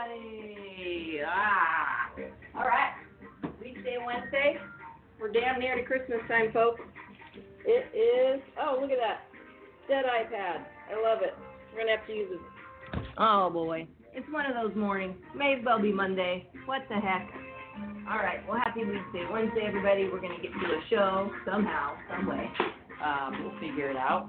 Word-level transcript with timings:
everybody. 0.00 1.20
Ah! 1.26 2.10
All 2.56 2.64
right. 2.64 2.92
Weedsday 3.62 4.04
Wednesday. 4.04 4.56
We're 5.20 5.32
damn 5.32 5.60
near 5.60 5.76
to 5.76 5.82
Christmas 5.82 6.20
time, 6.28 6.52
folks. 6.52 6.80
It 7.64 7.94
is. 7.94 8.42
Oh, 8.58 8.78
look 8.80 8.90
at 8.90 8.98
that. 8.98 9.20
Dead 9.88 10.04
iPad. 10.04 10.64
I 10.90 11.02
love 11.02 11.22
it. 11.22 11.34
We're 11.72 11.80
gonna 11.80 11.96
have 11.98 12.06
to 12.06 12.12
use 12.12 12.30
it. 12.32 13.02
Oh 13.18 13.50
boy. 13.52 13.86
It's 14.12 14.26
one 14.32 14.46
of 14.46 14.54
those 14.54 14.76
mornings. 14.76 15.16
May 15.36 15.56
as 15.58 15.64
well 15.64 15.80
be 15.80 15.92
Monday. 15.92 16.48
What 16.66 16.82
the 16.88 16.96
heck? 16.96 17.28
All 18.10 18.18
right. 18.18 18.40
Well, 18.48 18.58
happy 18.58 18.80
Wednesday, 18.80 19.24
Wednesday, 19.30 19.64
everybody. 19.66 20.08
We're 20.08 20.20
gonna 20.20 20.40
get 20.40 20.52
to 20.52 20.66
a 20.66 20.80
show 20.88 21.30
somehow, 21.44 21.94
some 22.10 22.26
way. 22.26 22.50
Um, 23.04 23.44
we'll 23.44 23.60
figure 23.60 23.90
it 23.90 23.96
out. 23.96 24.28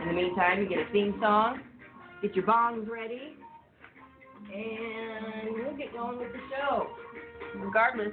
In 0.00 0.08
the 0.08 0.14
meantime, 0.14 0.62
you 0.62 0.68
get 0.68 0.78
a 0.78 0.92
theme 0.92 1.18
song. 1.20 1.60
Get 2.22 2.34
your 2.36 2.44
bongs 2.44 2.88
ready, 2.88 3.37
and 4.52 5.54
we'll 5.54 5.76
get 5.76 5.92
going 5.92 6.18
with 6.18 6.32
the 6.32 6.40
show. 6.50 6.88
Regardless 7.56 8.12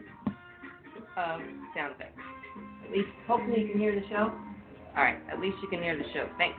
of 1.17 1.41
sound 1.75 1.95
effects. 1.95 2.19
At 2.85 2.91
least, 2.91 3.09
hopefully, 3.27 3.61
you 3.61 3.69
can 3.69 3.79
hear 3.79 3.95
the 3.95 4.07
show. 4.09 4.31
All 4.95 5.03
right. 5.03 5.17
At 5.31 5.39
least 5.39 5.57
you 5.61 5.67
can 5.67 5.81
hear 5.81 5.97
the 5.97 6.03
show. 6.13 6.27
Thanks 6.37 6.57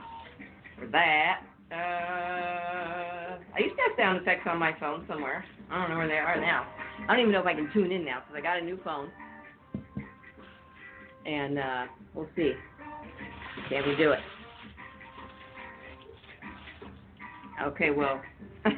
for 0.79 0.87
that. 0.89 1.43
Uh, 1.73 3.39
I 3.55 3.59
used 3.59 3.75
to 3.77 3.83
have 3.83 3.97
sound 3.99 4.19
effects 4.19 4.47
on 4.49 4.59
my 4.59 4.73
phone 4.79 5.05
somewhere. 5.09 5.45
I 5.71 5.81
don't 5.81 5.91
know 5.91 5.97
where 5.97 6.09
they 6.09 6.15
are 6.19 6.41
now. 6.41 6.67
I 7.09 7.13
don't 7.13 7.21
even 7.21 7.33
know 7.33 7.41
if 7.41 7.47
I 7.47 7.55
can 7.55 7.71
tune 7.73 7.91
in 7.91 8.05
now 8.05 8.21
because 8.21 8.37
I 8.39 8.41
got 8.41 8.59
a 8.59 8.65
new 8.65 8.79
phone. 8.85 9.11
And 11.25 11.59
uh, 11.59 11.87
we'll 12.15 12.29
see. 12.37 12.53
Can 13.69 13.89
we 13.89 13.97
do 13.97 14.13
it? 14.13 14.21
Okay, 17.65 17.91
well. 17.91 18.21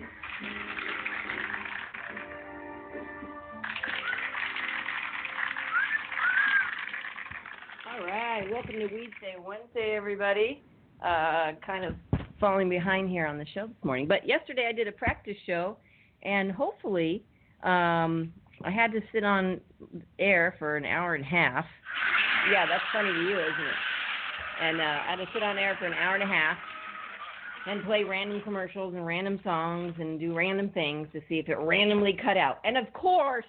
All 7.99 8.07
right, 8.07 8.49
welcome 8.53 8.75
to 8.75 8.87
Weedsday 8.87 9.43
Wednesday, 9.45 9.97
everybody. 9.97 10.63
Uh, 11.05 11.53
kind 11.67 11.85
of 11.85 11.95
falling 12.39 12.69
behind 12.69 13.09
here 13.09 13.27
on 13.27 13.39
the 13.39 13.47
show 13.53 13.67
this 13.67 13.85
morning, 13.85 14.07
but 14.07 14.27
yesterday 14.27 14.67
I 14.69 14.73
did 14.73 14.87
a 14.87 14.93
practice 14.93 15.37
show, 15.47 15.79
and 16.23 16.53
hopefully, 16.53 17.25
um, 17.65 18.33
I 18.63 18.71
had 18.71 18.93
to 18.93 19.01
sit 19.13 19.25
on 19.25 19.61
air 20.21 20.55
for 20.61 20.77
an 20.77 20.85
hour 20.85 21.17
and 21.17 21.25
a 21.25 21.27
half. 21.27 21.65
Yeah, 22.53 22.67
that's 22.67 22.85
funny 22.93 23.13
to 23.13 23.21
you, 23.21 23.33
isn't 23.33 23.67
it? 23.67 24.63
And 24.63 24.81
uh, 24.81 24.85
I 24.85 25.11
had 25.11 25.17
to 25.17 25.27
sit 25.35 25.43
on 25.43 25.59
air 25.59 25.77
for 25.81 25.87
an 25.87 25.95
hour 25.95 26.15
and 26.15 26.23
a 26.23 26.27
half 26.27 26.57
and 27.67 27.83
play 27.85 28.05
random 28.05 28.43
commercials 28.43 28.95
and 28.95 29.05
random 29.05 29.41
songs 29.43 29.95
and 29.99 30.21
do 30.21 30.35
random 30.35 30.71
things 30.71 31.09
to 31.15 31.21
see 31.29 31.41
if 31.41 31.49
it 31.49 31.59
randomly 31.59 32.17
cut 32.23 32.37
out. 32.37 32.59
And 32.63 32.77
of 32.77 32.93
course, 32.93 33.47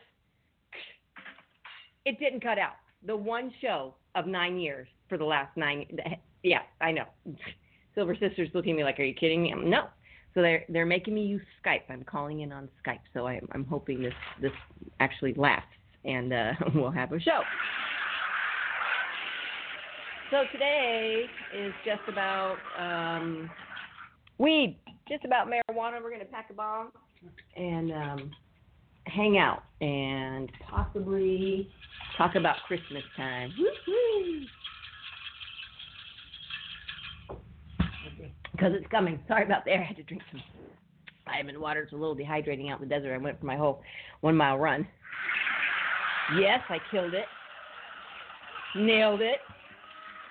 it 2.06 2.18
didn't 2.20 2.42
cut 2.42 2.58
out. 2.58 2.74
The 3.06 3.16
one 3.16 3.54
show 3.62 3.94
of 4.16 4.28
nine 4.28 4.58
years 4.58 4.88
for 5.08 5.18
the 5.18 5.26
last 5.26 5.56
nine. 5.56 5.86
Yeah, 6.44 6.62
I 6.82 6.92
know. 6.92 7.06
Silver 7.96 8.16
Sisters 8.16 8.50
looking 8.54 8.72
at 8.72 8.78
me 8.78 8.84
like, 8.84 9.00
"Are 9.00 9.04
you 9.04 9.14
kidding 9.14 9.44
me?" 9.44 9.52
I'm, 9.52 9.70
no. 9.70 9.88
So 10.34 10.42
they're 10.42 10.64
they're 10.70 10.86
making 10.86 11.16
me 11.16 11.26
use 11.26 11.42
Skype. 11.66 11.84
I'm 11.90 12.04
calling 12.04 12.42
in 12.42 12.52
on 12.52 12.70
Skype. 12.86 13.00
So 13.14 13.28
I'm 13.28 13.48
I'm 13.52 13.66
hoping 13.66 14.02
this 14.02 14.14
this 14.42 14.52
actually 15.00 15.34
lasts 15.34 15.68
and 16.06 16.34
uh, 16.34 16.54
we'll 16.76 16.92
have 16.92 17.12
a 17.12 17.20
show. 17.20 17.42
So 20.32 20.44
today 20.52 21.26
is 21.58 21.74
just 21.84 22.08
about 22.08 22.58
um, 22.78 23.50
weed, 24.38 24.78
just 25.08 25.26
about 25.26 25.48
marijuana. 25.48 26.02
We're 26.04 26.12
gonna 26.12 26.26
pack 26.26 26.50
a 26.52 26.54
bomb 26.54 26.92
and 27.56 27.92
um, 27.92 28.32
hang 29.08 29.40
out 29.40 29.64
and 29.82 30.52
possibly 30.70 31.70
talk 32.20 32.36
about 32.36 32.58
Christmas 32.68 33.02
time. 33.16 33.54
Because 38.52 38.74
it's 38.74 38.88
coming. 38.92 39.20
Sorry 39.30 39.46
about 39.46 39.64
that. 39.66 39.80
I 39.80 39.84
had 39.84 39.96
to 39.96 40.04
drink 40.04 40.22
some 40.30 40.42
vitamin 41.26 41.62
water. 41.62 41.82
It's 41.84 41.94
a 41.94 41.96
little 41.96 42.16
dehydrating 42.16 42.70
out 42.70 42.82
in 42.82 42.90
the 42.90 42.94
desert. 42.94 43.14
I 43.14 43.18
went 43.18 43.40
for 43.40 43.46
my 43.46 43.56
whole 43.56 43.82
one 44.20 44.36
mile 44.36 44.58
run. 44.58 44.86
Yes, 46.38 46.60
I 46.68 46.78
killed 46.92 47.14
it. 47.14 47.26
Nailed 48.76 49.22
it. 49.22 49.38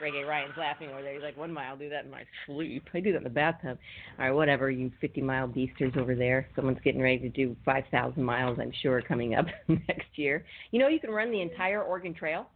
Reggae 0.03 0.27
Ryan's 0.27 0.57
laughing 0.57 0.91
over 0.91 1.03
there. 1.03 1.15
He's 1.15 1.23
like, 1.23 1.37
one 1.37 1.53
mile, 1.53 1.77
do 1.77 1.89
that 1.89 2.05
in 2.05 2.11
my 2.11 2.25
sleep. 2.47 2.89
I 2.95 3.01
do 3.01 3.13
that 3.13 3.19
in 3.19 3.25
the 3.25 3.31
bathtub. 3.31 3.79
All 4.19 4.25
right, 4.25 4.31
whatever, 4.31 4.71
you 4.71 4.91
50 5.01 5.21
mile 5.23 5.47
beasters 5.47 5.93
over 5.97 6.15
there. 6.15 6.49
Someone's 6.55 6.79
getting 6.85 7.01
ready 7.01 7.19
to 7.19 7.29
do 7.29 7.57
5,000 7.65 8.23
miles, 8.23 8.59
I'm 8.61 8.73
sure, 8.83 9.03
coming 9.03 9.35
up 9.35 9.47
next 9.69 10.09
year. 10.17 10.45
You 10.71 10.81
know, 10.81 10.89
you 10.89 11.01
can 11.01 11.11
run 11.11 11.31
the 11.31 11.41
entire 11.43 11.83
Oregon 11.83 12.15
Trail. 12.15 12.49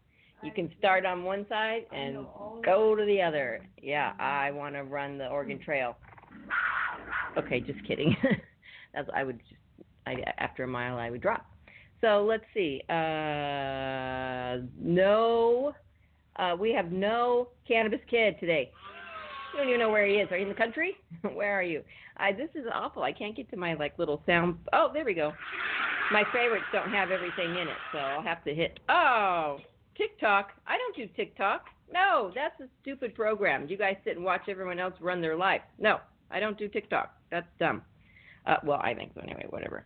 You 0.42 0.50
can 0.50 0.72
start 0.76 1.06
on 1.06 1.22
one 1.22 1.46
side 1.48 1.86
and 1.92 2.26
go 2.64 2.96
to 2.96 3.04
the 3.04 3.22
other. 3.22 3.60
Yeah, 3.80 4.12
I 4.18 4.50
want 4.50 4.74
to 4.74 4.82
run 4.82 5.16
the 5.16 5.28
Oregon 5.28 5.60
Trail. 5.64 5.96
Okay, 7.38 7.60
just 7.60 7.84
kidding. 7.86 8.16
That's 8.94 9.08
I 9.14 9.22
would 9.22 9.38
just 9.38 9.60
I 10.06 10.16
after 10.38 10.64
a 10.64 10.68
mile 10.68 10.98
I 10.98 11.10
would 11.10 11.20
drop. 11.20 11.46
So 12.00 12.26
let's 12.28 12.44
see. 12.52 12.82
Uh, 12.88 14.66
no, 14.80 15.72
uh, 16.36 16.56
we 16.58 16.72
have 16.72 16.92
no 16.92 17.48
cannabis 17.66 18.00
kid 18.10 18.36
today. 18.40 18.70
You 19.52 19.58
don't 19.58 19.68
even 19.68 19.80
know 19.80 19.90
where 19.90 20.06
he 20.06 20.14
is. 20.14 20.30
Are 20.30 20.36
you 20.36 20.44
in 20.44 20.48
the 20.48 20.54
country? 20.54 20.96
where 21.34 21.52
are 21.52 21.62
you? 21.62 21.82
I 22.16 22.32
this 22.32 22.48
is 22.54 22.64
awful. 22.72 23.02
I 23.02 23.12
can't 23.12 23.36
get 23.36 23.50
to 23.50 23.56
my 23.56 23.74
like 23.74 23.98
little 23.98 24.22
sound. 24.26 24.58
Oh, 24.72 24.90
there 24.92 25.04
we 25.04 25.14
go. 25.14 25.32
My 26.10 26.24
favorites 26.32 26.64
don't 26.72 26.90
have 26.90 27.10
everything 27.10 27.50
in 27.50 27.68
it, 27.68 27.76
so 27.92 27.98
I'll 27.98 28.22
have 28.22 28.44
to 28.44 28.54
hit. 28.54 28.80
Oh, 28.88 29.58
TikTok. 29.96 30.50
I 30.66 30.76
don't 30.78 30.96
do 30.96 31.06
TikTok. 31.14 31.66
No, 31.92 32.32
that's 32.34 32.58
a 32.60 32.68
stupid 32.80 33.14
program. 33.14 33.66
You 33.68 33.76
guys 33.76 33.96
sit 34.04 34.16
and 34.16 34.24
watch 34.24 34.42
everyone 34.48 34.78
else 34.78 34.94
run 35.00 35.20
their 35.20 35.36
life. 35.36 35.60
No, 35.78 36.00
I 36.30 36.40
don't 36.40 36.58
do 36.58 36.68
TikTok. 36.68 37.14
That's 37.30 37.46
dumb. 37.58 37.82
Uh, 38.46 38.56
well, 38.64 38.80
I 38.82 38.94
think 38.94 39.12
so 39.14 39.20
anyway. 39.20 39.46
Whatever. 39.50 39.84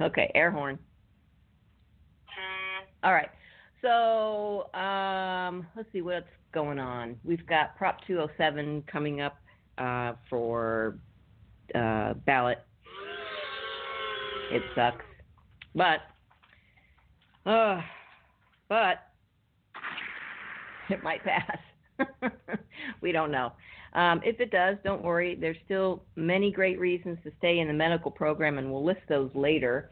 Okay, 0.00 0.30
air 0.34 0.50
horn. 0.50 0.78
All 3.02 3.12
right. 3.12 3.28
So 3.82 4.72
um, 4.74 5.66
let's 5.76 5.88
see 5.92 6.02
what's 6.02 6.26
going 6.52 6.78
on? 6.78 7.16
We've 7.24 7.46
got 7.46 7.76
Prop 7.76 7.98
207 8.06 8.84
coming 8.90 9.20
up 9.20 9.36
uh, 9.78 10.12
for 10.28 10.98
uh, 11.74 12.14
ballot. 12.26 12.58
It 14.52 14.62
sucks, 14.74 15.04
but 15.74 16.00
uh, 17.46 17.80
but 18.68 18.98
it 20.90 21.02
might 21.02 21.22
pass. 21.24 21.58
we 23.00 23.12
don't 23.12 23.30
know. 23.30 23.52
Um, 23.92 24.20
if 24.24 24.40
it 24.40 24.50
does, 24.50 24.76
don't 24.84 25.02
worry. 25.02 25.36
There's 25.40 25.56
still 25.64 26.02
many 26.16 26.50
great 26.50 26.78
reasons 26.78 27.18
to 27.24 27.32
stay 27.38 27.60
in 27.60 27.68
the 27.68 27.74
medical 27.74 28.10
program, 28.10 28.58
and 28.58 28.70
we'll 28.70 28.84
list 28.84 29.00
those 29.08 29.30
later 29.34 29.90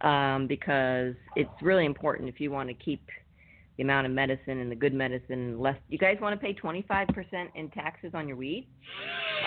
um, 0.00 0.46
because 0.46 1.14
it's 1.36 1.50
really 1.62 1.84
important 1.84 2.28
if 2.28 2.40
you 2.40 2.50
want 2.50 2.68
to 2.68 2.74
keep 2.74 3.02
the 3.78 3.84
amount 3.84 4.06
of 4.06 4.12
medicine 4.12 4.58
and 4.58 4.70
the 4.70 4.76
good 4.76 4.92
medicine 4.92 5.58
less. 5.58 5.76
You 5.88 5.98
guys 5.98 6.18
want 6.20 6.38
to 6.38 6.44
pay 6.44 6.52
25% 6.52 7.06
in 7.54 7.70
taxes 7.70 8.10
on 8.12 8.26
your 8.26 8.36
weed? 8.36 8.66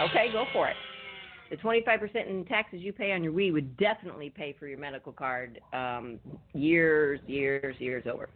Okay, 0.09 0.31
go 0.31 0.45
for 0.53 0.69
it. 0.69 0.75
The 1.51 1.57
25% 1.57 2.29
in 2.29 2.45
taxes 2.45 2.79
you 2.81 2.93
pay 2.93 3.11
on 3.11 3.23
your 3.23 3.33
weed 3.33 3.51
would 3.51 3.75
definitely 3.75 4.29
pay 4.29 4.55
for 4.57 4.67
your 4.67 4.79
medical 4.79 5.11
card 5.11 5.59
um, 5.73 6.17
years, 6.53 7.19
years, 7.27 7.75
years 7.79 8.05
over. 8.11 8.29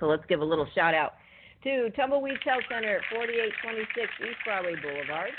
So 0.00 0.06
let's 0.06 0.24
give 0.26 0.40
a 0.40 0.44
little 0.44 0.66
shout 0.74 0.94
out 0.94 1.12
to 1.64 1.90
Tumbleweeds 1.90 2.40
Health 2.42 2.62
Center 2.72 2.96
at 2.96 3.02
4826 3.14 4.08
East 4.22 4.38
Broadway 4.46 4.74
Boulevard. 4.80 5.30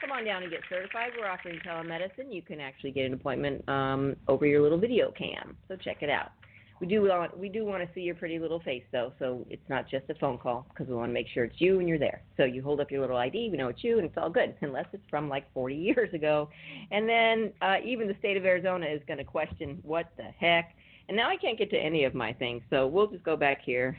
Come 0.00 0.10
on 0.10 0.24
down 0.24 0.42
and 0.42 0.50
get 0.50 0.62
certified. 0.68 1.10
We're 1.16 1.30
offering 1.30 1.60
telemedicine. 1.64 2.34
You 2.34 2.42
can 2.42 2.58
actually 2.58 2.90
get 2.90 3.06
an 3.06 3.14
appointment 3.14 3.66
um, 3.68 4.16
over 4.26 4.44
your 4.44 4.60
little 4.60 4.78
video 4.78 5.12
cam. 5.12 5.56
So 5.68 5.76
check 5.76 5.98
it 6.02 6.10
out. 6.10 6.32
We 6.80 6.86
do 6.86 7.02
want 7.02 7.36
we 7.36 7.48
do 7.48 7.64
want 7.64 7.82
to 7.82 7.92
see 7.92 8.02
your 8.02 8.14
pretty 8.14 8.38
little 8.38 8.60
face 8.60 8.84
though, 8.92 9.12
so 9.18 9.44
it's 9.50 9.68
not 9.68 9.90
just 9.90 10.08
a 10.10 10.14
phone 10.14 10.38
call 10.38 10.64
because 10.68 10.86
we 10.86 10.94
want 10.94 11.08
to 11.08 11.12
make 11.12 11.26
sure 11.28 11.44
it's 11.44 11.60
you 11.60 11.80
and 11.80 11.88
you're 11.88 11.98
there. 11.98 12.22
So 12.36 12.44
you 12.44 12.62
hold 12.62 12.80
up 12.80 12.90
your 12.90 13.00
little 13.00 13.16
ID, 13.16 13.48
we 13.50 13.56
know 13.56 13.68
it's 13.68 13.82
you, 13.82 13.98
and 13.98 14.06
it's 14.06 14.16
all 14.16 14.30
good, 14.30 14.54
unless 14.60 14.86
it's 14.92 15.02
from 15.10 15.28
like 15.28 15.52
40 15.52 15.74
years 15.74 16.14
ago. 16.14 16.48
And 16.92 17.08
then 17.08 17.52
uh, 17.62 17.76
even 17.84 18.06
the 18.06 18.14
state 18.20 18.36
of 18.36 18.44
Arizona 18.44 18.86
is 18.86 19.00
going 19.08 19.18
to 19.18 19.24
question 19.24 19.80
what 19.82 20.06
the 20.16 20.24
heck. 20.38 20.74
And 21.08 21.16
now 21.16 21.28
I 21.30 21.36
can't 21.36 21.58
get 21.58 21.70
to 21.70 21.78
any 21.78 22.04
of 22.04 22.14
my 22.14 22.32
things, 22.32 22.62
so 22.70 22.86
we'll 22.86 23.06
just 23.08 23.24
go 23.24 23.36
back 23.36 23.60
here. 23.64 23.98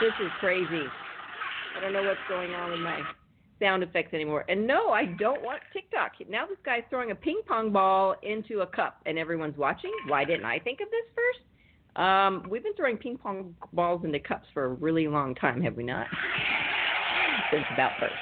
This 0.00 0.12
is 0.24 0.30
crazy. 0.40 0.84
I 1.76 1.80
don't 1.80 1.92
know 1.92 2.02
what's 2.02 2.20
going 2.28 2.52
on 2.52 2.70
with 2.70 2.80
my 2.80 3.02
sound 3.60 3.82
effects 3.82 4.14
anymore. 4.14 4.44
And 4.48 4.66
no, 4.66 4.90
I 4.90 5.06
don't 5.18 5.42
want 5.42 5.62
TikTok. 5.72 6.12
Now 6.28 6.46
this 6.46 6.58
guy's 6.64 6.82
throwing 6.90 7.10
a 7.10 7.14
ping 7.14 7.40
pong 7.46 7.72
ball 7.72 8.14
into 8.22 8.60
a 8.60 8.66
cup 8.66 9.00
and 9.06 9.18
everyone's 9.18 9.56
watching. 9.56 9.92
Why 10.08 10.24
didn't 10.24 10.44
I 10.44 10.58
think 10.58 10.80
of 10.80 10.88
this 10.90 11.04
first? 11.14 11.40
Um, 11.96 12.46
we've 12.50 12.62
been 12.62 12.74
throwing 12.74 12.96
ping 12.96 13.18
pong 13.18 13.54
balls 13.72 14.04
into 14.04 14.18
cups 14.18 14.46
for 14.52 14.64
a 14.64 14.68
really 14.68 15.06
long 15.06 15.34
time, 15.34 15.60
have 15.62 15.76
we 15.76 15.84
not? 15.84 16.06
Since 17.52 17.64
about 17.72 17.92
first. 18.00 18.14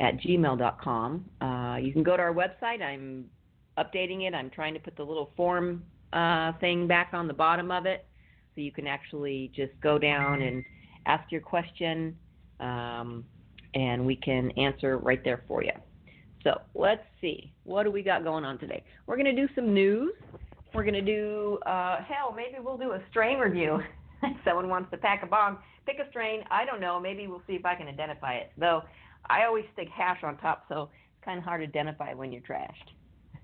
at 0.01 0.19
gmail.com. 0.19 1.25
Uh, 1.41 1.77
you 1.77 1.93
can 1.93 2.03
go 2.03 2.17
to 2.17 2.23
our 2.23 2.35
website. 2.35 2.83
I'm 2.83 3.27
updating 3.79 4.27
it. 4.27 4.35
I'm 4.35 4.51
trying 4.51 4.75
to 4.75 4.81
put 4.81 4.97
the 4.97 5.05
little 5.05 5.31
form 5.37 5.85
uh, 6.13 6.55
thing 6.59 6.89
back 6.89 7.11
on 7.13 7.29
the 7.29 7.35
bottom 7.35 7.71
of 7.71 7.87
it 7.87 8.05
so 8.55 8.63
you 8.63 8.73
can 8.73 8.89
actually 8.89 9.53
just 9.55 9.73
go 9.81 9.97
down 9.97 10.43
and 10.43 10.65
ask 11.07 11.31
your 11.31 11.41
question 11.41 12.17
um, 12.61 13.25
and 13.75 14.05
we 14.07 14.17
can 14.17 14.51
answer 14.53 14.99
right 14.99 15.23
there 15.25 15.43
for 15.47 15.63
you. 15.63 15.73
So 16.43 16.61
let's 16.75 17.03
see. 17.21 17.53
What 17.65 17.83
do 17.83 17.91
we 17.91 18.03
got 18.03 18.23
going 18.23 18.45
on 18.45 18.59
today? 18.59 18.85
We're 19.07 19.17
going 19.17 19.35
to 19.35 19.47
do 19.47 19.53
some 19.55 19.75
news. 19.75 20.13
We're 20.75 20.85
going 20.85 20.95
to 20.95 21.01
do, 21.01 21.59
uh, 21.67 21.99
hell, 22.03 22.35
maybe 22.37 22.63
we'll 22.63 22.79
do 22.79 22.93
a 22.93 23.01
strain 23.11 23.39
review. 23.39 23.81
Someone 24.45 24.69
wants 24.69 24.91
to 24.91 24.97
pack 24.97 25.23
a 25.23 25.27
bomb, 25.27 25.59
Pick 25.87 26.01
a 26.05 26.11
strain. 26.11 26.43
I 26.51 26.65
don't 26.65 26.81
know. 26.81 26.99
Maybe 26.99 27.29
we'll 27.29 27.43
see 27.47 27.55
if 27.55 27.65
I 27.65 27.77
can 27.77 27.87
identify 27.87 28.35
it. 28.35 28.51
Though 28.59 28.83
I 29.27 29.45
always 29.45 29.65
stick 29.73 29.89
hash 29.89 30.19
on 30.25 30.37
top, 30.39 30.65
so 30.69 30.91
it's 31.15 31.25
kind 31.25 31.39
of 31.39 31.45
hard 31.45 31.61
to 31.61 31.67
identify 31.67 32.13
when 32.13 32.33
you're 32.33 32.43
trashed. 32.43 32.91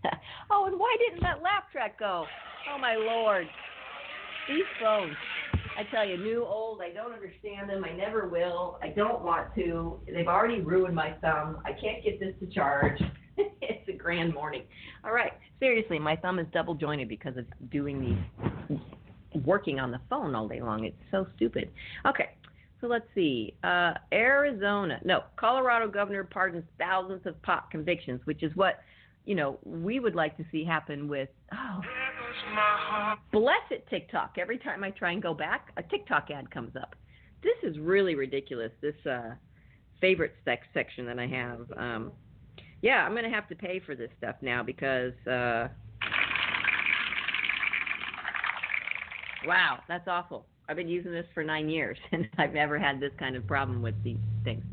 oh, 0.50 0.66
and 0.66 0.78
why 0.78 0.96
didn't 1.06 1.22
that 1.22 1.40
laugh 1.40 1.62
track 1.70 2.00
go? 2.00 2.24
Oh, 2.74 2.78
my 2.80 2.96
Lord. 2.96 3.46
These 4.48 4.64
phones. 4.80 5.14
I 5.76 5.84
tell 5.90 6.06
you, 6.06 6.16
new, 6.16 6.44
old, 6.44 6.80
I 6.80 6.92
don't 6.92 7.12
understand 7.12 7.68
them. 7.70 7.84
I 7.84 7.92
never 7.92 8.28
will. 8.28 8.78
I 8.82 8.88
don't 8.88 9.22
want 9.22 9.54
to. 9.54 10.00
They've 10.12 10.26
already 10.26 10.60
ruined 10.60 10.94
my 10.94 11.12
thumb. 11.20 11.58
I 11.64 11.72
can't 11.72 12.02
get 12.04 12.20
this 12.20 12.34
to 12.40 12.46
charge. 12.46 13.00
it's 13.36 13.88
a 13.88 13.92
grand 13.92 14.34
morning. 14.34 14.62
All 15.04 15.12
right. 15.12 15.32
Seriously, 15.60 15.98
my 15.98 16.16
thumb 16.16 16.38
is 16.38 16.46
double 16.52 16.74
jointed 16.74 17.08
because 17.08 17.36
of 17.36 17.46
doing 17.70 18.00
these, 18.00 18.78
working 19.44 19.78
on 19.78 19.90
the 19.90 20.00
phone 20.10 20.34
all 20.34 20.48
day 20.48 20.60
long. 20.60 20.84
It's 20.84 20.96
so 21.10 21.26
stupid. 21.36 21.70
Okay. 22.06 22.30
So 22.80 22.88
let's 22.88 23.06
see. 23.14 23.54
Uh, 23.62 23.94
Arizona, 24.12 24.98
no, 25.04 25.22
Colorado 25.36 25.88
governor 25.88 26.24
pardons 26.24 26.64
thousands 26.78 27.24
of 27.26 27.40
pot 27.42 27.70
convictions, 27.70 28.20
which 28.24 28.42
is 28.42 28.50
what 28.56 28.80
you 29.24 29.34
know, 29.34 29.58
we 29.64 30.00
would 30.00 30.14
like 30.14 30.36
to 30.36 30.44
see 30.50 30.64
happen 30.64 31.08
with, 31.08 31.28
oh, 31.52 31.80
bless 33.30 33.62
it, 33.70 33.86
TikTok. 33.88 34.36
Every 34.38 34.58
time 34.58 34.82
I 34.82 34.90
try 34.90 35.12
and 35.12 35.22
go 35.22 35.32
back, 35.34 35.68
a 35.76 35.82
TikTok 35.82 36.30
ad 36.30 36.50
comes 36.50 36.74
up. 36.76 36.96
This 37.42 37.70
is 37.70 37.78
really 37.78 38.14
ridiculous, 38.14 38.72
this 38.80 38.94
uh, 39.08 39.34
favorite 40.00 40.34
sec- 40.44 40.62
section 40.74 41.06
that 41.06 41.18
I 41.18 41.26
have. 41.26 41.60
Um, 41.76 42.12
yeah, 42.82 43.04
I'm 43.04 43.12
going 43.12 43.24
to 43.24 43.30
have 43.30 43.48
to 43.48 43.54
pay 43.54 43.80
for 43.84 43.94
this 43.94 44.10
stuff 44.18 44.36
now 44.42 44.62
because, 44.62 45.12
uh, 45.26 45.68
wow, 49.46 49.78
that's 49.88 50.08
awful. 50.08 50.46
I've 50.68 50.76
been 50.76 50.88
using 50.88 51.12
this 51.12 51.26
for 51.34 51.44
nine 51.44 51.68
years 51.68 51.98
and 52.12 52.28
I've 52.38 52.52
never 52.52 52.78
had 52.78 53.00
this 53.00 53.12
kind 53.18 53.36
of 53.36 53.46
problem 53.46 53.82
with 53.82 53.94
these 54.02 54.18
things. 54.44 54.64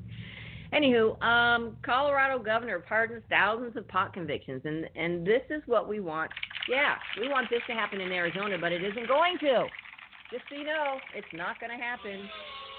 Anywho, 0.73 1.21
um, 1.23 1.75
Colorado 1.81 2.37
governor 2.37 2.79
pardons 2.79 3.23
thousands 3.29 3.75
of 3.75 3.87
pot 3.87 4.13
convictions, 4.13 4.61
and 4.65 4.87
and 4.95 5.25
this 5.25 5.41
is 5.49 5.63
what 5.65 5.89
we 5.89 5.99
want. 5.99 6.29
Yeah, 6.69 6.95
we 7.19 7.27
want 7.27 7.49
this 7.49 7.61
to 7.67 7.73
happen 7.73 7.99
in 7.99 8.11
Arizona, 8.11 8.57
but 8.59 8.71
it 8.71 8.83
isn't 8.83 9.07
going 9.07 9.37
to. 9.39 9.65
Just 10.31 10.43
so 10.47 10.55
you 10.55 10.65
know, 10.65 10.99
it's 11.15 11.27
not 11.33 11.59
going 11.59 11.71
to 11.71 11.83
happen. 11.83 12.29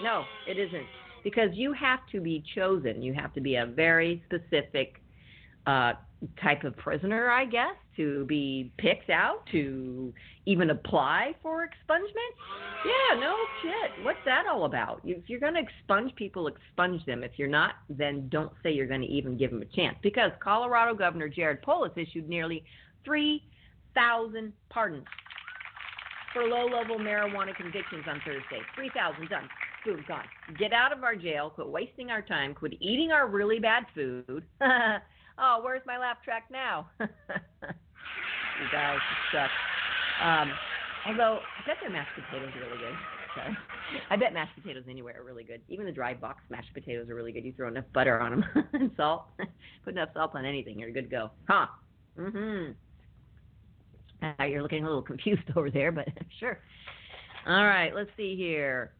No, 0.03 0.23
it 0.49 0.57
isn't, 0.57 0.87
because 1.25 1.51
you 1.53 1.73
have 1.73 1.99
to 2.13 2.21
be 2.21 2.45
chosen. 2.55 3.03
You 3.03 3.13
have 3.15 3.35
to 3.35 3.41
be 3.41 3.57
a 3.57 3.67
very 3.67 4.23
specific 4.27 5.03
uh, 5.67 5.95
type 6.41 6.63
of 6.63 6.77
prisoner, 6.77 7.31
I 7.31 7.45
guess, 7.45 7.75
to 8.00 8.25
be 8.25 8.73
picked 8.78 9.11
out 9.11 9.45
to 9.52 10.12
even 10.47 10.71
apply 10.71 11.35
for 11.42 11.66
expungement. 11.66 12.33
Yeah, 12.85 13.21
no 13.21 13.37
shit. 13.62 14.04
What's 14.04 14.19
that 14.25 14.45
all 14.50 14.64
about? 14.64 15.02
If 15.04 15.28
you're 15.28 15.40
going 15.40 15.54
to 15.54 15.61
expunge 15.61 16.14
people, 16.16 16.49
expunge 16.49 17.04
them. 17.04 17.23
If 17.23 17.33
you're 17.37 17.49
not, 17.49 17.75
then 17.90 18.28
don't 18.30 18.52
say 18.62 18.73
you're 18.73 18.87
going 18.87 19.02
to 19.02 19.07
even 19.07 19.37
give 19.37 19.50
them 19.50 19.61
a 19.61 19.76
chance. 19.76 19.97
Because 20.02 20.30
Colorado 20.42 20.95
Governor 20.95 21.28
Jared 21.28 21.61
Polis 21.61 21.92
issued 21.97 22.26
nearly 22.26 22.64
3,000 23.04 24.52
pardons 24.71 25.04
for 26.33 26.45
low 26.45 26.66
level 26.66 26.99
marijuana 26.99 27.54
convictions 27.54 28.04
on 28.09 28.21
Thursday. 28.25 28.62
3,000 28.76 29.28
done. 29.28 29.49
Boom, 29.85 30.04
gone. 30.09 30.25
Get 30.59 30.73
out 30.73 30.92
of 30.92 31.04
our 31.04 31.16
jail. 31.16 31.50
Quit 31.50 31.69
wasting 31.69 32.11
our 32.11 32.23
time. 32.23 32.54
Quit 32.54 32.75
eating 32.80 33.12
our 33.12 33.28
really 33.28 33.59
bad 33.59 33.85
food. 33.95 34.45
oh, 34.61 35.61
where's 35.62 35.83
my 35.87 35.99
laugh 35.99 36.19
track 36.25 36.45
now? 36.50 36.90
you 38.61 38.69
guys 38.73 38.99
suck. 39.33 39.50
Um, 40.23 40.52
although 41.07 41.40
I 41.40 41.67
bet 41.67 41.76
their 41.81 41.90
mashed 41.90 42.12
potatoes 42.14 42.50
are 42.55 42.67
really 42.67 42.79
good. 42.79 42.95
Sorry. 43.35 43.57
I 44.11 44.17
bet 44.17 44.33
mashed 44.33 44.55
potatoes 44.61 44.85
anywhere 44.88 45.21
are 45.21 45.25
really 45.25 45.45
good. 45.45 45.61
Even 45.69 45.87
the 45.87 45.93
dry 45.93 46.14
box 46.14 46.43
mashed 46.50 46.73
potatoes 46.75 47.09
are 47.09 47.14
really 47.14 47.33
good. 47.33 47.45
You 47.45 47.52
throw 47.52 47.69
enough 47.69 47.85
butter 47.93 48.21
on 48.21 48.40
them 48.40 48.45
and 48.73 48.90
salt. 48.97 49.26
Put 49.85 49.95
enough 49.95 50.11
salt 50.14 50.33
on 50.35 50.45
anything, 50.45 50.79
you're 50.79 50.90
good 50.90 51.05
to 51.05 51.11
go. 51.11 51.31
Huh? 51.49 51.67
Mm-hmm. 52.19 52.73
Uh, 54.23 54.45
you're 54.45 54.62
looking 54.62 54.85
a 54.85 54.87
little 54.87 55.02
confused 55.02 55.43
over 55.57 55.71
there, 55.71 55.93
but 55.93 56.09
sure. 56.38 56.59
All 57.47 57.64
right, 57.64 57.95
let's 57.95 58.11
see 58.17 58.37
here. 58.37 58.93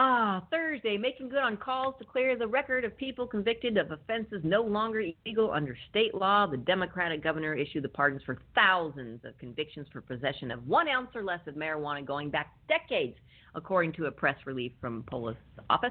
Ah, 0.00 0.44
Thursday, 0.48 0.96
making 0.96 1.28
good 1.28 1.40
on 1.40 1.56
calls 1.56 1.92
to 1.98 2.04
clear 2.04 2.38
the 2.38 2.46
record 2.46 2.84
of 2.84 2.96
people 2.96 3.26
convicted 3.26 3.76
of 3.76 3.90
offenses 3.90 4.40
no 4.44 4.62
longer 4.62 5.00
illegal 5.00 5.50
under 5.50 5.76
state 5.90 6.14
law. 6.14 6.46
The 6.46 6.56
Democratic 6.56 7.20
governor 7.20 7.52
issued 7.52 7.82
the 7.82 7.88
pardons 7.88 8.22
for 8.24 8.38
thousands 8.54 9.24
of 9.24 9.36
convictions 9.38 9.88
for 9.92 10.00
possession 10.00 10.52
of 10.52 10.64
one 10.68 10.86
ounce 10.86 11.08
or 11.16 11.24
less 11.24 11.40
of 11.48 11.56
marijuana 11.56 12.06
going 12.06 12.30
back 12.30 12.52
decades, 12.68 13.16
according 13.56 13.92
to 13.94 14.04
a 14.06 14.10
press 14.12 14.36
release 14.46 14.70
from 14.80 15.02
Polis' 15.02 15.36
office. 15.68 15.90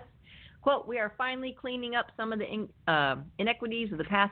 Quote, 0.61 0.87
We 0.87 0.99
are 0.99 1.11
finally 1.17 1.57
cleaning 1.59 1.95
up 1.95 2.05
some 2.15 2.31
of 2.31 2.39
the 2.39 2.45
in, 2.45 2.69
uh, 2.87 3.17
inequities 3.39 3.91
of 3.91 3.97
the 3.97 4.05
past, 4.05 4.31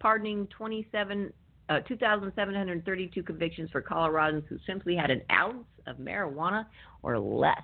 pardoning 0.00 0.48
27, 0.48 1.32
uh, 1.70 1.80
2,732 1.88 3.22
convictions 3.22 3.70
for 3.70 3.80
Coloradans 3.80 4.46
who 4.48 4.58
simply 4.66 4.94
had 4.94 5.10
an 5.10 5.22
ounce 5.32 5.64
of 5.86 5.96
marijuana 5.96 6.66
or 7.02 7.18
less. 7.18 7.62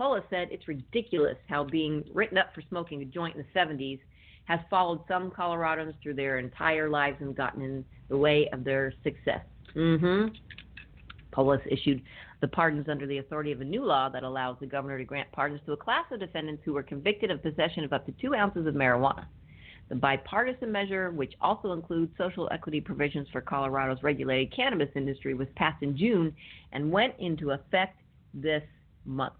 Polis 0.00 0.24
said 0.30 0.48
it's 0.50 0.66
ridiculous 0.66 1.36
how 1.46 1.62
being 1.62 2.02
written 2.14 2.38
up 2.38 2.54
for 2.54 2.62
smoking 2.70 3.02
a 3.02 3.04
joint 3.04 3.36
in 3.36 3.42
the 3.42 3.60
70s 3.60 4.00
has 4.44 4.58
followed 4.70 5.00
some 5.06 5.30
Coloradans 5.30 5.92
through 6.02 6.14
their 6.14 6.38
entire 6.38 6.88
lives 6.88 7.18
and 7.20 7.36
gotten 7.36 7.60
in 7.60 7.84
the 8.08 8.16
way 8.16 8.48
of 8.54 8.64
their 8.64 8.94
success. 9.04 9.42
Mm-hmm. 9.76 10.34
Polis 11.32 11.60
issued 11.70 12.00
the 12.40 12.48
pardons 12.48 12.88
under 12.88 13.06
the 13.06 13.18
authority 13.18 13.52
of 13.52 13.60
a 13.60 13.64
new 13.64 13.84
law 13.84 14.08
that 14.08 14.22
allows 14.22 14.56
the 14.58 14.66
governor 14.66 14.96
to 14.96 15.04
grant 15.04 15.30
pardons 15.32 15.60
to 15.66 15.72
a 15.72 15.76
class 15.76 16.06
of 16.10 16.18
defendants 16.18 16.62
who 16.64 16.72
were 16.72 16.82
convicted 16.82 17.30
of 17.30 17.42
possession 17.42 17.84
of 17.84 17.92
up 17.92 18.06
to 18.06 18.12
two 18.12 18.34
ounces 18.34 18.66
of 18.66 18.72
marijuana. 18.72 19.26
The 19.90 19.96
bipartisan 19.96 20.72
measure, 20.72 21.10
which 21.10 21.34
also 21.42 21.72
includes 21.72 22.10
social 22.16 22.48
equity 22.50 22.80
provisions 22.80 23.28
for 23.30 23.42
Colorado's 23.42 24.02
regulated 24.02 24.56
cannabis 24.56 24.88
industry, 24.96 25.34
was 25.34 25.48
passed 25.56 25.82
in 25.82 25.94
June 25.94 26.34
and 26.72 26.90
went 26.90 27.12
into 27.18 27.50
effect 27.50 28.00
this 28.32 28.62
month. 29.04 29.34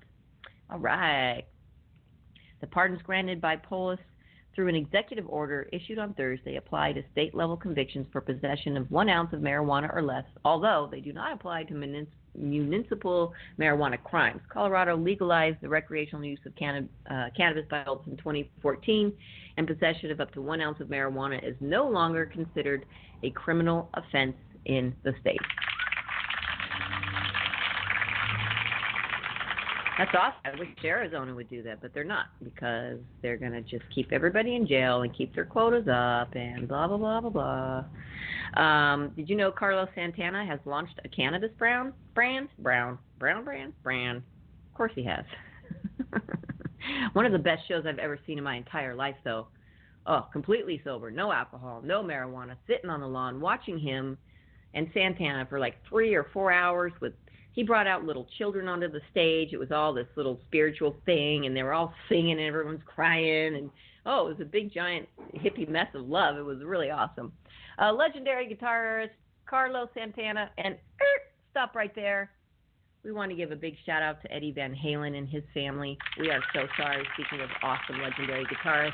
All 0.71 0.79
right. 0.79 1.45
The 2.61 2.67
pardons 2.67 3.01
granted 3.03 3.41
by 3.41 3.57
Polis 3.57 3.99
through 4.55 4.69
an 4.69 4.75
executive 4.75 5.27
order 5.29 5.69
issued 5.73 5.99
on 5.99 6.13
Thursday 6.15 6.57
apply 6.57 6.93
to 6.93 7.03
state 7.13 7.35
level 7.35 7.57
convictions 7.57 8.07
for 8.13 8.21
possession 8.21 8.77
of 8.77 8.91
one 8.91 9.09
ounce 9.09 9.33
of 9.33 9.41
marijuana 9.41 9.95
or 9.95 10.03
less, 10.03 10.25
although 10.45 10.89
they 10.91 11.01
do 11.01 11.13
not 11.13 11.33
apply 11.33 11.65
to 11.65 12.07
municipal 12.35 13.33
marijuana 13.59 14.03
crimes. 14.03 14.41
Colorado 14.53 14.97
legalized 14.97 15.57
the 15.61 15.69
recreational 15.69 16.25
use 16.25 16.41
of 16.47 16.55
canna- 16.57 16.87
uh, 17.11 17.31
cannabis 17.37 17.65
by 17.71 17.79
adults 17.79 18.07
in 18.09 18.17
2014, 18.17 19.13
and 19.57 19.67
possession 19.67 20.11
of 20.11 20.21
up 20.21 20.33
to 20.33 20.43
one 20.43 20.61
ounce 20.61 20.81
of 20.81 20.89
marijuana 20.89 21.43
is 21.43 21.57
no 21.61 21.89
longer 21.89 22.27
considered 22.27 22.85
a 23.23 23.31
criminal 23.31 23.89
offense 23.95 24.37
in 24.67 24.95
the 25.05 25.13
state. 25.21 25.41
That's 30.01 30.15
awesome. 30.15 30.41
I 30.47 30.59
wish 30.59 30.69
Arizona 30.83 31.35
would 31.35 31.51
do 31.51 31.63
that, 31.65 31.83
but 31.83 31.93
they're 31.93 32.05
not 32.05 32.29
because 32.43 32.97
they're 33.21 33.37
going 33.37 33.53
to 33.53 33.61
just 33.61 33.83
keep 33.95 34.13
everybody 34.13 34.57
in 34.57 34.67
jail 34.67 35.03
and 35.03 35.15
keep 35.15 35.35
their 35.35 35.45
quotas 35.45 35.87
up 35.89 36.35
and 36.35 36.67
blah, 36.67 36.89
blah, 36.89 36.97
blah, 36.97 37.21
blah, 37.21 37.85
blah. 38.55 38.63
Um, 38.63 39.13
did 39.15 39.29
you 39.29 39.37
know 39.37 39.53
Carlos 39.53 39.91
Santana 39.95 40.47
has 40.47 40.59
launched 40.65 40.99
a 41.05 41.09
cannabis 41.11 41.51
brown 41.59 41.93
brand? 42.15 42.49
Brown. 42.61 42.99
Brown 43.19 43.45
brand? 43.45 43.75
Brand. 43.83 44.23
Of 44.71 44.75
course 44.75 44.93
he 44.95 45.05
has. 45.05 45.25
One 47.13 47.27
of 47.27 47.33
the 47.33 47.39
best 47.39 47.69
shows 47.69 47.85
I've 47.87 47.99
ever 47.99 48.19
seen 48.27 48.39
in 48.39 48.45
my 48.45 48.57
entire 48.57 48.95
life, 48.95 49.17
though. 49.23 49.49
Oh, 50.07 50.27
completely 50.33 50.81
sober, 50.83 51.11
no 51.11 51.31
alcohol, 51.31 51.83
no 51.85 52.03
marijuana, 52.03 52.57
sitting 52.67 52.89
on 52.89 53.01
the 53.01 53.07
lawn, 53.07 53.39
watching 53.39 53.79
him 53.79 54.17
and 54.73 54.89
Santana 54.95 55.47
for 55.51 55.59
like 55.59 55.75
three 55.87 56.15
or 56.15 56.27
four 56.33 56.51
hours 56.51 56.93
with 57.03 57.13
he 57.53 57.63
brought 57.63 57.87
out 57.87 58.05
little 58.05 58.27
children 58.39 58.69
onto 58.69 58.91
the 58.91 59.01
stage. 59.11 59.53
It 59.53 59.59
was 59.59 59.73
all 59.73 59.93
this 59.93 60.07
little 60.17 60.41
spiritual 60.47 60.97
thing, 61.05 61.47
and 61.47 61.57
they 61.57 61.63
were 61.63 61.73
all 61.73 61.95
singing, 62.09 62.33
and 62.33 62.41
everyone's 62.41 62.83
crying, 62.87 63.57
and 63.57 63.71
oh, 64.07 64.27
it 64.27 64.31
was 64.31 64.41
a 64.41 64.45
big 64.45 64.73
giant 64.73 65.09
hippie 65.35 65.69
mess 65.69 65.89
of 65.95 66.09
love. 66.09 66.37
It 66.37 66.45
was 66.45 66.63
really 66.63 66.91
awesome. 66.91 67.33
Uh, 67.79 67.93
legendary 67.93 68.47
guitarist 68.47 69.11
Carlos 69.47 69.89
Santana, 69.95 70.51
and 70.59 70.75
er, 70.75 71.21
stop 71.51 71.75
right 71.75 71.95
there. 71.95 72.31
We 73.03 73.13
want 73.13 73.31
to 73.31 73.37
give 73.37 73.51
a 73.51 73.57
big 73.57 73.75
shout 73.87 74.03
out 74.03 74.21
to 74.23 74.33
Eddie 74.33 74.53
Van 74.53 74.75
Halen 74.75 75.17
and 75.17 75.27
his 75.27 75.43
family. 75.55 75.97
We 76.19 76.31
are 76.31 76.41
so 76.55 76.67
sorry. 76.77 77.03
Speaking 77.15 77.41
of 77.43 77.49
awesome 77.63 78.01
legendary 78.03 78.45
guitarists, 78.45 78.93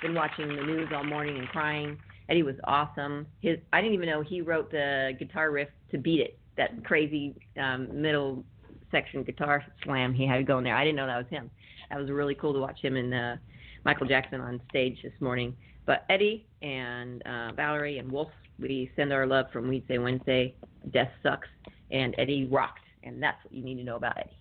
been 0.00 0.14
watching 0.14 0.48
the 0.48 0.62
news 0.62 0.88
all 0.94 1.04
morning 1.04 1.38
and 1.38 1.48
crying. 1.48 1.98
Eddie 2.28 2.44
was 2.44 2.54
awesome. 2.64 3.26
His 3.40 3.58
I 3.72 3.80
didn't 3.80 3.94
even 3.94 4.08
know 4.08 4.22
he 4.22 4.40
wrote 4.40 4.70
the 4.70 5.12
guitar 5.18 5.50
riff 5.50 5.68
to 5.90 5.98
Beat 5.98 6.20
It 6.20 6.38
that 6.56 6.84
crazy 6.84 7.34
um, 7.60 8.00
middle 8.00 8.44
section 8.90 9.22
guitar 9.22 9.64
slam 9.84 10.14
he 10.14 10.26
had 10.26 10.46
going 10.46 10.64
there. 10.64 10.76
I 10.76 10.84
didn't 10.84 10.96
know 10.96 11.06
that 11.06 11.18
was 11.18 11.26
him. 11.28 11.50
That 11.90 11.98
was 11.98 12.10
really 12.10 12.34
cool 12.34 12.52
to 12.52 12.60
watch 12.60 12.80
him 12.80 12.96
and 12.96 13.14
uh, 13.14 13.36
Michael 13.84 14.06
Jackson 14.06 14.40
on 14.40 14.60
stage 14.70 14.98
this 15.02 15.12
morning. 15.20 15.54
But 15.86 16.04
Eddie 16.08 16.46
and 16.62 17.22
uh, 17.26 17.52
Valerie 17.52 17.98
and 17.98 18.10
Wolf, 18.10 18.30
we 18.58 18.90
send 18.96 19.12
our 19.12 19.26
love 19.26 19.46
from 19.52 19.70
Weedsday 19.70 20.02
Wednesday. 20.02 20.54
Death 20.92 21.10
sucks, 21.22 21.48
and 21.90 22.14
Eddie 22.18 22.46
rocked, 22.46 22.80
and 23.02 23.22
that's 23.22 23.42
what 23.44 23.52
you 23.52 23.62
need 23.62 23.76
to 23.76 23.84
know 23.84 23.96
about 23.96 24.16
Eddie. 24.16 24.38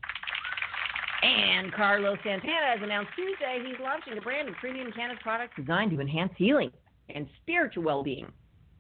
And 1.24 1.74
Carlos 1.74 2.17
Santana 2.24 2.74
has 2.75 2.79
announced 2.82 3.12
Tuesday 3.15 3.63
he's 3.65 3.79
launching 3.82 4.17
a 4.17 4.22
brand 4.22 4.50
of 4.50 4.55
premium 4.55 4.91
cannabis 4.91 5.22
products 5.24 5.53
designed 5.58 5.91
to 5.91 6.01
enhance 6.01 6.34
healing 6.36 6.72
and 7.10 7.27
spiritual 7.41 7.84
well-being, 7.84 8.29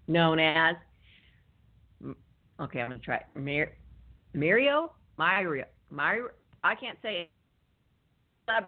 known 0.07 0.39
as 0.39 0.75
Okay, 2.61 2.81
I'm 2.81 2.89
gonna 2.91 2.99
try 3.01 3.21
Mar- 3.35 3.73
Mario, 4.33 4.91
Mario. 5.17 6.29
I 6.63 6.75
can't 6.75 6.97
say 7.01 7.21
it. 8.49 8.65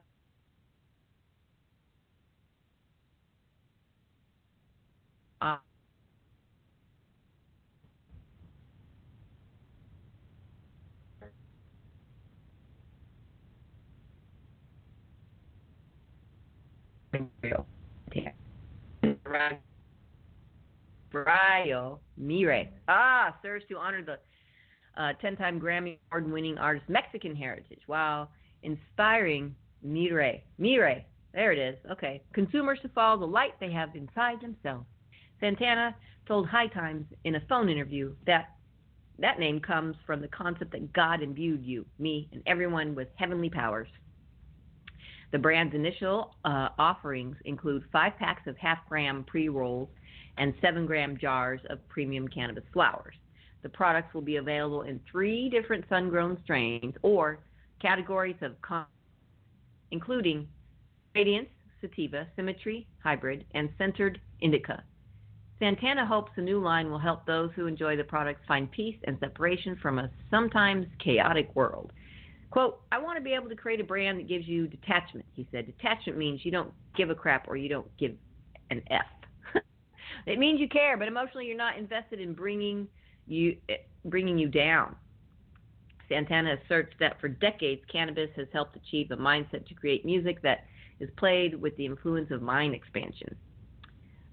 Uh, 5.42 5.58
Mario. 17.44 17.68
Brio 21.24 22.00
Mire. 22.18 22.70
Ah, 22.88 23.36
serves 23.42 23.66
to 23.70 23.78
honor 23.78 24.04
the 24.04 24.18
10 25.22 25.34
uh, 25.34 25.38
time 25.38 25.60
Grammy 25.60 25.98
Award 26.12 26.32
winning 26.32 26.58
artist 26.58 26.86
Mexican 26.88 27.36
heritage 27.36 27.82
while 27.88 28.30
inspiring 28.64 29.56
Mire. 29.84 30.42
Mire. 30.58 31.04
There 31.34 31.52
it 31.52 31.60
is. 31.60 31.76
Okay. 31.92 32.22
Consumers 32.34 32.80
to 32.82 32.90
follow 32.90 33.20
the 33.20 33.26
light 33.26 33.54
they 33.60 33.72
have 33.72 33.96
inside 33.96 34.42
themselves. 34.42 34.86
Santana 35.40 35.96
told 36.28 36.48
High 36.48 36.68
Times 36.68 37.06
in 37.26 37.36
a 37.36 37.42
phone 37.48 37.70
interview 37.70 38.16
that 38.26 38.52
that 39.20 39.40
name 39.40 39.60
comes 39.60 39.96
from 40.06 40.22
the 40.22 40.28
concept 40.30 40.72
that 40.72 40.92
God 40.94 41.22
imbued 41.22 41.64
you, 41.64 41.86
me, 42.00 42.28
and 42.34 42.42
everyone 42.46 42.96
with 42.96 43.08
heavenly 43.16 43.50
powers. 43.50 43.88
The 45.32 45.40
brand's 45.40 45.76
initial 45.76 46.36
uh, 46.46 46.70
offerings 46.78 47.36
include 47.46 47.84
five 47.92 48.18
packs 48.18 48.48
of 48.48 48.58
half 48.58 48.80
gram 48.88 49.24
pre 49.26 49.50
rolls 49.50 49.90
and 50.38 50.54
seven 50.62 50.86
gram 50.86 51.18
jars 51.18 51.62
of 51.70 51.88
premium 51.90 52.28
cannabis 52.28 52.64
flowers. 52.74 53.16
The 53.64 53.70
products 53.70 54.14
will 54.14 54.22
be 54.22 54.36
available 54.36 54.84
in 54.84 55.00
three 55.12 55.50
different 55.50 55.86
sun 55.90 56.10
grown 56.10 56.38
strains 56.44 56.94
or 57.02 57.40
categories 57.82 58.36
of 58.42 58.60
con- 58.62 58.86
including 59.92 60.48
Radiance, 61.16 61.50
Sativa, 61.82 62.28
Symmetry, 62.36 62.88
Hybrid, 63.04 63.46
and 63.54 63.70
Centered 63.78 64.20
Indica. 64.42 64.84
Santana 65.60 66.06
hopes 66.06 66.32
the 66.36 66.42
new 66.42 66.60
line 66.60 66.92
will 66.92 67.00
help 67.00 67.26
those 67.26 67.50
who 67.56 67.66
enjoy 67.66 67.96
the 67.96 68.04
products 68.04 68.42
find 68.48 68.70
peace 68.72 68.98
and 69.06 69.18
separation 69.20 69.78
from 69.82 70.00
a 70.00 70.12
sometimes 70.30 70.86
chaotic 71.00 71.50
world. 71.56 71.92
Quote, 72.52 72.82
I 72.92 73.00
want 73.00 73.18
to 73.18 73.24
be 73.24 73.34
able 73.34 73.50
to 73.50 73.56
create 73.56 73.80
a 73.80 73.84
brand 73.84 74.20
that 74.20 74.28
gives 74.28 74.48
you 74.48 74.68
detachment, 74.68 75.26
he 75.34 75.48
said. 75.52 75.66
Detachment 75.66 76.18
means 76.18 76.42
you 76.44 76.52
don't 76.52 76.72
give 76.96 77.10
a 77.10 77.16
crap 77.16 77.48
or 77.48 77.56
you 77.56 77.70
don't 77.70 77.98
give 77.98 78.14
an 78.70 78.82
F. 78.90 79.06
it 80.26 80.40
means 80.40 80.60
you 80.60 80.68
care, 80.68 80.98
but 80.98 81.08
emotionally 81.08 81.46
you're 81.46 81.58
not 81.58 81.78
invested 81.78 82.20
in 82.20 82.34
bringing 82.34 82.88
you 83.28 83.58
bringing 84.06 84.38
you 84.38 84.48
down. 84.48 84.96
Santana 86.10 86.58
asserts 86.64 86.94
that 87.00 87.20
for 87.20 87.28
decades 87.28 87.82
cannabis 87.92 88.30
has 88.36 88.48
helped 88.54 88.76
achieve 88.76 89.10
a 89.12 89.18
mindset 89.18 89.66
to 89.68 89.74
create 89.74 90.06
music 90.06 90.42
that 90.44 90.66
is 91.00 91.10
played 91.18 91.60
with 91.60 91.76
the 91.78 91.86
influence 91.86 92.30
of 92.32 92.42
mind 92.42 92.76
expansion. 92.76 93.36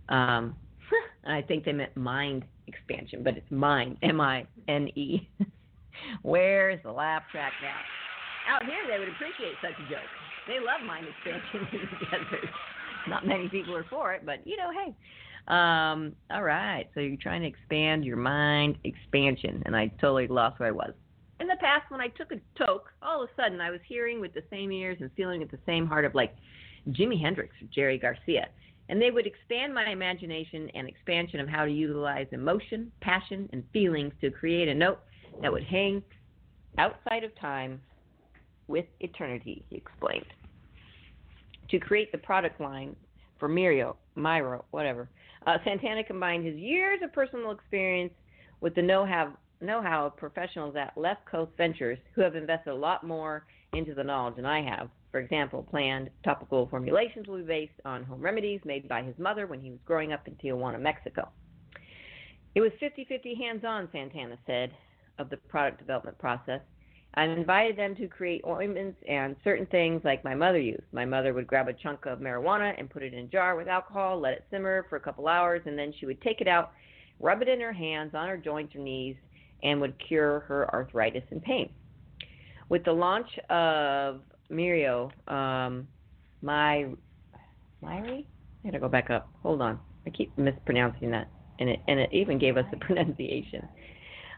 Um, 0.08 0.54
I 1.26 1.42
think 1.42 1.64
they 1.64 1.72
meant 1.72 1.96
mind 1.96 2.44
expansion, 2.66 3.22
but 3.22 3.36
it's 3.36 3.50
mind, 3.50 3.96
M 4.02 4.20
I 4.20 4.46
N 4.68 4.88
E. 4.88 5.28
Where's 6.22 6.82
the 6.82 6.92
laugh 6.92 7.22
track 7.30 7.52
now? 7.62 8.54
Out 8.54 8.64
here, 8.64 8.82
they 8.90 8.98
would 8.98 9.08
appreciate 9.08 9.54
such 9.62 9.78
a 9.78 9.88
joke. 9.88 10.10
They 10.48 10.58
love 10.58 10.84
mind 10.86 11.06
expansion 11.06 11.68
in 11.80 11.88
the 11.88 12.06
desert. 12.06 12.50
Not 13.08 13.26
many 13.26 13.48
people 13.48 13.74
are 13.76 13.86
for 13.88 14.12
it, 14.14 14.24
but 14.24 14.46
you 14.46 14.56
know, 14.56 14.70
hey. 14.70 14.94
Um, 15.48 16.14
all 16.30 16.42
right, 16.42 16.88
so 16.94 17.00
you're 17.00 17.16
trying 17.16 17.42
to 17.42 17.48
expand 17.48 18.04
your 18.04 18.16
mind 18.16 18.78
expansion, 18.84 19.62
and 19.66 19.76
I 19.76 19.88
totally 20.00 20.28
lost 20.28 20.60
where 20.60 20.68
I 20.68 20.72
was. 20.72 20.92
In 21.40 21.48
the 21.48 21.56
past, 21.56 21.90
when 21.90 22.00
I 22.00 22.08
took 22.08 22.30
a 22.30 22.40
toke, 22.56 22.88
all 23.02 23.22
of 23.22 23.28
a 23.28 23.42
sudden 23.42 23.60
I 23.60 23.70
was 23.70 23.80
hearing 23.88 24.20
with 24.20 24.32
the 24.32 24.44
same 24.50 24.70
ears 24.70 24.98
and 25.00 25.10
feeling 25.16 25.40
with 25.40 25.50
the 25.50 25.58
same 25.66 25.86
heart 25.86 26.04
of 26.04 26.14
like 26.14 26.36
Jimi 26.90 27.20
Hendrix 27.20 27.54
or 27.60 27.66
Jerry 27.74 27.98
Garcia. 27.98 28.46
And 28.88 29.02
they 29.02 29.10
would 29.10 29.26
expand 29.26 29.74
my 29.74 29.90
imagination 29.90 30.70
and 30.74 30.86
expansion 30.86 31.40
of 31.40 31.48
how 31.48 31.64
to 31.64 31.70
utilize 31.70 32.26
emotion, 32.30 32.92
passion, 33.00 33.48
and 33.52 33.64
feelings 33.72 34.12
to 34.20 34.30
create 34.30 34.68
a 34.68 34.74
note 34.74 35.00
that 35.40 35.52
would 35.52 35.64
hang 35.64 36.02
outside 36.78 37.24
of 37.24 37.34
time 37.40 37.80
with 38.68 38.86
eternity, 39.00 39.64
he 39.68 39.76
explained. 39.76 40.26
To 41.70 41.78
create 41.78 42.12
the 42.12 42.18
product 42.18 42.60
line 42.60 42.94
for 43.38 43.48
Mirio, 43.48 43.96
Myro, 44.16 44.64
whatever, 44.70 45.08
uh, 45.46 45.58
Santana 45.64 46.04
combined 46.04 46.46
his 46.46 46.56
years 46.56 47.00
of 47.02 47.12
personal 47.12 47.50
experience 47.50 48.12
with 48.60 48.74
the 48.74 48.82
know-how, 48.82 49.32
know-how 49.60 50.06
of 50.06 50.16
professionals 50.16 50.76
at 50.76 50.96
Left 50.96 51.24
Coast 51.26 51.52
Ventures 51.56 51.98
who 52.14 52.22
have 52.22 52.36
invested 52.36 52.70
a 52.70 52.74
lot 52.74 53.04
more 53.04 53.46
into 53.72 53.94
the 53.94 54.04
knowledge 54.04 54.36
than 54.36 54.46
I 54.46 54.62
have. 54.62 54.88
For 55.10 55.20
example, 55.20 55.62
planned 55.62 56.10
topical 56.24 56.66
formulations 56.68 57.26
will 57.26 57.38
be 57.38 57.42
based 57.42 57.80
on 57.84 58.04
home 58.04 58.20
remedies 58.20 58.60
made 58.64 58.88
by 58.88 59.02
his 59.02 59.18
mother 59.18 59.46
when 59.46 59.60
he 59.60 59.70
was 59.70 59.80
growing 59.84 60.12
up 60.12 60.26
in 60.26 60.34
Tijuana, 60.36 60.80
Mexico. 60.80 61.28
It 62.54 62.60
was 62.60 62.72
50 62.80 63.04
50 63.04 63.34
hands 63.34 63.64
on, 63.64 63.88
Santana 63.92 64.38
said, 64.46 64.72
of 65.18 65.30
the 65.30 65.36
product 65.36 65.78
development 65.78 66.18
process. 66.18 66.60
I 67.14 67.24
invited 67.24 67.76
them 67.76 67.94
to 67.96 68.08
create 68.08 68.42
ointments 68.46 68.98
and 69.06 69.36
certain 69.44 69.66
things 69.66 70.00
like 70.02 70.24
my 70.24 70.34
mother 70.34 70.58
used. 70.58 70.84
My 70.92 71.04
mother 71.04 71.34
would 71.34 71.46
grab 71.46 71.68
a 71.68 71.74
chunk 71.74 72.06
of 72.06 72.20
marijuana 72.20 72.74
and 72.78 72.88
put 72.88 73.02
it 73.02 73.12
in 73.12 73.20
a 73.20 73.26
jar 73.26 73.54
with 73.54 73.68
alcohol, 73.68 74.18
let 74.18 74.32
it 74.32 74.44
simmer 74.50 74.86
for 74.88 74.96
a 74.96 75.00
couple 75.00 75.28
hours, 75.28 75.60
and 75.66 75.78
then 75.78 75.92
she 75.98 76.06
would 76.06 76.20
take 76.22 76.40
it 76.40 76.48
out, 76.48 76.72
rub 77.20 77.42
it 77.42 77.48
in 77.48 77.60
her 77.60 77.72
hands, 77.72 78.12
on 78.14 78.28
her 78.28 78.38
joints 78.38 78.74
or 78.74 78.78
knees, 78.78 79.16
and 79.62 79.80
would 79.80 79.94
cure 80.06 80.40
her 80.40 80.72
arthritis 80.72 81.24
and 81.30 81.42
pain. 81.42 81.70
With 82.70 82.84
the 82.84 82.92
launch 82.92 83.28
of 83.50 84.22
Mirio, 84.50 85.10
um, 85.30 85.86
my 86.40 86.86
Myri, 87.82 88.26
I 88.64 88.68
gotta 88.68 88.78
go 88.78 88.88
back 88.88 89.10
up. 89.10 89.28
Hold 89.42 89.60
on, 89.60 89.78
I 90.06 90.10
keep 90.10 90.36
mispronouncing 90.38 91.10
that, 91.10 91.28
and 91.58 91.68
it 91.68 91.80
and 91.88 92.00
it 92.00 92.08
even 92.12 92.38
gave 92.38 92.56
us 92.56 92.64
the 92.70 92.76
pronunciation. 92.80 93.68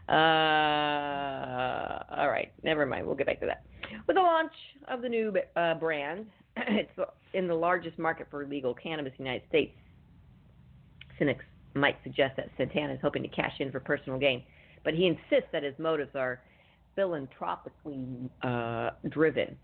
Uh, 0.07 1.99
all 2.15 2.29
right, 2.29 2.51
never 2.63 2.85
mind. 2.85 3.05
We'll 3.05 3.15
get 3.15 3.27
back 3.27 3.39
to 3.39 3.45
that. 3.47 3.63
With 4.07 4.15
the 4.15 4.21
launch 4.21 4.53
of 4.87 5.01
the 5.01 5.09
new 5.09 5.33
uh, 5.55 5.75
brand, 5.75 6.27
it's 6.57 6.91
in 7.33 7.47
the 7.47 7.55
largest 7.55 7.97
market 7.97 8.27
for 8.29 8.45
legal 8.45 8.73
cannabis 8.73 9.13
in 9.17 9.23
the 9.23 9.29
United 9.29 9.47
States. 9.49 9.73
Cynics 11.17 11.45
might 11.73 11.97
suggest 12.03 12.35
that 12.37 12.49
Santana 12.57 12.93
is 12.93 12.99
hoping 13.01 13.23
to 13.23 13.29
cash 13.29 13.53
in 13.59 13.71
for 13.71 13.79
personal 13.79 14.19
gain, 14.19 14.43
but 14.83 14.93
he 14.93 15.07
insists 15.07 15.49
that 15.51 15.63
his 15.63 15.73
motives 15.79 16.11
are 16.15 16.41
philanthropically 16.95 18.29
uh, 18.43 18.91
driven. 19.09 19.57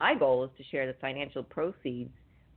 My 0.00 0.14
goal 0.14 0.44
is 0.44 0.50
to 0.58 0.64
share 0.70 0.86
the 0.86 0.94
financial 1.00 1.42
proceeds 1.42 2.10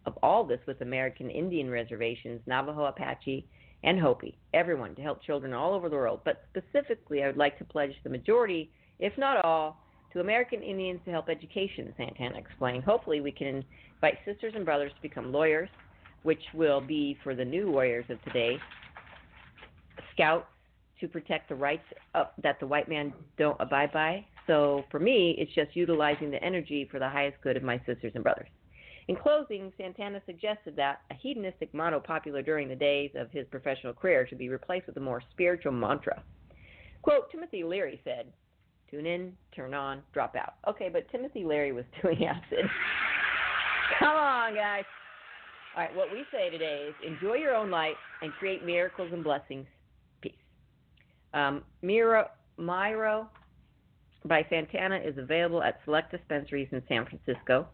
of 0.06 0.18
all 0.22 0.44
this 0.44 0.60
with 0.68 0.82
American 0.82 1.30
Indian 1.30 1.70
reservations, 1.70 2.42
Navajo, 2.46 2.86
Apache, 2.86 3.48
and 3.84 4.00
Hopi, 4.00 4.38
everyone, 4.54 4.96
to 4.96 5.02
help 5.02 5.22
children 5.24 5.54
all 5.54 5.74
over 5.74 5.90
the 5.90 5.96
world. 5.96 6.22
But 6.26 6.44
specifically, 6.50 7.24
I 7.24 7.28
would 7.28 7.38
like 7.38 7.58
to 7.60 7.66
pledge 7.66 7.94
the 8.04 8.10
majority, 8.10 8.72
if 9.00 9.18
not 9.18 9.44
all, 9.46 9.82
to 10.14 10.22
American 10.22 10.64
Indians 10.64 11.02
to 11.06 11.12
help 11.12 11.30
education, 11.30 11.94
Santana 11.98 12.38
explained. 12.38 12.84
Hopefully, 12.84 13.22
we 13.22 13.32
can 13.32 13.64
invite 13.96 14.18
sisters 14.26 14.54
and 14.56 14.66
brothers 14.66 14.92
to 14.96 15.02
become 15.02 15.32
lawyers, 15.32 15.70
which 16.24 16.42
will 16.54 16.82
be 16.82 17.18
for 17.24 17.36
the 17.36 17.46
new 17.46 17.70
warriors 17.70 18.06
of 18.10 18.22
today, 18.24 18.58
scouts 20.14 20.48
to 21.02 21.08
protect 21.08 21.50
the 21.50 21.56
rights 21.56 21.84
that 22.42 22.60
the 22.60 22.66
white 22.66 22.88
man 22.88 23.14
don't 23.38 23.58
abide 23.60 23.92
by. 23.92 24.26
So 24.48 24.86
for 24.90 25.00
me, 25.00 25.36
it's 25.38 25.54
just 25.54 25.76
utilizing 25.76 26.32
the 26.32 26.42
energy 26.42 26.88
for 26.90 27.00
the 27.00 27.10
highest 27.10 27.42
good 27.42 27.58
of 27.58 27.64
my 27.64 27.78
sisters 27.86 28.14
and 28.16 28.24
brothers. 28.24 28.48
In 29.08 29.16
closing, 29.16 29.72
Santana 29.78 30.22
suggested 30.26 30.76
that 30.78 31.02
a 31.12 31.14
hedonistic 31.14 31.74
motto 31.74 32.00
popular 32.00 32.42
during 32.42 32.68
the 32.68 32.76
days 32.76 33.12
of 33.16 33.30
his 33.30 33.46
professional 33.52 33.94
career 33.94 34.26
should 34.28 34.40
be 34.40 34.50
replaced 34.50 34.88
with 34.88 34.98
a 34.98 35.02
more 35.02 35.22
spiritual 35.32 35.72
mantra. 35.72 36.24
Quote, 37.04 37.30
Timothy 37.32 37.64
Leary 37.64 38.02
said, 38.04 38.26
Tune 38.90 39.06
in, 39.06 39.34
turn 39.56 39.74
on, 39.74 40.02
drop 40.14 40.36
out. 40.36 40.56
Okay, 40.68 40.90
but 40.92 41.10
Timothy 41.12 41.44
Leary 41.44 41.72
was 41.72 41.86
doing 42.02 42.26
acid. 42.26 42.66
Come 44.00 44.16
on, 44.16 44.56
guys. 44.56 44.84
All 45.76 45.84
right, 45.84 45.96
what 45.96 46.12
we 46.12 46.24
say 46.32 46.50
today 46.50 46.90
is 46.90 46.96
enjoy 47.06 47.36
your 47.36 47.54
own 47.54 47.70
life 47.70 47.98
and 48.22 48.32
create 48.34 48.66
miracles 48.66 49.10
and 49.12 49.24
blessings. 49.24 49.68
Peace. 50.22 50.34
Um, 51.34 51.64
Miro, 51.82 52.30
Myro 52.58 53.28
by 54.24 54.46
Santana 54.50 54.98
is 54.98 55.18
available 55.18 55.62
at 55.62 55.80
select 55.86 56.12
dispensaries 56.12 56.70
in 56.72 56.82
San 56.88 57.06
Francisco 57.06 57.68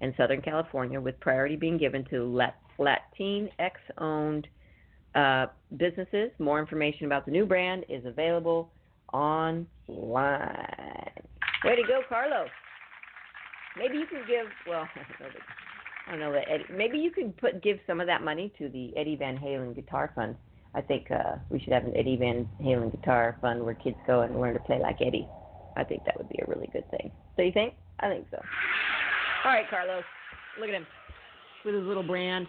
and 0.00 0.12
Southern 0.16 0.42
California, 0.42 1.00
with 1.00 1.18
priority 1.20 1.56
being 1.56 1.78
given 1.78 2.04
to 2.10 2.40
Latinx 2.78 3.72
owned 3.98 4.46
uh, 5.14 5.46
businesses. 5.76 6.30
More 6.38 6.60
information 6.60 7.06
about 7.06 7.24
the 7.24 7.32
new 7.32 7.46
brand 7.46 7.84
is 7.88 8.04
available 8.04 8.70
online. 9.12 9.86
Way 11.64 11.76
to 11.76 11.82
go, 11.88 12.02
Carlos. 12.08 12.48
Maybe 13.78 13.96
you 13.96 14.06
can 14.06 14.20
give, 14.26 14.46
well, 14.68 14.86
I 16.06 16.10
don't 16.12 16.20
know 16.20 16.32
that 16.32 16.44
Eddie, 16.48 16.64
maybe 16.70 16.98
you 16.98 17.10
could 17.10 17.36
put 17.36 17.62
give 17.62 17.78
some 17.86 18.00
of 18.00 18.06
that 18.06 18.22
money 18.22 18.52
to 18.58 18.68
the 18.68 18.96
Eddie 18.96 19.16
Van 19.16 19.36
Halen 19.36 19.74
Guitar 19.74 20.12
Fund. 20.14 20.36
I 20.74 20.80
think 20.80 21.10
uh, 21.10 21.36
we 21.50 21.58
should 21.58 21.72
have 21.72 21.84
an 21.84 21.96
Eddie 21.96 22.16
Van 22.16 22.48
Halen 22.62 22.90
Guitar 22.90 23.36
Fund 23.40 23.64
where 23.64 23.74
kids 23.74 23.96
go 24.06 24.20
and 24.20 24.38
learn 24.40 24.54
to 24.54 24.60
play 24.60 24.78
like 24.78 24.98
Eddie. 25.00 25.26
I 25.76 25.84
think 25.84 26.04
that 26.04 26.16
would 26.16 26.28
be 26.28 26.38
a 26.40 26.46
really 26.46 26.68
good 26.72 26.88
thing. 26.90 27.10
So 27.36 27.42
you 27.42 27.52
think? 27.52 27.74
I 28.00 28.08
think 28.08 28.26
so. 28.30 28.38
All 29.46 29.52
right, 29.52 29.70
Carlos. 29.70 30.02
Look 30.58 30.70
at 30.70 30.74
him 30.74 30.86
with 31.64 31.76
his 31.76 31.84
little 31.84 32.02
brand. 32.02 32.48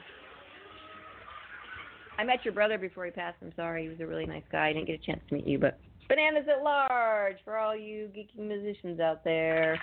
I 2.17 2.23
met 2.23 2.43
your 2.43 2.55
brother 2.55 2.79
before 2.79 3.05
he 3.05 3.11
passed. 3.11 3.37
I'm 3.43 3.53
sorry. 3.55 3.83
He 3.83 3.89
was 3.89 3.99
a 3.99 4.07
really 4.07 4.25
nice 4.25 4.41
guy. 4.51 4.69
I 4.69 4.73
didn't 4.73 4.87
get 4.87 4.99
a 4.99 5.05
chance 5.05 5.21
to 5.29 5.35
meet 5.35 5.45
you, 5.45 5.59
but 5.59 5.79
bananas 6.09 6.45
at 6.51 6.63
large 6.63 7.35
for 7.45 7.55
all 7.55 7.77
you 7.77 8.09
geeky 8.17 8.39
musicians 8.39 8.99
out 8.99 9.23
there. 9.23 9.79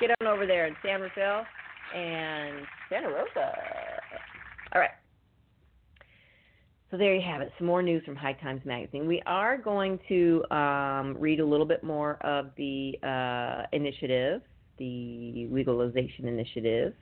Get 0.00 0.12
on 0.22 0.26
over 0.26 0.46
there 0.46 0.66
in 0.66 0.74
San 0.82 1.02
Rafael 1.02 1.44
and 1.94 2.64
Santa 2.88 3.08
Rosa. 3.08 3.52
All 4.74 4.80
right. 4.80 4.90
So 6.90 6.96
there 6.96 7.14
you 7.14 7.20
have 7.20 7.42
it. 7.42 7.52
Some 7.58 7.66
more 7.66 7.82
news 7.82 8.02
from 8.06 8.16
High 8.16 8.32
Times 8.32 8.62
Magazine. 8.64 9.06
We 9.06 9.20
are 9.26 9.58
going 9.58 9.98
to 10.08 10.42
um, 10.50 11.18
read 11.18 11.40
a 11.40 11.44
little 11.44 11.66
bit 11.66 11.84
more 11.84 12.14
of 12.24 12.46
the 12.56 12.94
uh, 13.02 13.66
initiative 13.76 14.40
the 14.78 15.48
legalization 15.50 16.26
initiative. 16.26 16.94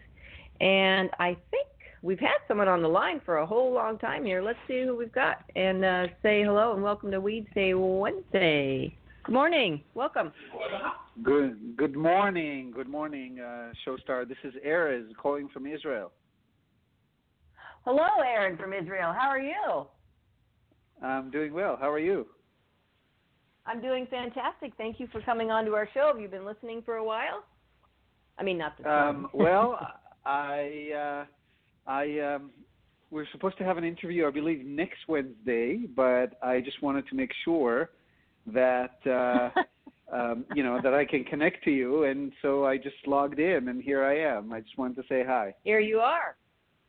And 0.60 1.10
I 1.18 1.36
think 1.50 1.66
we've 2.02 2.20
had 2.20 2.38
someone 2.46 2.68
on 2.68 2.82
the 2.82 2.88
line 2.88 3.20
for 3.24 3.38
a 3.38 3.46
whole 3.46 3.72
long 3.72 3.98
time 3.98 4.24
here. 4.24 4.42
Let's 4.42 4.58
see 4.68 4.82
who 4.84 4.96
we've 4.96 5.12
got 5.12 5.44
and 5.56 5.84
uh, 5.84 6.06
say 6.22 6.42
hello 6.42 6.74
and 6.74 6.82
welcome 6.82 7.10
to 7.10 7.20
Weedsday 7.20 7.74
Wednesday. 7.74 8.96
Good 9.24 9.32
morning. 9.32 9.82
Welcome. 9.94 10.32
Good 11.22 11.76
good 11.76 11.96
morning. 11.96 12.72
Good 12.74 12.88
morning, 12.88 13.38
uh, 13.40 13.72
Showstar. 13.86 14.28
This 14.28 14.36
is 14.44 14.52
Erez 14.66 15.06
calling 15.16 15.48
from 15.48 15.66
Israel. 15.66 16.12
Hello, 17.84 18.06
Aaron 18.26 18.56
from 18.56 18.72
Israel. 18.72 19.14
How 19.18 19.28
are 19.28 19.40
you? 19.40 19.86
I'm 21.02 21.30
doing 21.30 21.52
well. 21.52 21.78
How 21.80 21.90
are 21.90 21.98
you? 21.98 22.26
I'm 23.66 23.80
doing 23.80 24.06
fantastic. 24.10 24.72
Thank 24.76 25.00
you 25.00 25.06
for 25.10 25.22
coming 25.22 25.50
on 25.50 25.64
to 25.64 25.72
our 25.72 25.88
show. 25.94 26.10
Have 26.12 26.20
you 26.20 26.28
been 26.28 26.44
listening 26.44 26.82
for 26.84 26.96
a 26.96 27.04
while? 27.04 27.44
I 28.38 28.42
mean, 28.42 28.58
not 28.58 28.76
this 28.76 28.86
um, 28.86 29.28
Well, 29.34 29.78
I 30.24 31.24
uh, 31.86 31.90
I 31.90 32.34
um, 32.34 32.50
we're 33.10 33.26
supposed 33.32 33.58
to 33.58 33.64
have 33.64 33.76
an 33.76 33.84
interview, 33.84 34.26
I 34.26 34.30
believe, 34.30 34.64
next 34.64 34.98
Wednesday, 35.08 35.80
but 35.94 36.38
I 36.42 36.60
just 36.60 36.82
wanted 36.82 37.06
to 37.08 37.14
make 37.14 37.30
sure 37.44 37.90
that 38.52 38.98
uh, 39.06 39.50
um, 40.14 40.44
you 40.54 40.62
know 40.62 40.80
that 40.82 40.94
I 40.94 41.04
can 41.04 41.24
connect 41.24 41.64
to 41.64 41.70
you, 41.70 42.04
and 42.04 42.32
so 42.42 42.64
I 42.64 42.76
just 42.76 42.96
logged 43.06 43.38
in, 43.38 43.68
and 43.68 43.82
here 43.82 44.04
I 44.04 44.18
am. 44.18 44.52
I 44.52 44.60
just 44.60 44.76
wanted 44.76 44.96
to 44.96 45.02
say 45.08 45.24
hi. 45.26 45.54
Here 45.64 45.80
you 45.80 45.98
are. 45.98 46.36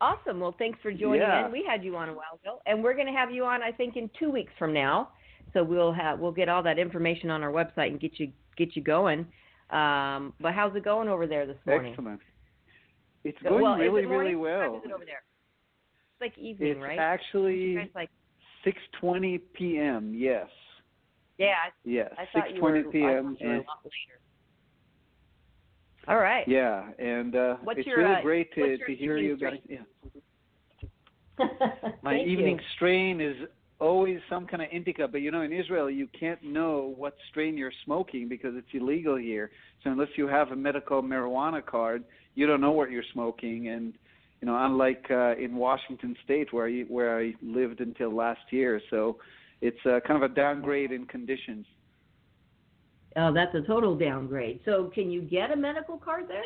Awesome. 0.02 0.40
Well, 0.42 0.56
thanks 0.58 0.78
for 0.82 0.92
joining 0.92 1.22
yeah. 1.22 1.46
in. 1.46 1.52
We 1.52 1.66
had 1.68 1.84
you 1.84 1.96
on 1.96 2.10
a 2.10 2.14
while 2.14 2.40
ago, 2.44 2.62
and 2.66 2.84
we're 2.84 2.96
going 2.96 3.08
to 3.08 3.14
have 3.14 3.32
you 3.32 3.46
on, 3.46 3.64
I 3.64 3.72
think, 3.72 3.96
in 3.96 4.10
two 4.20 4.30
weeks 4.30 4.52
from 4.60 4.74
now. 4.74 5.10
So 5.54 5.64
we'll 5.64 5.94
have 5.94 6.20
we'll 6.20 6.34
get 6.34 6.50
all 6.50 6.62
that 6.64 6.78
information 6.78 7.30
on 7.30 7.42
our 7.42 7.52
website 7.52 7.88
and 7.88 8.00
get 8.00 8.20
you 8.20 8.32
get 8.58 8.76
you 8.76 8.82
going. 8.82 9.26
Um, 9.70 10.34
but 10.40 10.54
how's 10.54 10.76
it 10.76 10.84
going 10.84 11.10
over 11.10 11.26
there 11.28 11.46
this 11.46 11.58
morning? 11.66 11.92
Excellent. 11.92 12.22
It's 13.24 13.38
going 13.42 13.64
well, 13.64 13.76
really, 13.76 14.04
it 14.04 14.08
really 14.08 14.36
What 14.36 14.50
well. 14.52 14.72
time 14.72 14.76
is 14.76 14.82
it 14.86 14.92
over 14.92 15.06
there? 15.06 15.24
It's 16.14 16.22
like 16.22 16.38
evening, 16.38 16.72
it's 16.74 16.82
right? 16.82 17.00
actually 17.00 17.92
like 17.96 18.10
6:20 18.66 19.42
p.m. 19.54 20.14
Yes. 20.16 20.48
Yeah. 21.38 21.56
Yes. 21.84 22.12
I 22.18 22.38
6:20 22.38 22.56
you 22.56 22.62
were, 22.62 22.84
p.m. 22.92 23.36
I 23.40 23.44
thought 23.44 23.46
a 23.46 23.58
lot 23.58 23.80
later. 23.84 24.20
All 26.08 26.18
right. 26.18 26.48
Yeah, 26.48 26.90
and 27.00 27.36
uh, 27.36 27.56
What's 27.64 27.80
it's 27.80 27.88
your, 27.88 27.98
really 27.98 28.16
uh, 28.16 28.22
great 28.22 28.54
to 28.54 28.78
to 28.78 28.96
hear 28.96 29.18
you 29.18 29.38
guys. 29.38 29.60
Yeah. 29.68 29.80
My 32.04 32.20
evening 32.20 32.58
you. 32.58 32.64
strain 32.76 33.20
is 33.20 33.36
always 33.80 34.20
some 34.30 34.48
kind 34.48 34.62
of 34.64 34.70
indica, 34.72 35.08
but 35.08 35.22
you 35.22 35.32
know, 35.32 35.42
in 35.42 35.52
Israel, 35.52 35.90
you 35.90 36.08
can't 36.18 36.42
know 36.44 36.94
what 36.98 37.16
strain 37.30 37.58
you're 37.58 37.74
smoking 37.84 38.30
because 38.30 38.54
it's 38.56 38.68
illegal 38.74 39.16
here. 39.16 39.52
So 39.84 39.92
unless 39.92 40.10
you 40.16 40.28
have 40.28 40.52
a 40.52 40.56
medical 40.56 41.04
marijuana 41.04 41.66
card, 41.66 42.04
you 42.36 42.48
don't 42.48 42.62
know 42.62 42.72
what 42.72 42.92
you're 42.92 43.04
smoking. 43.14 43.70
And 43.70 43.94
you 44.42 44.48
know, 44.48 44.58
unlike 44.58 45.06
uh, 45.10 45.36
in 45.36 45.56
Washington 45.56 46.16
State 46.24 46.54
where 46.54 46.68
I, 46.68 46.82
where 46.88 47.20
I 47.20 47.34
lived 47.42 47.82
until 47.82 48.16
last 48.16 48.42
year, 48.52 48.82
so 48.90 49.18
it's 49.62 49.78
uh, 49.86 50.00
kind 50.06 50.24
of 50.24 50.30
a 50.30 50.34
downgrade 50.34 50.92
in 50.92 51.06
conditions. 51.06 51.66
Oh, 53.18 53.34
that's 53.34 53.56
a 53.56 53.62
total 53.62 53.96
downgrade. 53.96 54.60
So, 54.66 54.92
can 54.94 55.10
you 55.10 55.22
get 55.22 55.52
a 55.52 55.56
medical 55.56 55.98
card 55.98 56.26
there? 56.28 56.44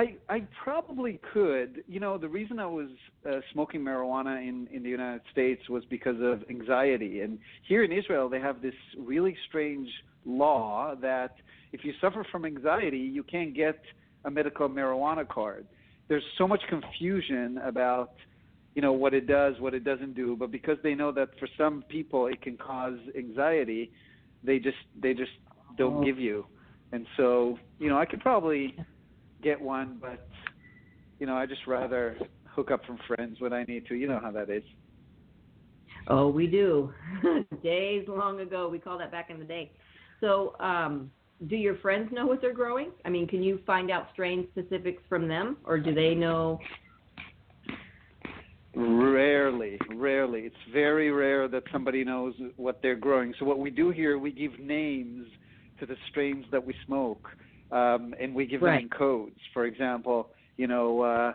I 0.00 0.04
I 0.36 0.38
probably 0.64 1.14
could. 1.32 1.70
You 1.94 2.00
know, 2.04 2.14
the 2.26 2.32
reason 2.38 2.54
I 2.68 2.70
was 2.80 2.90
uh, 3.28 3.40
smoking 3.52 3.80
marijuana 3.90 4.34
in 4.50 4.56
in 4.74 4.80
the 4.86 4.92
United 5.00 5.22
States 5.34 5.62
was 5.74 5.82
because 5.96 6.18
of 6.30 6.36
anxiety. 6.56 7.14
And 7.24 7.32
here 7.70 7.82
in 7.88 7.92
Israel, 8.00 8.26
they 8.34 8.42
have 8.48 8.58
this 8.68 8.78
really 9.12 9.34
strange 9.48 9.88
law 10.24 10.94
that 11.10 11.32
if 11.76 11.80
you 11.86 11.92
suffer 12.02 12.22
from 12.32 12.42
anxiety, 12.44 13.04
you 13.16 13.24
can't 13.34 13.52
get 13.64 13.80
a 14.28 14.30
medical 14.30 14.68
marijuana 14.68 15.26
card. 15.36 15.64
There's 16.08 16.28
so 16.40 16.44
much 16.52 16.62
confusion 16.74 17.48
about 17.72 18.12
you 18.76 18.82
know 18.86 18.92
what 19.02 19.12
it 19.20 19.26
does, 19.26 19.54
what 19.64 19.74
it 19.78 19.84
doesn't 19.90 20.14
do, 20.22 20.28
but 20.42 20.50
because 20.58 20.78
they 20.86 20.94
know 21.00 21.10
that 21.18 21.28
for 21.40 21.48
some 21.62 21.76
people 21.96 22.20
it 22.32 22.40
can 22.46 22.56
cause 22.70 22.98
anxiety, 23.24 23.82
they 24.48 24.58
just 24.68 24.82
they 25.04 25.12
just 25.22 25.36
don't 25.80 25.98
Oh. 25.98 26.04
give 26.08 26.18
you. 26.28 26.36
And 26.94 27.04
so, 27.18 27.28
you 27.82 27.88
know, 27.90 27.98
I 28.04 28.06
could 28.10 28.22
probably 28.30 28.64
get 29.42 29.60
one, 29.60 29.98
but 30.00 30.26
you 31.18 31.26
know, 31.26 31.36
I 31.36 31.46
just 31.46 31.66
rather 31.66 32.16
hook 32.44 32.70
up 32.70 32.84
from 32.84 32.98
friends 33.06 33.40
when 33.40 33.52
I 33.52 33.64
need 33.64 33.86
to. 33.86 33.94
You 33.94 34.08
know 34.08 34.20
how 34.22 34.30
that 34.32 34.50
is. 34.50 34.62
Oh, 36.08 36.28
we 36.28 36.46
do. 36.46 36.92
Days 37.62 38.06
long 38.08 38.40
ago, 38.40 38.68
we 38.68 38.78
call 38.78 38.98
that 38.98 39.10
back 39.10 39.30
in 39.30 39.38
the 39.38 39.44
day. 39.44 39.72
So, 40.20 40.56
um, 40.58 41.10
do 41.48 41.56
your 41.56 41.76
friends 41.76 42.10
know 42.12 42.26
what 42.26 42.40
they're 42.40 42.54
growing? 42.54 42.90
I 43.04 43.10
mean, 43.10 43.28
can 43.28 43.42
you 43.42 43.60
find 43.66 43.90
out 43.90 44.08
strain 44.12 44.48
specifics 44.50 45.02
from 45.08 45.28
them, 45.28 45.58
or 45.64 45.78
do 45.78 45.94
they 45.94 46.14
know? 46.14 46.58
Rarely, 48.74 49.78
rarely. 49.94 50.42
It's 50.42 50.56
very 50.72 51.10
rare 51.10 51.48
that 51.48 51.62
somebody 51.72 52.04
knows 52.04 52.34
what 52.56 52.80
they're 52.82 52.96
growing. 52.96 53.34
So 53.38 53.44
what 53.44 53.58
we 53.58 53.70
do 53.70 53.90
here, 53.90 54.18
we 54.18 54.32
give 54.32 54.58
names 54.58 55.26
to 55.80 55.86
the 55.86 55.96
strains 56.10 56.44
that 56.50 56.64
we 56.64 56.74
smoke, 56.86 57.28
um, 57.72 58.14
and 58.20 58.34
we 58.34 58.46
give 58.46 58.62
Right. 58.62 58.80
them 58.80 58.90
codes. 58.90 59.38
For 59.52 59.66
example, 59.66 60.30
you 60.56 60.66
know, 60.66 61.00
uh, 61.02 61.32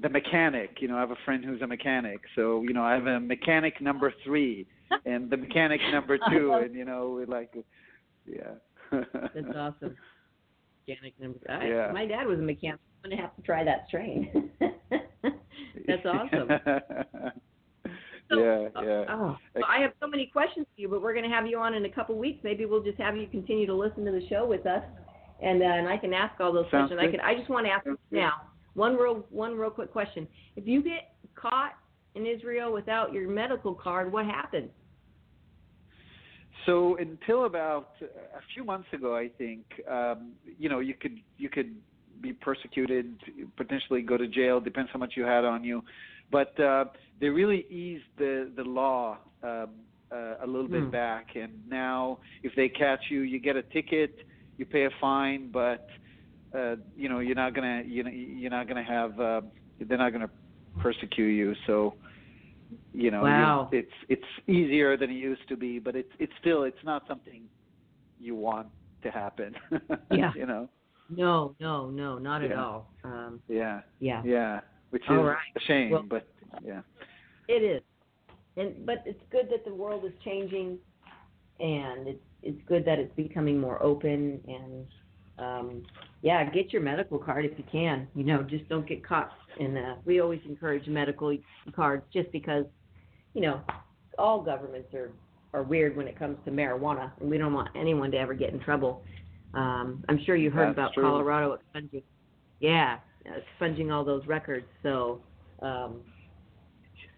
the 0.00 0.08
mechanic. 0.08 0.80
You 0.80 0.88
know, 0.88 0.96
I 0.96 1.00
have 1.00 1.10
a 1.10 1.16
friend 1.24 1.44
who's 1.44 1.62
a 1.62 1.66
mechanic, 1.66 2.20
so 2.36 2.62
you 2.62 2.72
know, 2.72 2.82
I 2.84 2.94
have 2.94 3.06
a 3.06 3.20
mechanic 3.20 3.80
number 3.80 4.12
three, 4.24 4.66
and 5.06 5.30
the 5.30 5.36
mechanic 5.36 5.80
number 5.92 6.18
two, 6.30 6.52
and 6.52 6.74
you 6.74 6.84
know, 6.84 7.10
we 7.18 7.24
like, 7.26 7.52
yeah. 8.26 8.54
That's 8.92 9.56
awesome. 9.56 9.96
Mechanic 10.86 11.14
number. 11.20 11.38
I, 11.48 11.66
Yeah. 11.66 11.90
My 11.92 12.06
dad 12.06 12.26
was 12.26 12.38
a 12.38 12.42
mechanic. 12.42 12.80
I'm 13.04 13.10
gonna 13.10 13.22
have 13.22 13.36
to 13.36 13.42
try 13.42 13.64
that 13.64 13.84
strain. 13.88 14.50
That's 15.86 16.04
awesome. 16.04 16.48
So, 18.30 18.38
yeah, 18.38 18.68
yeah. 18.84 19.04
Oh, 19.08 19.36
well, 19.54 19.64
I 19.66 19.80
have 19.80 19.92
so 20.00 20.06
many 20.06 20.26
questions 20.26 20.66
for 20.74 20.80
you, 20.82 20.88
but 20.88 21.00
we're 21.00 21.14
going 21.14 21.24
to 21.24 21.34
have 21.34 21.46
you 21.46 21.58
on 21.58 21.72
in 21.72 21.86
a 21.86 21.90
couple 21.90 22.14
weeks. 22.18 22.40
Maybe 22.44 22.66
we'll 22.66 22.82
just 22.82 22.98
have 22.98 23.16
you 23.16 23.26
continue 23.26 23.66
to 23.66 23.74
listen 23.74 24.04
to 24.04 24.10
the 24.10 24.20
show 24.28 24.46
with 24.46 24.66
us, 24.66 24.82
and 25.40 25.62
uh, 25.62 25.66
and 25.66 25.88
I 25.88 25.96
can 25.96 26.12
ask 26.12 26.38
all 26.40 26.52
those 26.52 26.66
Sounds 26.70 26.88
questions. 26.88 27.00
I 27.02 27.10
can. 27.10 27.20
I 27.20 27.34
just 27.34 27.48
want 27.48 27.66
to 27.66 27.72
ask 27.72 27.84
Sounds 27.84 27.98
good. 28.10 28.16
now 28.16 28.32
one 28.74 28.94
real 28.96 29.24
one 29.30 29.56
real 29.56 29.70
quick 29.70 29.92
question. 29.92 30.26
If 30.56 30.66
you 30.66 30.82
get 30.82 31.14
caught 31.34 31.72
in 32.14 32.26
Israel 32.26 32.72
without 32.72 33.12
your 33.12 33.28
medical 33.28 33.74
card, 33.74 34.12
what 34.12 34.24
happens? 34.24 34.70
So 36.66 36.96
until 36.96 37.44
about 37.44 37.90
a 38.02 38.40
few 38.54 38.64
months 38.64 38.88
ago, 38.92 39.16
I 39.16 39.28
think 39.38 39.64
um, 39.90 40.32
you 40.58 40.68
know 40.68 40.80
you 40.80 40.94
could 40.94 41.18
you 41.36 41.48
could 41.48 41.74
be 42.20 42.32
persecuted, 42.32 43.16
potentially 43.56 44.02
go 44.02 44.16
to 44.16 44.26
jail, 44.26 44.60
depends 44.60 44.90
how 44.92 44.98
much 44.98 45.12
you 45.16 45.22
had 45.24 45.44
on 45.44 45.62
you. 45.62 45.82
But 46.30 46.58
uh, 46.60 46.86
they 47.20 47.28
really 47.28 47.64
eased 47.70 48.04
the 48.18 48.50
the 48.56 48.64
law 48.64 49.18
um, 49.42 49.68
uh, 50.12 50.34
a 50.42 50.46
little 50.46 50.68
bit 50.68 50.84
Hmm. 50.84 50.90
back, 50.90 51.26
and 51.36 51.52
now 51.68 52.18
if 52.42 52.52
they 52.56 52.68
catch 52.68 53.00
you, 53.10 53.20
you 53.20 53.38
get 53.38 53.56
a 53.56 53.62
ticket, 53.62 54.14
you 54.58 54.66
pay 54.66 54.84
a 54.84 54.90
fine, 55.00 55.50
but 55.50 55.86
uh, 56.54 56.76
you 56.96 57.08
know 57.08 57.20
you're 57.20 57.34
not 57.36 57.54
gonna 57.54 57.82
you 57.86 58.02
know 58.04 58.10
you're 58.10 58.50
not 58.50 58.68
gonna 58.68 58.84
have 58.84 59.18
uh, 59.18 59.40
they're 59.80 59.98
not 59.98 60.12
gonna 60.12 60.30
persecute 60.80 61.32
you. 61.32 61.54
So 61.66 61.94
you 62.92 63.10
know 63.10 63.18
you- 63.20 63.32
Wow. 63.32 63.68
it's 63.72 63.92
it's 64.08 64.30
easier 64.46 64.96
than 64.96 65.10
it 65.10 65.14
used 65.14 65.46
to 65.48 65.56
be, 65.56 65.78
but 65.78 65.96
it's 65.96 66.10
it's 66.18 66.32
still 66.40 66.64
it's 66.64 66.84
not 66.84 67.04
something 67.08 67.42
you 68.20 68.34
want 68.34 68.68
to 69.02 69.10
happen. 69.10 69.54
Yeah. 70.10 70.32
you 70.34 70.46
know. 70.46 70.68
No, 71.10 71.54
no, 71.60 71.88
no, 71.88 72.18
not 72.18 72.42
at 72.44 72.52
all. 72.52 72.90
Um, 73.04 73.40
Yeah. 73.48 73.80
yeah, 74.00 74.22
Yeah. 74.24 74.60
Which 74.90 75.02
is 75.04 75.08
right. 75.10 75.36
a 75.56 75.60
shame, 75.60 75.90
Well- 75.90 76.02
but 76.08 76.26
yeah. 76.64 76.82
it 77.46 77.62
is, 77.62 77.82
and 78.56 78.84
but 78.84 79.02
it's 79.06 79.22
good 79.30 79.46
that 79.50 79.64
the 79.64 79.74
world 79.74 80.04
is 80.04 80.12
changing, 80.24 80.78
and 81.60 82.08
it's 82.08 82.27
it's 82.42 82.60
good 82.66 82.84
that 82.84 82.98
it's 82.98 83.14
becoming 83.16 83.58
more 83.58 83.82
open 83.82 84.40
and 84.46 84.86
um, 85.38 85.82
yeah, 86.22 86.48
get 86.50 86.72
your 86.72 86.82
medical 86.82 87.18
card 87.18 87.44
if 87.44 87.56
you 87.56 87.64
can. 87.70 88.08
You 88.14 88.24
know, 88.24 88.42
just 88.42 88.68
don't 88.68 88.86
get 88.88 89.06
caught. 89.06 89.30
And 89.60 89.78
uh, 89.78 89.94
we 90.04 90.20
always 90.20 90.40
encourage 90.48 90.86
medical 90.88 91.36
cards 91.74 92.04
just 92.12 92.30
because, 92.32 92.64
you 93.34 93.42
know, 93.42 93.60
all 94.18 94.42
governments 94.42 94.92
are 94.94 95.10
are 95.54 95.62
weird 95.62 95.96
when 95.96 96.06
it 96.06 96.18
comes 96.18 96.36
to 96.44 96.50
marijuana, 96.50 97.10
and 97.20 97.30
we 97.30 97.38
don't 97.38 97.54
want 97.54 97.70
anyone 97.74 98.10
to 98.10 98.18
ever 98.18 98.34
get 98.34 98.52
in 98.52 98.60
trouble. 98.60 99.02
Um, 99.54 100.04
I'm 100.08 100.22
sure 100.26 100.36
you 100.36 100.50
heard 100.50 100.68
That's 100.68 100.74
about 100.74 100.94
true. 100.94 101.04
Colorado 101.04 101.52
expunging, 101.54 102.02
yeah, 102.60 102.98
expunging 103.24 103.90
all 103.90 104.04
those 104.04 104.26
records. 104.26 104.66
So 104.82 105.22
um, 105.62 106.00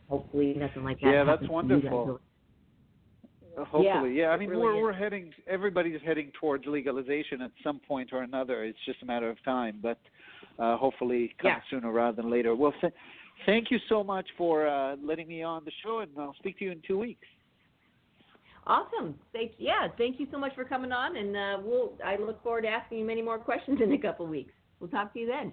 hopefully 0.08 0.54
nothing 0.56 0.84
like 0.84 1.00
that. 1.00 1.10
Yeah, 1.10 1.24
that's 1.24 1.42
happens 1.42 1.68
to 1.68 1.74
you 1.74 1.82
guys. 1.82 1.90
wonderful. 1.90 2.20
Uh, 3.60 3.64
Hopefully, 3.64 4.14
yeah. 4.16 4.28
I 4.30 4.36
mean, 4.36 4.48
really 4.48 4.62
we're 4.62 4.76
is. 4.76 4.82
we're 4.82 4.92
heading. 4.92 5.32
Everybody's 5.46 6.00
heading 6.04 6.30
towards 6.40 6.64
legalization 6.66 7.42
at 7.42 7.50
some 7.62 7.80
point 7.86 8.10
or 8.12 8.22
another. 8.22 8.64
It's 8.64 8.78
just 8.86 9.02
a 9.02 9.06
matter 9.06 9.28
of 9.28 9.42
time, 9.44 9.78
but 9.82 9.98
uh, 10.58 10.76
hopefully, 10.76 11.34
come 11.40 11.50
Yeah. 11.50 11.60
sooner 11.70 11.92
rather 11.92 12.16
than 12.22 12.30
later. 12.30 12.54
Well, 12.54 12.72
th- 12.80 12.92
thank 13.46 13.70
you 13.70 13.78
so 13.88 14.02
much 14.02 14.26
for 14.38 14.66
uh, 14.66 14.96
letting 15.02 15.28
me 15.28 15.42
on 15.42 15.64
the 15.64 15.72
show, 15.82 16.00
and 16.00 16.10
I'll 16.18 16.34
speak 16.34 16.58
to 16.60 16.64
you 16.64 16.72
in 16.72 16.80
two 16.86 16.98
weeks. 16.98 17.26
Awesome. 18.66 19.14
Thank 19.32 19.52
yeah, 19.58 19.88
thank 19.98 20.20
you 20.20 20.26
so 20.30 20.38
much 20.38 20.54
for 20.54 20.64
coming 20.64 20.92
on, 20.92 21.16
and 21.16 21.36
uh, 21.36 21.58
we'll. 21.62 21.92
I 22.04 22.16
look 22.16 22.42
forward 22.42 22.62
to 22.62 22.68
asking 22.68 22.98
you 22.98 23.04
many 23.04 23.22
more 23.22 23.38
questions 23.38 23.80
in 23.82 23.92
a 23.92 23.98
couple 23.98 24.26
weeks. 24.26 24.52
We'll 24.78 24.90
talk 24.90 25.12
to 25.14 25.18
you 25.18 25.26
then. 25.26 25.52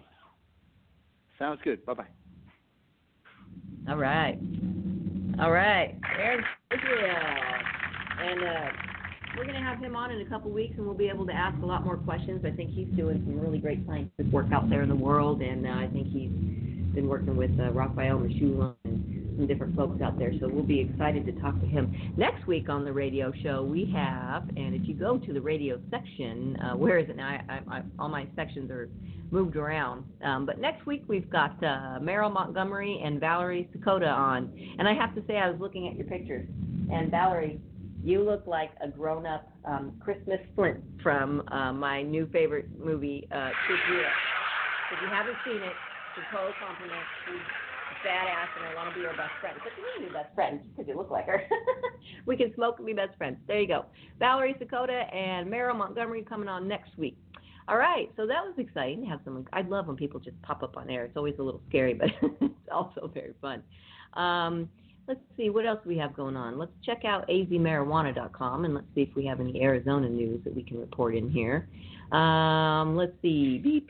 Sounds 1.39 1.60
good. 1.63 1.86
Bye 1.86 1.93
bye. 1.93 2.08
All 3.89 3.98
right. 3.98 4.38
All 5.39 5.52
right. 5.52 5.96
There's 6.17 6.43
Israel. 6.72 7.15
And 8.20 8.44
uh, 8.44 8.70
we're 9.38 9.44
going 9.44 9.56
to 9.56 9.62
have 9.62 9.80
him 9.80 9.96
on 9.96 10.12
in 10.12 10.22
a 10.22 10.26
couple 10.26 10.52
weeks, 10.52 10.74
and 10.78 10.86
we'll 10.86 10.96
be 10.96 11.10
able 11.10 11.26
to 11.28 11.34
ask 11.34 11.62
a 11.62 11.66
lot 11.66 11.86
more 11.86 11.98
questions. 11.98 12.44
I 12.46 12.52
think 12.52 12.72
he's 12.72 12.88
doing 12.96 13.24
some 13.26 13.40
really 13.40 13.60
great 13.60 13.86
scientific 13.86 14.32
work 14.32 14.48
out 14.52 14.70
there 14.70 14.82
in 14.82 14.90
the 14.90 14.96
world, 14.96 15.42
and 15.42 15.66
uh, 15.66 15.70
I 15.70 15.88
think 15.88 16.08
he's 16.08 16.32
been 16.96 17.08
working 17.08 17.36
with 17.36 17.52
uh, 17.60 17.72
Raphael 17.72 18.18
Mechoulam 18.18 18.74
and 18.86 19.36
some 19.38 19.46
different 19.46 19.76
folks 19.76 20.02
out 20.02 20.18
there. 20.18 20.32
So 20.40 20.48
we'll 20.48 20.64
be 20.64 20.80
excited 20.80 21.28
to 21.28 21.32
talk 21.34 21.60
to 21.60 21.68
him. 21.68 22.14
Next 22.18 22.48
week 22.48 22.70
on 22.70 22.84
the 22.84 22.92
radio 22.92 23.32
show, 23.44 23.62
we 23.64 23.92
have, 23.96 24.50
and 24.58 24.74
if 24.74 24.88
you 24.88 24.96
go 24.96 25.20
to 25.20 25.34
the 25.34 25.42
radio 25.42 25.80
section, 25.92 26.58
uh, 26.60 26.76
where 26.76 26.98
is 26.98 27.08
it 27.08 27.16
now? 27.16 27.28
I, 27.28 27.54
I, 27.54 27.78
I, 27.78 27.84
all 28.00 28.10
my 28.10 28.26
sections 28.36 28.72
are 28.72 28.90
moved 29.30 29.56
around. 29.56 30.06
Um, 30.24 30.48
but 30.48 30.60
next 30.60 30.88
week 30.88 31.04
we've 31.08 31.30
got 31.30 31.52
uh, 31.64 32.00
Meryl 32.02 32.34
Montgomery 32.34 33.00
and 33.04 33.20
Valerie 33.20 33.70
Sakota 33.76 34.12
on. 34.12 34.52
And 34.80 34.88
I 34.88 34.96
have 34.96 35.14
to 35.14 35.22
say, 35.28 35.38
I 35.38 35.52
was 35.52 35.60
looking 35.60 35.88
at 35.88 35.96
your 35.96 36.08
pictures, 36.08 36.48
and 36.92 37.12
Valerie, 37.12 37.60
you 38.08 38.24
look 38.24 38.48
like 38.48 38.72
a 38.82 38.88
grown-up 38.88 39.52
um, 39.65 39.93
Christmas 40.00 40.39
Flint 40.56 40.80
from 41.04 41.43
uh, 41.50 41.74
my 41.74 42.02
new 42.02 42.28
favorite 42.32 42.67
movie, 42.80 43.28
uh, 43.32 43.50
If 43.50 45.02
you 45.02 45.10
haven't 45.10 45.36
seen 45.46 45.58
it, 45.58 45.74
it's 46.15 46.26
a 46.32 46.36
total. 46.36 46.54
She's 47.26 47.41
badass, 48.06 48.48
and 48.58 48.65
I 48.65 48.76
want 48.76 48.93
to 48.93 49.00
be 49.00 49.06
her 49.06 49.15
best 49.17 49.34
friend. 49.41 49.58
But 49.62 49.74
you 49.78 49.84
can 49.96 50.08
be 50.08 50.13
best 50.13 50.34
friends 50.36 50.63
because 50.70 50.88
you 50.88 50.96
look 50.96 51.12
like 51.12 51.26
her. 51.26 51.41
we 52.26 52.38
can 52.38 52.54
smoke 52.56 52.76
and 52.78 52.86
be 52.86 52.93
best 52.93 53.17
friends. 53.17 53.38
There 53.48 53.60
you 53.60 53.67
go. 53.67 53.86
Valerie 54.20 54.56
Sakota 54.62 55.13
and 55.13 55.52
Meryl 55.52 55.76
Montgomery 55.76 56.24
coming 56.24 56.48
on 56.48 56.67
next 56.67 56.98
week. 56.98 57.17
All 57.67 57.78
right, 57.78 58.10
so 58.15 58.26
that 58.26 58.41
was 58.41 58.54
exciting 58.58 59.06
have 59.06 59.20
someone. 59.26 59.46
I 59.52 59.62
love 59.62 59.88
when 59.88 59.98
people 59.98 60.22
just 60.22 60.41
pop 60.41 60.63
up 60.63 60.78
on 60.78 60.89
air. 60.89 61.04
It's 61.04 61.17
always 61.17 61.36
a 61.39 61.43
little 61.43 61.62
scary, 61.67 61.93
but 61.93 62.08
it's 62.41 62.70
also 62.72 63.12
very 63.13 63.34
fun. 63.41 63.62
Um, 64.13 64.70
let's 65.08 65.20
see 65.38 65.50
what 65.50 65.65
else 65.65 65.80
we 65.86 65.98
have 65.98 66.13
going 66.15 66.36
on. 66.36 66.58
Let's 66.58 66.72
check 66.86 67.06
out 67.06 67.28
azmarijuana.com 67.30 68.65
and 68.65 68.76
let's 68.76 68.88
see 68.93 69.02
if 69.02 69.15
we 69.15 69.26
have 69.26 69.39
any 69.39 69.62
Arizona 69.62 70.10
news 70.10 70.43
that 70.43 70.54
we 70.54 70.63
can 70.63 70.80
report 70.80 71.15
in 71.15 71.30
here. 71.30 71.70
Um, 72.12 72.96
let's 72.96 73.13
see. 73.22 73.84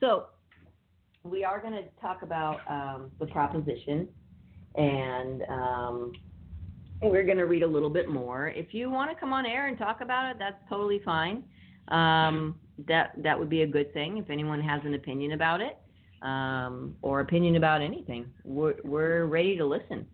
So 0.00 0.26
we 1.24 1.44
are 1.44 1.60
going 1.60 1.74
to 1.74 1.84
talk 2.00 2.22
about 2.22 2.60
um, 2.68 3.10
the 3.18 3.26
proposition, 3.26 4.08
and 4.76 5.42
um, 5.48 6.12
we're 7.02 7.24
going 7.24 7.38
to 7.38 7.46
read 7.46 7.62
a 7.62 7.66
little 7.66 7.90
bit 7.90 8.08
more. 8.08 8.48
If 8.48 8.72
you 8.72 8.90
want 8.90 9.10
to 9.10 9.16
come 9.16 9.32
on 9.32 9.46
air 9.46 9.66
and 9.68 9.76
talk 9.76 10.00
about 10.00 10.30
it, 10.30 10.36
that's 10.38 10.56
totally 10.68 11.00
fine 11.04 11.42
um, 11.88 12.56
that 12.86 13.12
that 13.22 13.38
would 13.38 13.48
be 13.48 13.62
a 13.62 13.66
good 13.66 13.92
thing. 13.92 14.18
If 14.18 14.30
anyone 14.30 14.60
has 14.60 14.82
an 14.84 14.94
opinion 14.94 15.32
about 15.32 15.60
it 15.60 15.78
um, 16.22 16.96
or 17.02 17.20
opinion 17.20 17.56
about 17.56 17.80
anything, 17.82 18.26
we're, 18.44 18.74
we're 18.84 19.24
ready 19.24 19.56
to 19.56 19.66
listen. 19.66 20.06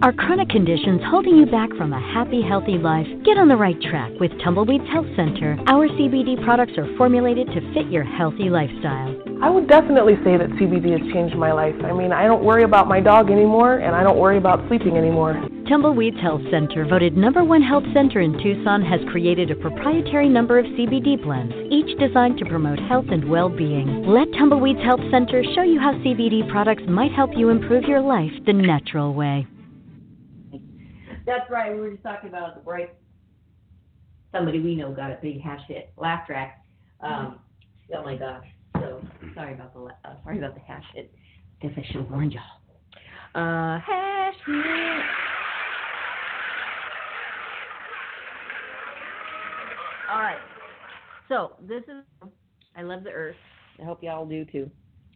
Are 0.00 0.12
chronic 0.12 0.48
conditions 0.50 1.00
holding 1.06 1.34
you 1.34 1.46
back 1.46 1.70
from 1.76 1.92
a 1.92 2.00
happy, 2.14 2.40
healthy 2.40 2.78
life? 2.78 3.06
Get 3.24 3.36
on 3.36 3.48
the 3.48 3.56
right 3.56 3.80
track 3.82 4.12
with 4.20 4.30
Tumbleweeds 4.44 4.86
Health 4.92 5.08
Center. 5.16 5.58
Our 5.66 5.88
CBD 5.88 6.44
products 6.44 6.74
are 6.78 6.86
formulated 6.96 7.48
to 7.48 7.74
fit 7.74 7.90
your 7.90 8.04
healthy 8.04 8.48
lifestyle. 8.48 9.16
I 9.42 9.50
would 9.50 9.66
definitely 9.66 10.14
say 10.22 10.36
that 10.36 10.50
CBD 10.50 10.92
has 10.92 11.12
changed 11.12 11.34
my 11.34 11.50
life. 11.50 11.74
I 11.82 11.92
mean, 11.92 12.12
I 12.12 12.28
don't 12.28 12.44
worry 12.44 12.62
about 12.62 12.86
my 12.86 13.00
dog 13.00 13.28
anymore, 13.30 13.78
and 13.78 13.96
I 13.96 14.04
don't 14.04 14.18
worry 14.18 14.38
about 14.38 14.66
sleeping 14.68 14.96
anymore. 14.96 15.34
Tumbleweeds 15.68 16.18
Health 16.22 16.40
Center, 16.50 16.86
voted 16.86 17.14
number 17.14 17.44
one 17.44 17.60
health 17.60 17.84
center 17.92 18.20
in 18.20 18.32
Tucson, 18.42 18.80
has 18.80 19.00
created 19.10 19.50
a 19.50 19.54
proprietary 19.54 20.26
number 20.26 20.58
of 20.58 20.64
CBD 20.64 21.22
blends, 21.22 21.52
each 21.70 21.98
designed 21.98 22.38
to 22.38 22.46
promote 22.46 22.78
health 22.78 23.04
and 23.10 23.28
well 23.28 23.50
being. 23.50 24.02
Let 24.06 24.32
Tumbleweeds 24.32 24.82
Health 24.82 25.02
Center 25.10 25.44
show 25.54 25.60
you 25.60 25.78
how 25.78 25.92
CBD 25.92 26.50
products 26.50 26.84
might 26.88 27.12
help 27.12 27.32
you 27.36 27.50
improve 27.50 27.84
your 27.84 28.00
life 28.00 28.30
the 28.46 28.54
natural 28.54 29.12
way. 29.12 29.46
That's 31.26 31.50
right. 31.50 31.74
We 31.74 31.80
were 31.80 31.90
just 31.90 32.02
talking 32.02 32.30
about 32.30 32.54
the 32.54 32.62
break. 32.62 32.88
Somebody 34.32 34.60
we 34.60 34.74
know 34.74 34.92
got 34.92 35.10
a 35.10 35.18
big 35.20 35.42
hash 35.42 35.60
hit, 35.68 35.92
laugh 35.98 36.26
track. 36.26 36.64
Um, 37.02 37.40
oh 37.94 38.02
my 38.04 38.16
gosh. 38.16 38.46
So 38.76 39.02
sorry 39.34 39.52
about 39.52 39.74
the 39.74 39.80
uh, 39.80 40.14
sorry 40.24 40.38
about 40.38 40.54
the 40.54 40.62
hash 40.62 40.84
hit. 40.94 41.12
Guess 41.60 41.72
I 41.76 41.84
should 41.88 41.96
have 41.96 42.10
warned 42.10 42.32
y'all. 42.32 42.42
Uh, 43.34 43.80
hash 43.80 44.34
hit. 44.46 45.04
All 50.10 50.20
right. 50.20 50.38
So 51.28 51.52
this 51.60 51.82
is 51.84 52.30
I 52.76 52.82
love 52.82 53.04
the 53.04 53.10
earth. 53.10 53.36
I 53.80 53.84
hope 53.84 54.02
y'all 54.02 54.26
do 54.26 54.44
too. 54.46 54.70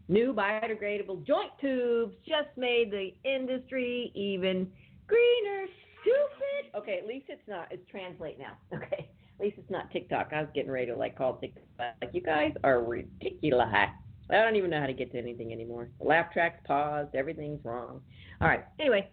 New 0.09 0.35
biodegradable 0.35 1.27
joint 1.27 1.51
tubes 1.61 2.15
just 2.27 2.49
made 2.57 2.91
the 2.91 3.11
industry 3.29 4.13
even 4.15 4.71
greener 5.07 5.67
stupid. 6.03 6.77
Okay, 6.79 6.99
at 6.99 7.07
least 7.07 7.27
it's 7.29 7.47
not. 7.49 7.69
It's 7.71 7.89
translate 7.91 8.39
now. 8.39 8.53
Okay, 8.77 9.09
at 9.39 9.45
least 9.45 9.57
it's 9.59 9.71
not 9.71 9.91
TikTok. 9.91 10.29
I 10.33 10.41
was 10.43 10.51
getting 10.55 10.71
ready 10.71 10.87
to 10.87 10.97
like 10.97 11.17
call 11.17 11.37
TikTok. 11.37 11.65
Like 11.79 12.11
you 12.13 12.21
guys 12.21 12.53
are 12.63 12.83
ridiculous. 12.83 13.69
I 13.73 13.91
don't 14.31 14.57
even 14.57 14.71
know 14.71 14.81
how 14.81 14.87
to 14.87 14.93
get 14.93 15.13
to 15.13 15.19
anything 15.19 15.53
anymore. 15.53 15.89
The 15.99 16.07
laugh 16.07 16.33
track's 16.33 16.61
paused. 16.67 17.15
Everything's 17.15 17.65
wrong. 17.65 18.01
All 18.41 18.49
right. 18.49 18.65
Anyway, 18.79 19.09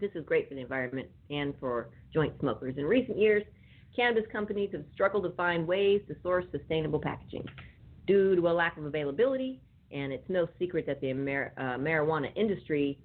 this 0.00 0.10
is 0.14 0.24
great 0.24 0.48
for 0.48 0.54
the 0.54 0.60
environment 0.60 1.08
and 1.30 1.54
for 1.60 1.90
joint 2.12 2.34
smokers. 2.40 2.76
In 2.78 2.84
recent 2.84 3.18
years, 3.18 3.42
cannabis 3.94 4.24
companies 4.30 4.70
have 4.72 4.84
struggled 4.92 5.24
to 5.24 5.30
find 5.30 5.66
ways 5.66 6.00
to 6.08 6.16
source 6.22 6.44
sustainable 6.50 6.98
packaging 6.98 7.44
due 8.06 8.34
to 8.34 8.48
a 8.48 8.52
lack 8.52 8.76
of 8.76 8.84
availability. 8.84 9.60
And 9.90 10.12
it's 10.12 10.28
no 10.28 10.48
secret 10.58 10.86
that 10.86 11.00
the 11.00 11.10
uh, 11.10 11.14
marijuana 11.78 12.34
industry 12.34 12.98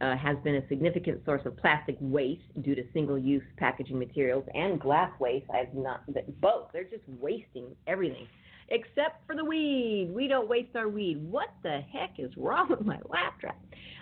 uh, 0.00 0.16
has 0.16 0.36
been 0.42 0.56
a 0.56 0.68
significant 0.68 1.24
source 1.24 1.42
of 1.46 1.56
plastic 1.56 1.96
waste 2.00 2.42
due 2.62 2.74
to 2.74 2.82
single-use 2.92 3.44
packaging 3.56 3.98
materials 3.98 4.44
and 4.54 4.80
glass 4.80 5.12
waste. 5.20 5.46
I've 5.54 5.72
not 5.74 6.02
both. 6.40 6.70
They're 6.72 6.82
just 6.82 7.04
wasting 7.20 7.76
everything, 7.86 8.26
except 8.68 9.24
for 9.28 9.36
the 9.36 9.44
weed. 9.44 10.10
We 10.12 10.26
don't 10.26 10.48
waste 10.48 10.74
our 10.74 10.88
weed. 10.88 11.22
What 11.30 11.50
the 11.62 11.82
heck 11.92 12.18
is 12.18 12.36
wrong 12.36 12.68
with 12.70 12.84
my 12.84 12.98
track? 13.40 13.60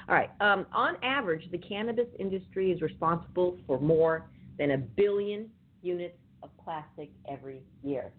All 0.09 0.15
right. 0.15 0.31
Um, 0.41 0.67
on 0.73 0.97
average, 1.03 1.51
the 1.53 1.59
cannabis 1.59 2.09
industry 2.19 2.73
is 2.73 2.81
responsible 2.81 3.59
for 3.67 3.79
more 3.79 4.25
than 4.59 4.71
a 4.71 4.79
billion 4.79 5.51
units 5.83 6.17
of 6.43 6.51
plastic 6.63 7.11
every 7.29 7.63
year. 7.83 8.13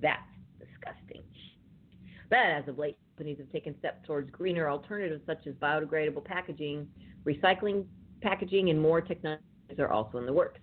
That's 0.00 0.20
disgusting. 0.58 1.22
But 2.28 2.38
as 2.38 2.68
of 2.68 2.78
late, 2.78 2.96
companies 3.16 3.38
have 3.38 3.50
taken 3.50 3.76
steps 3.78 4.06
towards 4.06 4.30
greener 4.30 4.68
alternatives 4.68 5.22
such 5.26 5.46
as 5.46 5.54
biodegradable 5.54 6.24
packaging, 6.24 6.86
recycling 7.26 7.84
packaging, 8.22 8.70
and 8.70 8.80
more 8.80 9.00
technologies 9.00 9.42
are 9.78 9.90
also 9.90 10.18
in 10.18 10.26
the 10.26 10.32
works. 10.32 10.60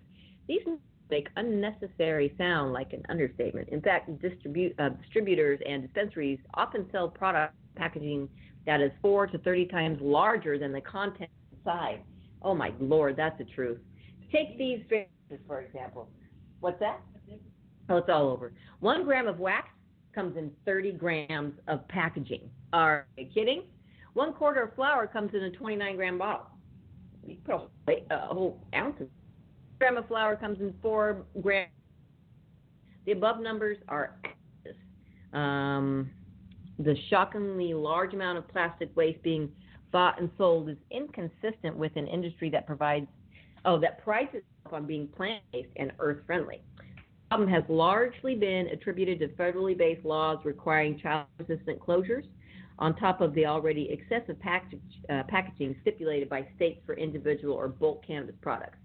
These 0.47 0.61
make 1.09 1.27
unnecessary 1.35 2.33
sound 2.37 2.73
like 2.73 2.93
an 2.93 3.03
understatement. 3.09 3.69
In 3.69 3.81
fact, 3.81 4.09
distribute, 4.21 4.73
uh, 4.79 4.89
distributors 4.89 5.59
and 5.67 5.83
dispensaries 5.83 6.39
often 6.53 6.85
sell 6.91 7.09
product 7.09 7.53
packaging 7.75 8.29
that 8.65 8.81
is 8.81 8.91
four 9.01 9.27
to 9.27 9.37
30 9.39 9.65
times 9.67 9.97
larger 10.01 10.57
than 10.57 10.71
the 10.71 10.81
content 10.81 11.29
inside. 11.55 12.01
Oh 12.41 12.53
my 12.53 12.73
lord, 12.79 13.15
that's 13.15 13.37
the 13.37 13.45
truth. 13.45 13.79
Take 14.31 14.57
these 14.57 14.81
for 15.47 15.61
example. 15.61 16.09
What's 16.59 16.79
that? 16.79 16.99
Oh, 17.89 17.97
it's 17.97 18.09
all 18.09 18.29
over. 18.29 18.51
One 18.79 19.05
gram 19.05 19.27
of 19.27 19.39
wax 19.39 19.69
comes 20.13 20.35
in 20.37 20.51
30 20.65 20.93
grams 20.93 21.53
of 21.67 21.87
packaging. 21.87 22.49
Are 22.73 23.07
you 23.17 23.27
kidding? 23.33 23.63
One 24.13 24.33
quarter 24.33 24.63
of 24.63 24.75
flour 24.75 25.07
comes 25.07 25.33
in 25.33 25.43
a 25.43 25.51
29 25.51 25.95
gram 25.95 26.17
bottle. 26.17 26.47
You 27.25 27.37
put 27.45 27.69
a, 27.87 28.13
a 28.13 28.33
whole 28.33 28.59
ounce 28.75 28.99
of 28.99 29.07
gram 29.79 29.97
of 29.97 30.07
flour 30.07 30.35
comes 30.35 30.59
in 30.59 30.73
four 30.81 31.25
grams. 31.41 31.69
The 33.05 33.11
above 33.13 33.39
numbers 33.39 33.77
are 33.87 34.15
um, 35.33 36.09
the 36.79 36.95
shockingly 37.09 37.73
large 37.73 38.13
amount 38.13 38.37
of 38.37 38.47
plastic 38.47 38.89
waste 38.95 39.21
being 39.23 39.49
bought 39.91 40.19
and 40.19 40.29
sold 40.37 40.69
is 40.69 40.77
inconsistent 40.91 41.75
with 41.75 41.95
an 41.95 42.07
industry 42.07 42.49
that 42.49 42.65
provides 42.67 43.07
oh 43.65 43.79
that 43.79 44.03
prices 44.03 44.41
on 44.73 44.85
being 44.85 45.07
plant-based 45.07 45.69
and 45.77 45.91
earth-friendly 45.99 46.61
The 46.77 46.83
problem 47.29 47.49
has 47.49 47.63
largely 47.69 48.35
been 48.35 48.67
attributed 48.67 49.19
to 49.19 49.27
federally 49.41 49.77
based 49.77 50.05
laws 50.05 50.39
requiring 50.45 50.99
child 50.99 51.27
resistant 51.39 51.79
closures 51.79 52.25
on 52.79 52.95
top 52.95 53.21
of 53.21 53.33
the 53.33 53.45
already 53.45 53.89
excessive 53.89 54.37
uh, 54.45 55.23
packaging 55.27 55.75
stipulated 55.81 56.29
by 56.29 56.47
states 56.55 56.79
for 56.85 56.95
individual 56.95 57.55
or 57.55 57.67
bulk 57.67 58.05
cannabis 58.05 58.35
products. 58.41 58.77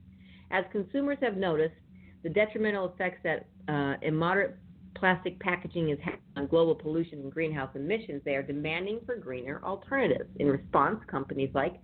As 0.50 0.64
consumers 0.72 1.18
have 1.20 1.36
noticed 1.36 1.74
the 2.22 2.28
detrimental 2.28 2.86
effects 2.86 3.20
that 3.24 3.46
uh, 3.68 3.94
immoderate 4.02 4.56
plastic 4.94 5.38
packaging 5.40 5.90
is 5.90 5.98
having 6.02 6.20
on 6.36 6.46
global 6.46 6.74
pollution 6.74 7.20
and 7.20 7.32
greenhouse 7.32 7.70
emissions, 7.74 8.22
they 8.24 8.34
are 8.34 8.42
demanding 8.42 9.00
for 9.04 9.16
greener 9.16 9.60
alternatives. 9.64 10.30
In 10.36 10.46
response, 10.46 11.00
companies 11.08 11.50
like 11.54 11.74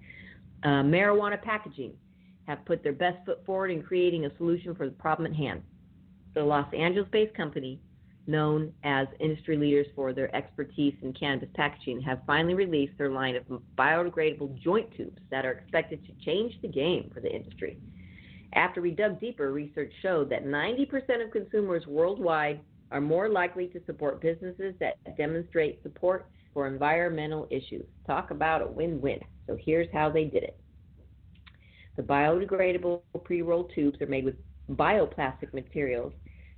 uh, 0.64 0.82
marijuana 0.82 1.40
packaging 1.40 1.92
have 2.48 2.64
put 2.64 2.82
their 2.82 2.92
best 2.92 3.24
foot 3.24 3.44
forward 3.46 3.70
in 3.70 3.82
creating 3.82 4.24
a 4.24 4.36
solution 4.38 4.74
for 4.74 4.86
the 4.86 4.92
problem 4.92 5.30
at 5.30 5.38
hand 5.38 5.62
the 6.34 6.44
Los 6.44 6.72
Angeles 6.72 7.08
based 7.10 7.34
company, 7.34 7.80
known 8.26 8.72
as 8.84 9.08
industry 9.18 9.56
leaders 9.56 9.86
for 9.96 10.12
their 10.12 10.34
expertise 10.36 10.94
in 11.02 11.12
cannabis 11.12 11.48
packaging, 11.54 12.00
have 12.02 12.20
finally 12.26 12.54
released 12.54 12.96
their 12.98 13.10
line 13.10 13.34
of 13.34 13.44
biodegradable 13.76 14.56
joint 14.62 14.88
tubes 14.96 15.20
that 15.30 15.44
are 15.44 15.52
expected 15.52 16.04
to 16.06 16.24
change 16.24 16.52
the 16.62 16.68
game 16.68 17.10
for 17.12 17.20
the 17.20 17.34
industry. 17.34 17.78
After 18.52 18.80
we 18.80 18.92
dug 18.92 19.20
deeper, 19.20 19.52
research 19.52 19.92
showed 20.00 20.30
that 20.30 20.44
90% 20.44 21.24
of 21.24 21.32
consumers 21.32 21.86
worldwide 21.86 22.60
are 22.90 23.00
more 23.00 23.28
likely 23.28 23.66
to 23.68 23.80
support 23.84 24.20
businesses 24.20 24.74
that 24.80 24.94
demonstrate 25.16 25.82
support 25.82 26.28
for 26.54 26.66
environmental 26.66 27.46
issues. 27.50 27.84
Talk 28.06 28.30
about 28.30 28.62
a 28.62 28.66
win 28.66 29.00
win. 29.00 29.18
So 29.46 29.56
here's 29.60 29.88
how 29.92 30.10
they 30.10 30.24
did 30.24 30.44
it 30.44 30.58
the 31.98 32.04
biodegradable 32.04 33.02
pre 33.24 33.42
roll 33.42 33.64
tubes 33.74 34.00
are 34.00 34.06
made 34.06 34.24
with 34.24 34.36
bioplastic 34.70 35.52
materials 35.52 36.12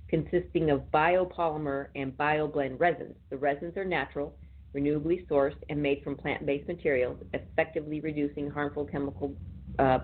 consisting 0.07 0.69
of 0.69 0.83
biopolymer 0.93 1.87
and 1.95 2.15
bioblend 2.17 2.79
resins. 2.79 3.15
The 3.31 3.37
resins 3.37 3.75
are 3.75 3.85
natural, 3.85 4.37
renewably 4.77 5.25
sourced, 5.27 5.55
and 5.69 5.81
made 5.81 6.03
from 6.03 6.15
plant 6.15 6.45
based 6.45 6.67
materials, 6.67 7.17
effectively 7.33 8.01
reducing 8.01 8.51
harmful 8.51 8.85
chemical, 8.85 9.33
uh, 9.79 9.99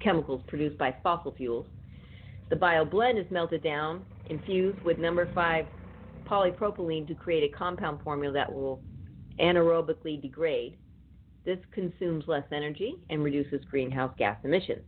chemicals 0.00 0.42
produced 0.48 0.78
by 0.78 0.96
fossil 1.02 1.34
fuels. 1.34 1.66
The 2.50 2.56
bioblend 2.56 3.20
is 3.20 3.30
melted 3.30 3.62
down, 3.62 4.06
infused 4.26 4.80
with 4.84 4.98
number 4.98 5.28
5 5.34 5.66
polypropylene 6.26 7.06
to 7.08 7.14
create 7.14 7.44
a 7.52 7.56
compound 7.56 8.00
formula 8.02 8.32
that 8.32 8.52
will 8.52 8.82
anaerobically 9.40 10.22
degrade. 10.22 10.78
This 11.48 11.58
consumes 11.72 12.24
less 12.28 12.44
energy 12.52 12.96
and 13.08 13.24
reduces 13.24 13.64
greenhouse 13.70 14.12
gas 14.18 14.36
emissions. 14.44 14.82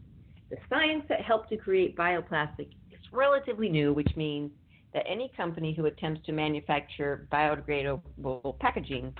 The 0.50 0.58
science 0.68 1.04
that 1.08 1.22
helped 1.22 1.48
to 1.48 1.56
create 1.56 1.96
bioplastic 1.96 2.68
is 2.90 2.98
relatively 3.14 3.70
new, 3.70 3.94
which 3.94 4.14
means 4.14 4.50
that 4.92 5.04
any 5.08 5.32
company 5.34 5.72
who 5.72 5.86
attempts 5.86 6.20
to 6.26 6.32
manufacture 6.32 7.26
biodegradable 7.32 8.58
packaging 8.58 9.14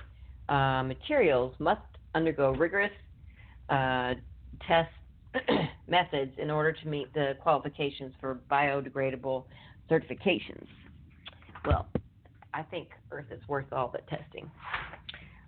uh, 0.49 0.83
materials 0.83 1.55
must 1.57 1.81
undergo 2.13 2.51
rigorous 2.51 2.91
uh, 3.69 4.13
test 4.67 4.91
methods 5.87 6.33
in 6.37 6.51
order 6.51 6.71
to 6.71 6.87
meet 6.87 7.11
the 7.15 7.33
qualifications 7.41 8.13
for 8.21 8.39
biodegradable 8.51 9.45
certifications. 9.89 10.67
Well, 11.65 11.87
I 12.53 12.61
think 12.61 12.89
Earth 13.09 13.31
is 13.31 13.41
worth 13.47 13.73
all 13.73 13.87
the 13.91 14.15
testing. 14.15 14.51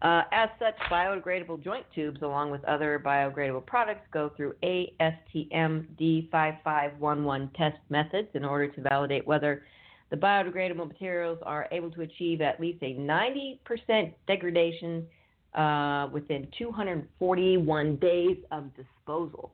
Uh, 0.04 0.24
as 0.34 0.50
such, 0.60 0.76
biodegradable 0.92 1.64
joint 1.64 1.86
tubes, 1.96 2.22
along 2.22 2.52
with 2.52 2.64
other 2.66 3.02
biodegradable 3.04 3.66
products, 3.66 4.06
go 4.12 4.30
through 4.36 4.54
ASTM 4.62 5.86
D5511 5.98 7.56
test 7.56 7.78
methods 7.90 8.28
in 8.34 8.44
order 8.44 8.68
to 8.68 8.82
validate 8.82 9.26
whether 9.26 9.64
the 10.12 10.18
biodegradable 10.18 10.86
materials 10.90 11.40
are 11.44 11.70
able 11.72 11.90
to 11.90 12.02
achieve 12.02 12.42
at 12.42 12.60
least 12.60 12.84
a 12.84 12.96
90% 12.96 14.14
degradation 14.28 15.08
uh, 15.56 16.10
within 16.12 16.50
241 16.58 17.96
days 17.96 18.38
of 18.52 18.66
disposal. 18.76 19.54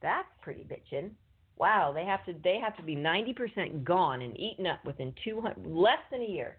That's 0.00 0.28
pretty 0.40 0.64
bitchin'. 0.64 1.10
Wow, 1.58 1.92
they 1.94 2.06
have 2.06 2.24
to 2.24 2.34
they 2.42 2.58
have 2.58 2.76
to 2.78 2.82
be 2.82 2.96
90% 2.96 3.84
gone 3.84 4.22
and 4.22 4.40
eaten 4.40 4.66
up 4.66 4.84
within 4.86 5.14
200 5.22 5.66
less 5.66 5.98
than 6.10 6.22
a 6.22 6.28
year. 6.28 6.56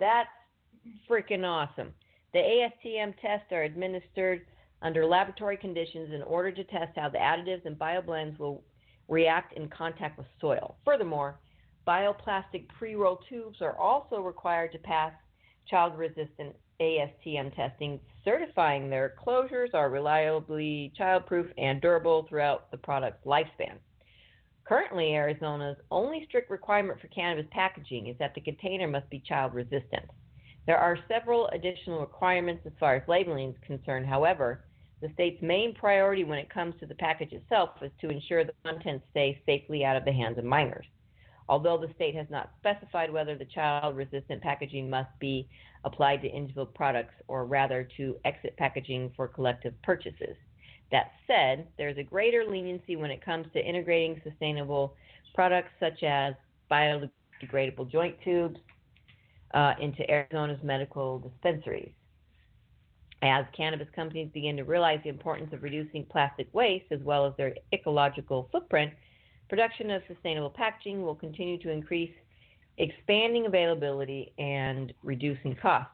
That's 0.00 0.28
freaking 1.08 1.44
awesome. 1.44 1.92
The 2.36 2.42
ASTM 2.42 3.14
tests 3.22 3.50
are 3.50 3.62
administered 3.62 4.44
under 4.82 5.06
laboratory 5.06 5.56
conditions 5.56 6.12
in 6.12 6.20
order 6.20 6.52
to 6.52 6.64
test 6.64 6.92
how 6.94 7.08
the 7.08 7.16
additives 7.16 7.64
and 7.64 7.78
bioblends 7.78 8.38
will 8.38 8.62
react 9.08 9.54
in 9.54 9.70
contact 9.70 10.18
with 10.18 10.26
soil. 10.38 10.76
Furthermore, 10.84 11.40
bioplastic 11.88 12.68
pre-roll 12.78 13.20
tubes 13.26 13.62
are 13.62 13.74
also 13.78 14.20
required 14.20 14.72
to 14.72 14.78
pass 14.80 15.14
child-resistant 15.70 16.54
ASTM 16.78 17.56
testing, 17.56 17.98
certifying 18.22 18.90
their 18.90 19.14
closures 19.26 19.72
are 19.72 19.88
reliably 19.88 20.92
childproof 21.00 21.50
and 21.56 21.80
durable 21.80 22.26
throughout 22.28 22.70
the 22.70 22.76
product's 22.76 23.24
lifespan. 23.24 23.78
Currently, 24.64 25.14
Arizona's 25.14 25.78
only 25.90 26.26
strict 26.28 26.50
requirement 26.50 27.00
for 27.00 27.08
cannabis 27.08 27.46
packaging 27.50 28.08
is 28.08 28.18
that 28.18 28.34
the 28.34 28.42
container 28.42 28.88
must 28.88 29.08
be 29.08 29.20
child 29.20 29.54
resistant. 29.54 30.04
There 30.66 30.78
are 30.78 30.98
several 31.06 31.46
additional 31.48 32.00
requirements 32.00 32.62
as 32.66 32.72
far 32.80 32.96
as 32.96 33.08
labeling 33.08 33.50
is 33.50 33.56
concerned. 33.66 34.06
However, 34.06 34.64
the 35.00 35.10
state's 35.14 35.40
main 35.40 35.74
priority 35.74 36.24
when 36.24 36.38
it 36.38 36.50
comes 36.50 36.74
to 36.80 36.86
the 36.86 36.94
package 36.94 37.32
itself 37.32 37.70
is 37.82 37.92
to 38.00 38.10
ensure 38.10 38.44
the 38.44 38.52
contents 38.64 39.06
stay 39.10 39.40
safely 39.46 39.84
out 39.84 39.96
of 39.96 40.04
the 40.04 40.12
hands 40.12 40.38
of 40.38 40.44
minors. 40.44 40.86
Although 41.48 41.78
the 41.78 41.94
state 41.94 42.16
has 42.16 42.26
not 42.30 42.50
specified 42.58 43.12
whether 43.12 43.36
the 43.36 43.44
child 43.44 43.96
resistant 43.96 44.42
packaging 44.42 44.90
must 44.90 45.16
be 45.20 45.48
applied 45.84 46.22
to 46.22 46.28
individual 46.28 46.66
products 46.66 47.14
or 47.28 47.44
rather 47.44 47.86
to 47.96 48.16
exit 48.24 48.56
packaging 48.56 49.12
for 49.14 49.28
collective 49.28 49.80
purchases. 49.82 50.36
That 50.90 51.12
said, 51.28 51.68
there's 51.78 51.98
a 51.98 52.02
greater 52.02 52.44
leniency 52.44 52.96
when 52.96 53.12
it 53.12 53.24
comes 53.24 53.46
to 53.52 53.64
integrating 53.64 54.20
sustainable 54.24 54.96
products 55.34 55.70
such 55.78 56.02
as 56.02 56.34
biodegradable 56.68 57.90
joint 57.90 58.16
tubes, 58.24 58.58
uh, 59.54 59.74
into 59.80 60.08
Arizona's 60.10 60.62
medical 60.62 61.18
dispensaries. 61.18 61.92
As 63.22 63.46
cannabis 63.56 63.88
companies 63.94 64.30
begin 64.32 64.56
to 64.56 64.64
realize 64.64 65.00
the 65.02 65.08
importance 65.08 65.52
of 65.52 65.62
reducing 65.62 66.04
plastic 66.04 66.48
waste 66.52 66.86
as 66.90 67.00
well 67.00 67.26
as 67.26 67.32
their 67.36 67.54
ecological 67.72 68.48
footprint, 68.52 68.92
production 69.48 69.90
of 69.90 70.02
sustainable 70.06 70.50
packaging 70.50 71.02
will 71.02 71.14
continue 71.14 71.58
to 71.62 71.70
increase, 71.70 72.12
expanding 72.78 73.46
availability 73.46 74.32
and 74.38 74.92
reducing 75.02 75.56
costs. 75.56 75.92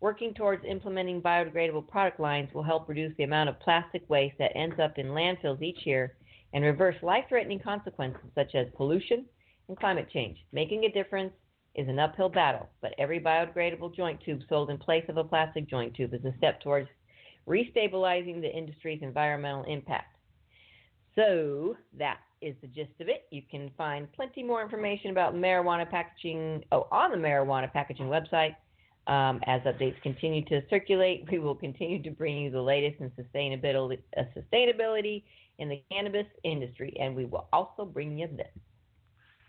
Working 0.00 0.34
towards 0.34 0.64
implementing 0.64 1.20
biodegradable 1.20 1.88
product 1.88 2.20
lines 2.20 2.52
will 2.54 2.62
help 2.62 2.88
reduce 2.88 3.16
the 3.16 3.24
amount 3.24 3.48
of 3.48 3.58
plastic 3.58 4.08
waste 4.08 4.36
that 4.38 4.56
ends 4.56 4.78
up 4.78 4.98
in 4.98 5.08
landfills 5.08 5.62
each 5.62 5.84
year 5.86 6.14
and 6.52 6.62
reverse 6.64 6.96
life 7.02 7.24
threatening 7.28 7.58
consequences 7.58 8.30
such 8.34 8.54
as 8.54 8.68
pollution 8.76 9.24
and 9.68 9.78
climate 9.78 10.08
change. 10.12 10.38
Making 10.52 10.84
a 10.84 10.92
difference 10.92 11.32
is 11.78 11.88
an 11.88 12.00
uphill 12.00 12.28
battle, 12.28 12.68
but 12.82 12.92
every 12.98 13.20
biodegradable 13.20 13.94
joint 13.94 14.20
tube 14.24 14.40
sold 14.48 14.68
in 14.68 14.76
place 14.76 15.04
of 15.08 15.16
a 15.16 15.22
plastic 15.22 15.70
joint 15.70 15.94
tube 15.94 16.12
is 16.12 16.24
a 16.24 16.34
step 16.36 16.60
towards 16.60 16.88
restabilizing 17.46 18.40
the 18.40 18.52
industry's 18.52 19.00
environmental 19.00 19.62
impact. 19.62 20.16
So 21.14 21.76
that 21.96 22.18
is 22.42 22.56
the 22.62 22.66
gist 22.66 23.00
of 23.00 23.08
it. 23.08 23.26
You 23.30 23.42
can 23.48 23.70
find 23.78 24.12
plenty 24.12 24.42
more 24.42 24.60
information 24.60 25.12
about 25.12 25.34
marijuana 25.34 25.88
packaging 25.88 26.64
oh, 26.72 26.88
on 26.90 27.12
the 27.12 27.16
marijuana 27.16 27.72
packaging 27.72 28.06
website. 28.06 28.56
Um, 29.06 29.40
as 29.46 29.62
updates 29.62 30.02
continue 30.02 30.44
to 30.46 30.60
circulate, 30.68 31.26
we 31.30 31.38
will 31.38 31.54
continue 31.54 32.02
to 32.02 32.10
bring 32.10 32.38
you 32.38 32.50
the 32.50 32.60
latest 32.60 33.00
in 33.00 33.10
sustainability, 33.10 34.00
uh, 34.16 34.24
sustainability 34.36 35.22
in 35.58 35.68
the 35.68 35.82
cannabis 35.90 36.26
industry, 36.42 36.94
and 37.00 37.16
we 37.16 37.24
will 37.24 37.46
also 37.52 37.84
bring 37.84 38.18
you 38.18 38.28
this 38.36 38.50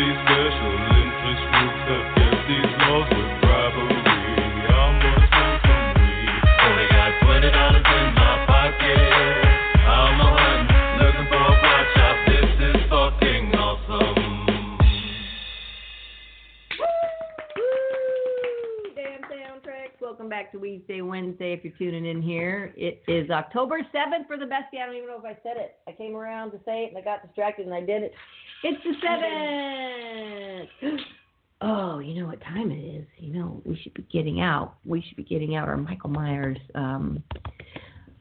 These 0.00 0.16
special 0.16 0.72
interest 0.96 1.44
groups 1.52 1.82
have 1.92 2.06
kept 2.16 2.40
these 2.48 2.72
laws 2.88 3.04
with 3.12 3.32
bribery. 3.44 4.00
I'm 4.64 4.96
gonna 4.96 5.28
smoke. 5.28 5.60
Only 6.56 6.88
got 6.88 7.12
twenty 7.20 7.52
dollars 7.52 7.84
in 7.84 8.08
my 8.16 8.32
pocket. 8.48 8.96
I'm 8.96 10.16
a 10.16 10.28
hunt, 10.40 10.72
looking 11.04 11.28
for 11.28 11.36
a 11.36 11.52
pot 11.52 11.84
shop. 11.92 12.16
This 12.32 12.48
is 12.48 12.80
fucking 12.88 13.52
awesome. 13.60 14.16
Woo! 16.80 18.96
Damn 18.96 19.20
soundtracks. 19.28 20.00
Welcome 20.00 20.30
back 20.30 20.50
to 20.52 20.58
Weedsday 20.58 21.06
Wednesday. 21.06 21.52
If 21.52 21.62
you're 21.62 21.74
tuning 21.76 22.06
in 22.06 22.22
here, 22.22 22.72
it 22.74 23.02
is 23.06 23.28
October 23.28 23.80
7th 23.94 24.26
for 24.26 24.38
the 24.38 24.46
bestie. 24.46 24.80
I 24.82 24.86
don't 24.86 24.96
even 24.96 25.08
know 25.08 25.18
if 25.18 25.26
I 25.26 25.36
said 25.42 25.58
it. 25.58 25.76
I 25.86 25.92
came 25.92 26.16
around 26.16 26.52
to 26.52 26.60
say 26.64 26.84
it 26.84 26.88
and 26.88 26.96
I 26.96 27.02
got 27.02 27.22
distracted 27.22 27.66
and 27.66 27.74
I 27.74 27.82
did 27.82 28.02
it. 28.02 28.14
It's 28.62 28.82
the 28.84 29.06
7th. 29.06 30.98
Oh, 31.62 31.98
you 31.98 32.18
know 32.18 32.26
what 32.26 32.40
time 32.40 32.70
it 32.70 32.78
is? 32.78 33.06
You 33.18 33.34
know, 33.34 33.60
we 33.66 33.78
should 33.82 33.92
be 33.92 34.06
getting 34.10 34.40
out. 34.40 34.76
We 34.86 35.02
should 35.06 35.18
be 35.18 35.24
getting 35.24 35.56
out 35.56 35.68
our 35.68 35.76
Michael 35.76 36.08
Myers, 36.08 36.56
um, 36.74 37.22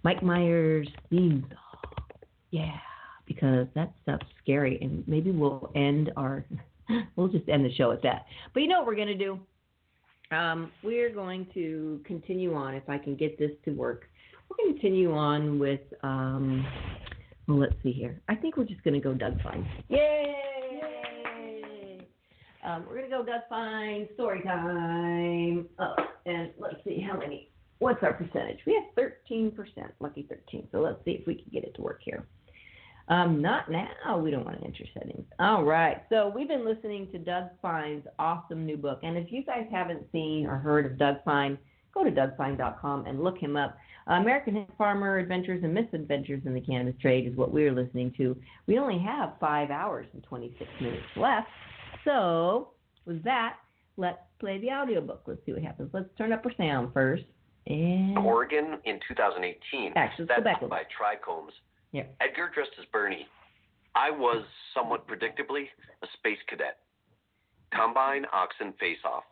Mike 0.04 0.22
Myers 0.22 0.90
theme 1.10 1.46
song. 1.48 1.94
Yeah, 2.52 2.76
because 3.26 3.68
that 3.76 3.94
stuff's 4.04 4.26
scary. 4.44 4.78
And 4.82 5.08
maybe 5.08 5.32
we'll 5.32 5.72
end 5.74 6.12
our, 6.18 6.44
we'll 7.16 7.30
just 7.30 7.48
end 7.48 7.64
the 7.64 7.74
show 7.76 7.92
at 7.94 8.04
that. 8.04 8.26
But 8.54 8.60
you 8.60 8.68
know 8.68 8.80
what 8.80 8.88
we're 8.88 8.96
going 8.96 9.08
to 9.08 9.16
do? 9.18 9.40
Um, 10.36 10.70
we're 10.84 11.14
going 11.14 11.48
to 11.54 12.02
continue 12.04 12.54
on, 12.56 12.74
if 12.74 12.90
I 12.90 12.98
can 12.98 13.16
get 13.16 13.40
this 13.40 13.52
to 13.64 13.72
work. 13.72 14.04
To 14.50 14.74
continue 14.74 15.14
on 15.14 15.60
with, 15.60 15.80
um, 16.04 16.68
well, 17.50 17.60
let's 17.60 17.74
see 17.82 17.92
here. 17.92 18.22
I 18.30 18.36
think 18.36 18.58
we're 18.58 18.66
just 18.66 18.84
going 18.84 18.94
to 18.94 19.00
go 19.00 19.14
Doug 19.14 19.42
Fine. 19.42 19.68
Yay! 19.90 20.36
Um, 22.64 22.86
we're 22.88 22.98
going 23.00 23.10
to 23.10 23.18
go 23.18 23.26
Doug 23.26 23.42
Fine, 23.50 24.08
story 24.14 24.42
time. 24.44 25.68
Oh, 25.80 25.96
and 26.28 26.52
let's 26.60 26.76
see 26.86 27.00
how 27.02 27.18
many, 27.18 27.50
what's 27.80 28.04
our 28.04 28.14
percentage? 28.14 28.60
We 28.68 28.76
have 28.76 28.84
13%, 29.34 29.56
lucky 30.00 30.28
13. 30.30 30.68
So 30.72 30.80
let's 30.80 31.04
see 31.06 31.12
if 31.12 31.26
we 31.26 31.36
can 31.36 31.46
get 31.52 31.64
it 31.64 31.74
to 31.76 31.82
work 31.82 32.02
here. 32.04 32.28
Um, 33.08 33.42
not 33.42 33.72
now. 33.72 34.20
We 34.20 34.30
don't 34.30 34.46
want 34.46 34.60
to 34.60 34.66
enter 34.66 34.86
settings. 34.94 35.26
All 35.40 35.64
right. 35.64 36.04
So 36.10 36.32
we've 36.34 36.48
been 36.48 36.64
listening 36.64 37.10
to 37.12 37.18
Doug 37.18 37.46
Fine's 37.60 38.06
awesome 38.20 38.68
new 38.68 38.78
book. 38.78 39.00
And 39.02 39.18
if 39.18 39.32
you 39.32 39.44
guys 39.44 39.66
haven't 39.72 40.06
seen 40.12 40.46
or 40.46 40.58
heard 40.58 40.86
of 40.86 41.00
Doug 41.00 41.16
Fine, 41.26 41.58
go 41.96 42.04
to 42.04 42.12
dougfine.com 42.12 43.08
and 43.08 43.24
look 43.24 43.40
him 43.40 43.56
up. 43.56 43.76
Uh, 44.10 44.14
American 44.14 44.66
Farmer 44.78 45.20
Adventures 45.20 45.64
and 45.64 45.74
Misadventures 45.74 46.42
in 46.46 46.54
the 46.54 46.62
Cannabis 46.62 47.00
Trade 47.00 47.28
is 47.28 47.36
what 47.36 47.52
we're 47.52 47.72
listening 47.72 48.12
to. 48.18 48.36
We 48.66 48.80
only 48.80 48.98
have 49.00 49.34
five 49.40 49.70
hours 49.70 50.08
and 50.14 50.24
26 50.24 50.68
minutes 50.82 51.04
left. 51.16 51.48
So 52.06 52.70
with 53.06 53.24
that, 53.24 53.58
let's 53.98 54.18
play 54.40 54.60
the 54.60 54.70
audiobook. 54.70 55.22
Let's 55.28 55.42
see 55.46 55.54
what 55.54 55.62
happens. 55.62 55.92
Let's 55.94 56.10
turn 56.18 56.34
up 56.34 56.44
our 56.44 56.52
sound 56.58 56.92
first. 56.94 57.24
And 57.68 58.18
Oregon 58.18 58.80
in 58.86 59.00
2018. 59.08 59.94
Actually, 59.96 60.26
let's 60.26 60.40
go 60.40 60.44
That's 60.44 60.44
back 60.44 60.62
a 60.62 60.66
little 60.66 60.70
by 60.70 60.84
Trichomes. 60.86 61.52
Yeah. 61.92 62.04
Edgar 62.20 62.50
dressed 62.54 62.72
as 62.80 62.86
Bernie. 62.92 63.28
I 63.94 64.10
was, 64.10 64.44
somewhat 64.74 65.08
predictably, 65.08 65.66
a 66.02 66.08
space 66.18 66.40
cadet. 66.48 66.78
Combine, 67.76 68.26
oxen, 68.34 68.74
face 68.80 68.98
off. 69.06 69.24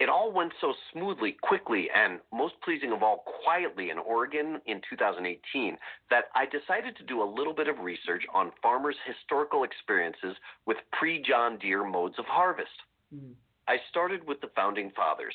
It 0.00 0.08
all 0.08 0.30
went 0.30 0.52
so 0.60 0.74
smoothly, 0.92 1.32
quickly, 1.42 1.88
and 1.92 2.20
most 2.32 2.54
pleasing 2.62 2.92
of 2.92 3.02
all, 3.02 3.24
quietly 3.42 3.90
in 3.90 3.98
Oregon 3.98 4.60
in 4.66 4.80
2018 4.88 5.76
that 6.10 6.26
I 6.36 6.46
decided 6.46 6.96
to 6.96 7.02
do 7.02 7.20
a 7.20 7.24
little 7.24 7.52
bit 7.52 7.66
of 7.66 7.80
research 7.80 8.24
on 8.32 8.52
farmers' 8.62 8.96
historical 9.04 9.64
experiences 9.64 10.36
with 10.66 10.76
pre 10.92 11.20
John 11.20 11.58
Deere 11.58 11.84
modes 11.84 12.18
of 12.18 12.26
harvest. 12.26 12.70
Hmm. 13.12 13.32
I 13.66 13.78
started 13.90 14.26
with 14.26 14.40
the 14.40 14.50
founding 14.54 14.92
fathers. 14.94 15.34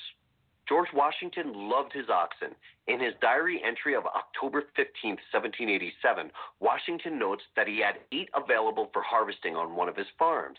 George 0.68 0.88
Washington 0.93 1.51
loved 1.53 1.91
his 1.91 2.09
oxen. 2.09 2.55
In 2.88 3.01
his 3.01 3.14
diary 3.22 3.61
entry 3.66 3.95
of 3.95 4.05
October 4.05 4.64
15, 4.78 5.18
1787, 5.32 6.32
Washington 6.61 7.20
notes 7.20 7.43
that 7.57 7.68
he 7.68 7.80
had 7.80 7.99
eight 8.14 8.30
available 8.34 8.89
for 8.93 9.01
harvesting 9.01 9.57
on 9.57 9.76
one 9.76 9.89
of 9.89 9.97
his 9.97 10.07
farms. 10.18 10.57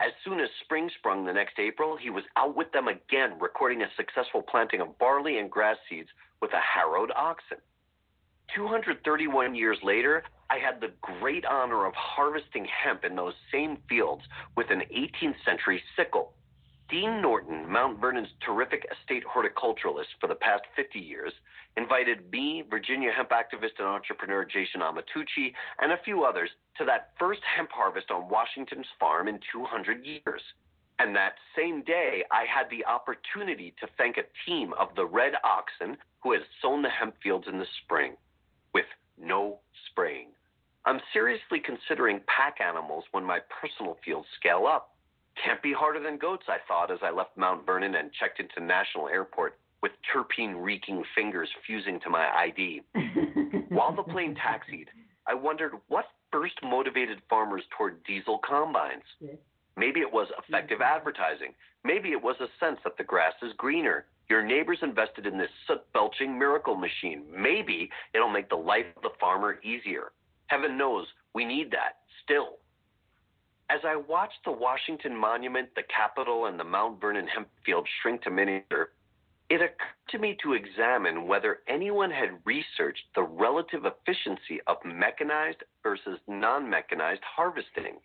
As 0.00 0.12
soon 0.24 0.40
as 0.40 0.48
spring 0.64 0.90
sprung 0.98 1.24
the 1.24 1.32
next 1.32 1.58
April, 1.58 1.96
he 1.96 2.10
was 2.10 2.24
out 2.36 2.56
with 2.56 2.70
them 2.72 2.88
again, 2.88 3.38
recording 3.40 3.82
a 3.82 3.90
successful 3.96 4.42
planting 4.42 4.80
of 4.80 4.98
barley 4.98 5.38
and 5.38 5.50
grass 5.50 5.76
seeds 5.88 6.08
with 6.40 6.52
a 6.52 6.60
harrowed 6.60 7.12
oxen. 7.16 7.58
231 8.54 9.54
years 9.54 9.78
later, 9.82 10.22
I 10.50 10.58
had 10.58 10.80
the 10.80 10.92
great 11.00 11.44
honor 11.46 11.86
of 11.86 11.94
harvesting 11.94 12.66
hemp 12.66 13.04
in 13.04 13.16
those 13.16 13.34
same 13.50 13.78
fields 13.88 14.22
with 14.56 14.70
an 14.70 14.82
18th 14.94 15.36
century 15.44 15.82
sickle. 15.96 16.34
Dean 16.92 17.22
Norton, 17.22 17.66
Mount 17.66 17.98
Vernon's 17.98 18.28
terrific 18.44 18.86
estate 18.92 19.24
horticulturalist 19.24 20.12
for 20.20 20.26
the 20.26 20.34
past 20.34 20.64
50 20.76 20.98
years, 20.98 21.32
invited 21.78 22.30
me, 22.30 22.64
Virginia 22.68 23.10
hemp 23.10 23.30
activist 23.30 23.78
and 23.78 23.88
entrepreneur 23.88 24.44
Jason 24.44 24.82
Amatucci, 24.82 25.54
and 25.80 25.90
a 25.90 26.02
few 26.04 26.22
others 26.22 26.50
to 26.76 26.84
that 26.84 27.14
first 27.18 27.40
hemp 27.56 27.70
harvest 27.72 28.10
on 28.10 28.28
Washington's 28.28 28.84
farm 29.00 29.26
in 29.26 29.40
200 29.50 30.04
years. 30.04 30.42
And 30.98 31.16
that 31.16 31.36
same 31.56 31.82
day, 31.82 32.24
I 32.30 32.44
had 32.44 32.68
the 32.68 32.84
opportunity 32.84 33.74
to 33.80 33.88
thank 33.96 34.18
a 34.18 34.28
team 34.44 34.74
of 34.78 34.88
the 34.94 35.06
red 35.06 35.32
oxen 35.44 35.96
who 36.22 36.32
had 36.32 36.42
sown 36.60 36.82
the 36.82 36.90
hemp 36.90 37.14
fields 37.22 37.46
in 37.50 37.58
the 37.58 37.66
spring 37.82 38.16
with 38.74 38.84
no 39.18 39.60
spraying. 39.90 40.28
I'm 40.84 41.00
seriously 41.14 41.58
considering 41.64 42.20
pack 42.26 42.60
animals 42.60 43.04
when 43.12 43.24
my 43.24 43.38
personal 43.62 43.96
fields 44.04 44.26
scale 44.38 44.66
up. 44.66 44.91
Can't 45.42 45.62
be 45.62 45.72
harder 45.72 46.00
than 46.00 46.18
goats, 46.18 46.44
I 46.48 46.58
thought 46.68 46.90
as 46.90 46.98
I 47.02 47.10
left 47.10 47.36
Mount 47.36 47.64
Vernon 47.64 47.94
and 47.94 48.10
checked 48.12 48.40
into 48.40 48.60
National 48.60 49.08
Airport 49.08 49.58
with 49.82 49.92
terpene 50.14 50.62
reeking 50.62 51.02
fingers 51.14 51.48
fusing 51.66 51.98
to 52.00 52.10
my 52.10 52.28
ID. 52.28 52.82
While 53.68 53.94
the 53.94 54.02
plane 54.04 54.34
taxied, 54.34 54.88
I 55.26 55.34
wondered 55.34 55.72
what 55.88 56.06
first 56.30 56.54
motivated 56.62 57.20
farmers 57.28 57.62
toward 57.76 58.02
diesel 58.04 58.38
combines. 58.46 59.02
Maybe 59.76 60.00
it 60.00 60.12
was 60.12 60.28
effective 60.38 60.78
mm-hmm. 60.78 60.96
advertising. 60.96 61.54
Maybe 61.84 62.10
it 62.10 62.22
was 62.22 62.36
a 62.40 62.64
sense 62.64 62.78
that 62.84 62.96
the 62.96 63.04
grass 63.04 63.34
is 63.42 63.52
greener. 63.56 64.06
Your 64.28 64.44
neighbors 64.44 64.78
invested 64.82 65.26
in 65.26 65.36
this 65.36 65.50
soot 65.66 65.80
belching 65.92 66.38
miracle 66.38 66.76
machine. 66.76 67.24
Maybe 67.30 67.90
it'll 68.14 68.30
make 68.30 68.48
the 68.48 68.56
life 68.56 68.86
of 68.96 69.02
the 69.02 69.10
farmer 69.20 69.60
easier. 69.62 70.12
Heaven 70.46 70.78
knows 70.78 71.06
we 71.34 71.44
need 71.44 71.70
that 71.72 71.98
still. 72.22 72.58
As 73.72 73.80
I 73.86 73.96
watched 73.96 74.44
the 74.44 74.52
Washington 74.52 75.16
Monument, 75.16 75.70
the 75.74 75.82
Capitol, 75.84 76.44
and 76.44 76.60
the 76.60 76.64
Mount 76.64 77.00
Vernon 77.00 77.26
hemp 77.26 77.48
field 77.64 77.88
shrink 78.02 78.20
to 78.22 78.30
miniature, 78.30 78.90
it 79.48 79.62
occurred 79.62 80.08
to 80.10 80.18
me 80.18 80.36
to 80.42 80.52
examine 80.52 81.26
whether 81.26 81.60
anyone 81.66 82.10
had 82.10 82.38
researched 82.44 83.04
the 83.14 83.22
relative 83.22 83.86
efficiency 83.86 84.60
of 84.66 84.76
mechanized 84.84 85.62
versus 85.82 86.18
non 86.28 86.68
mechanized 86.68 87.22
harvesting. 87.24 87.96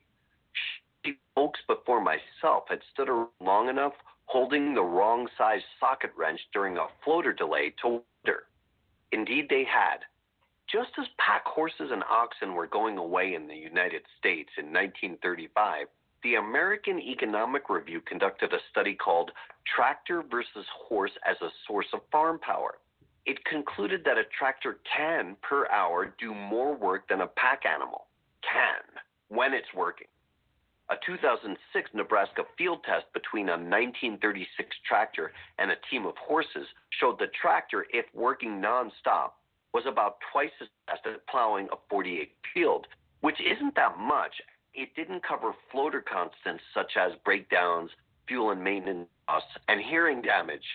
Folks 1.36 1.59
before 1.68 1.99
myself 1.99 2.63
had 2.70 2.80
stood 2.93 3.09
long 3.41 3.68
enough 3.68 3.93
holding 4.26 4.74
the 4.74 4.82
wrong 4.82 5.28
size 5.38 5.61
socket 5.82 6.11
wrench 6.15 6.39
during 6.53 6.78
a 6.78 6.88
floater 7.03 7.34
delay 7.34 7.74
to 7.82 8.01
wonder. 8.26 8.43
Indeed, 9.11 9.47
they 9.49 9.65
had. 9.65 9.99
Just 10.72 10.91
as 10.99 11.07
pack 11.18 11.45
horses 11.45 11.91
and 11.91 12.03
oxen 12.09 12.53
were 12.53 12.68
going 12.68 12.97
away 12.97 13.36
in 13.36 13.47
the 13.47 13.55
United 13.55 14.01
States 14.20 14.49
in 14.57 14.65
1935, 14.65 15.88
the 16.24 16.36
American 16.36 16.99
Economic 16.99 17.70
Review 17.70 18.01
conducted 18.01 18.51
a 18.51 18.59
study 18.70 18.93
called 18.93 19.32
Tractor 19.65 20.24
versus 20.30 20.65
Horse 20.89 21.11
as 21.26 21.38
a 21.41 21.49
Source 21.65 21.88
of 21.93 22.01
Farm 22.11 22.38
Power. 22.39 22.80
It 23.26 23.43
concluded 23.45 24.03
that 24.03 24.18
a 24.18 24.26
tractor 24.38 24.80
can, 24.84 25.38
per 25.41 25.70
hour, 25.70 26.13
do 26.20 26.34
more 26.34 26.76
work 26.76 27.07
than 27.07 27.22
a 27.22 27.28
pack 27.28 27.63
animal. 27.65 28.07
Can, 28.41 28.84
when 29.30 29.53
it's 29.53 29.74
working. 29.74 30.07
A 30.89 30.95
2006 31.05 31.89
Nebraska 31.93 32.43
field 32.57 32.84
test 32.84 33.05
between 33.13 33.47
a 33.47 33.51
1936 33.51 34.76
tractor 34.86 35.32
and 35.59 35.72
a 35.72 35.76
team 35.89 36.05
of 36.05 36.15
horses 36.18 36.68
showed 36.89 37.20
the 37.20 37.28
tractor, 37.41 37.86
if 37.91 38.05
working 38.13 38.61
nonstop, 38.61 39.32
was 39.78 39.86
about 39.86 40.17
twice 40.32 40.49
as 40.59 40.67
fast 40.88 41.05
at 41.05 41.28
plowing 41.28 41.67
a 41.71 41.75
48 41.88 42.32
field, 42.51 42.88
which 43.21 43.39
isn't 43.39 43.75
that 43.75 43.99
much. 43.99 44.34
It 44.73 44.89
didn't 44.95 45.21
cover 45.21 45.53
floater 45.71 46.01
constants 46.01 46.63
such 46.73 46.93
as 46.97 47.11
breakdowns, 47.23 47.91
fuel 48.28 48.49
and 48.49 48.63
maintenance 48.63 49.07
costs, 49.30 49.51
and 49.67 49.80
hearing 49.80 50.23
damage. 50.23 50.65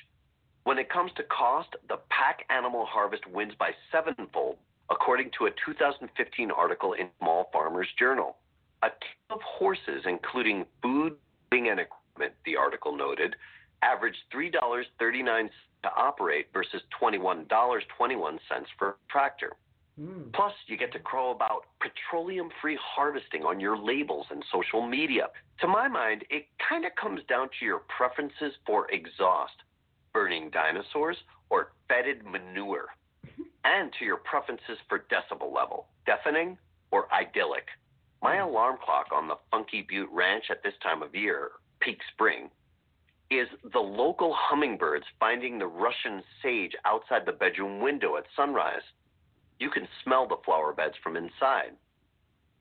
When 0.62 0.78
it 0.78 0.88
comes 0.88 1.10
to 1.16 1.24
cost, 1.24 1.70
the 1.88 1.98
pack 2.10 2.44
animal 2.48 2.86
harvest 2.86 3.26
wins 3.26 3.54
by 3.58 3.72
sevenfold, 3.90 4.58
according 4.88 5.32
to 5.36 5.46
a 5.46 5.50
2015 5.66 6.52
article 6.52 6.92
in 6.92 7.08
Small 7.18 7.50
Farmers 7.52 7.88
Journal. 7.98 8.36
A 8.84 8.88
team 8.88 9.30
of 9.30 9.40
horses, 9.42 10.04
including 10.06 10.64
food, 10.80 11.16
bedding, 11.50 11.70
and 11.70 11.80
equipment, 11.80 12.34
the 12.46 12.54
article 12.54 12.96
noted, 12.96 13.34
averaged 13.82 14.18
$3.39 14.32 15.50
to 15.82 15.90
operate 15.96 16.46
versus 16.52 16.82
$21.21 17.00 18.38
for 18.78 18.88
a 18.88 18.94
tractor. 19.10 19.52
Hmm. 19.98 20.30
Plus, 20.34 20.52
you 20.66 20.78
get 20.78 20.92
to 20.92 20.98
crow 20.98 21.32
about 21.32 21.64
petroleum 21.80 22.48
free 22.60 22.78
harvesting 22.80 23.42
on 23.42 23.60
your 23.60 23.76
labels 23.76 24.26
and 24.30 24.42
social 24.50 24.86
media. 24.86 25.28
To 25.60 25.68
my 25.68 25.86
mind, 25.88 26.24
it 26.30 26.46
kind 26.66 26.84
of 26.86 26.92
comes 27.00 27.20
down 27.28 27.48
to 27.58 27.66
your 27.66 27.82
preferences 27.94 28.54
for 28.66 28.90
exhaust 28.90 29.54
burning 30.12 30.50
dinosaurs 30.50 31.16
or 31.48 31.72
fetid 31.88 32.22
manure, 32.24 32.88
and 33.64 33.92
to 33.98 34.04
your 34.04 34.18
preferences 34.18 34.78
for 34.88 35.04
decibel 35.10 35.54
level 35.54 35.86
deafening 36.04 36.58
or 36.90 37.06
idyllic. 37.12 37.66
My 38.22 38.36
hmm. 38.36 38.48
alarm 38.48 38.78
clock 38.82 39.06
on 39.12 39.28
the 39.28 39.36
Funky 39.50 39.84
Butte 39.86 40.10
Ranch 40.10 40.44
at 40.50 40.62
this 40.62 40.74
time 40.82 41.02
of 41.02 41.14
year, 41.14 41.50
peak 41.80 41.98
spring, 42.12 42.50
is 43.38 43.48
the 43.72 43.78
local 43.78 44.34
hummingbirds 44.36 45.04
finding 45.20 45.58
the 45.58 45.66
Russian 45.66 46.22
sage 46.42 46.72
outside 46.84 47.26
the 47.26 47.32
bedroom 47.32 47.80
window 47.80 48.16
at 48.16 48.24
sunrise. 48.34 48.82
You 49.58 49.70
can 49.70 49.86
smell 50.02 50.26
the 50.26 50.42
flower 50.44 50.72
beds 50.72 50.94
from 51.02 51.16
inside. 51.16 51.72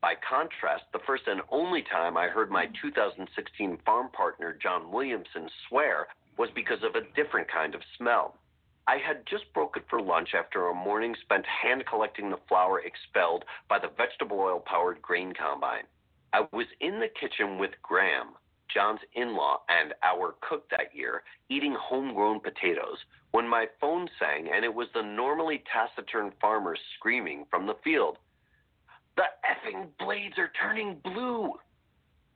By 0.01 0.15
contrast, 0.28 0.86
the 0.93 0.99
first 1.05 1.24
and 1.28 1.41
only 1.49 1.84
time 1.84 2.17
I 2.17 2.28
heard 2.28 2.49
my 2.49 2.65
2016 2.82 3.78
farm 3.86 4.09
partner 4.11 4.57
John 4.61 4.91
Williamson 4.91 5.49
swear 5.67 6.07
was 6.38 6.49
because 6.55 6.84
of 6.84 6.95
a 6.95 7.05
different 7.15 7.47
kind 7.51 7.76
of 7.76 7.82
smell. 7.97 8.36
I 8.88 8.97
had 8.97 9.26
just 9.28 9.53
broken 9.53 9.84
for 9.89 10.01
lunch 10.01 10.30
after 10.34 10.67
a 10.67 10.74
morning 10.74 11.15
spent 11.22 11.45
hand 11.45 11.86
collecting 11.86 12.30
the 12.30 12.39
flower 12.47 12.80
expelled 12.82 13.45
by 13.69 13.78
the 13.78 13.91
vegetable 13.95 14.39
oil 14.39 14.59
powered 14.59 15.01
grain 15.01 15.34
combine. 15.34 15.84
I 16.34 16.47
was 16.51 16.67
in 16.80 16.99
the 16.99 17.07
kitchen 17.07 17.59
with 17.59 17.72
Graham, 17.84 18.36
John's 18.74 18.99
in 19.13 19.36
law 19.36 19.61
and 19.69 19.93
our 20.03 20.36
cook 20.41 20.69
that 20.69 20.93
year, 20.95 21.24
eating 21.49 21.76
homegrown 21.80 22.39
potatoes 22.39 22.97
when 23.32 23.47
my 23.47 23.65
phone 23.80 24.09
sang 24.19 24.49
and 24.53 24.65
it 24.65 24.74
was 24.74 24.88
the 24.93 25.01
normally 25.01 25.63
taciturn 25.72 26.32
farmer 26.39 26.76
screaming 26.97 27.45
from 27.49 27.67
the 27.67 27.76
field. 27.84 28.17
The 29.17 29.24
effing 29.45 29.88
blades 29.99 30.38
are 30.38 30.51
turning 30.59 30.97
blue. 31.03 31.53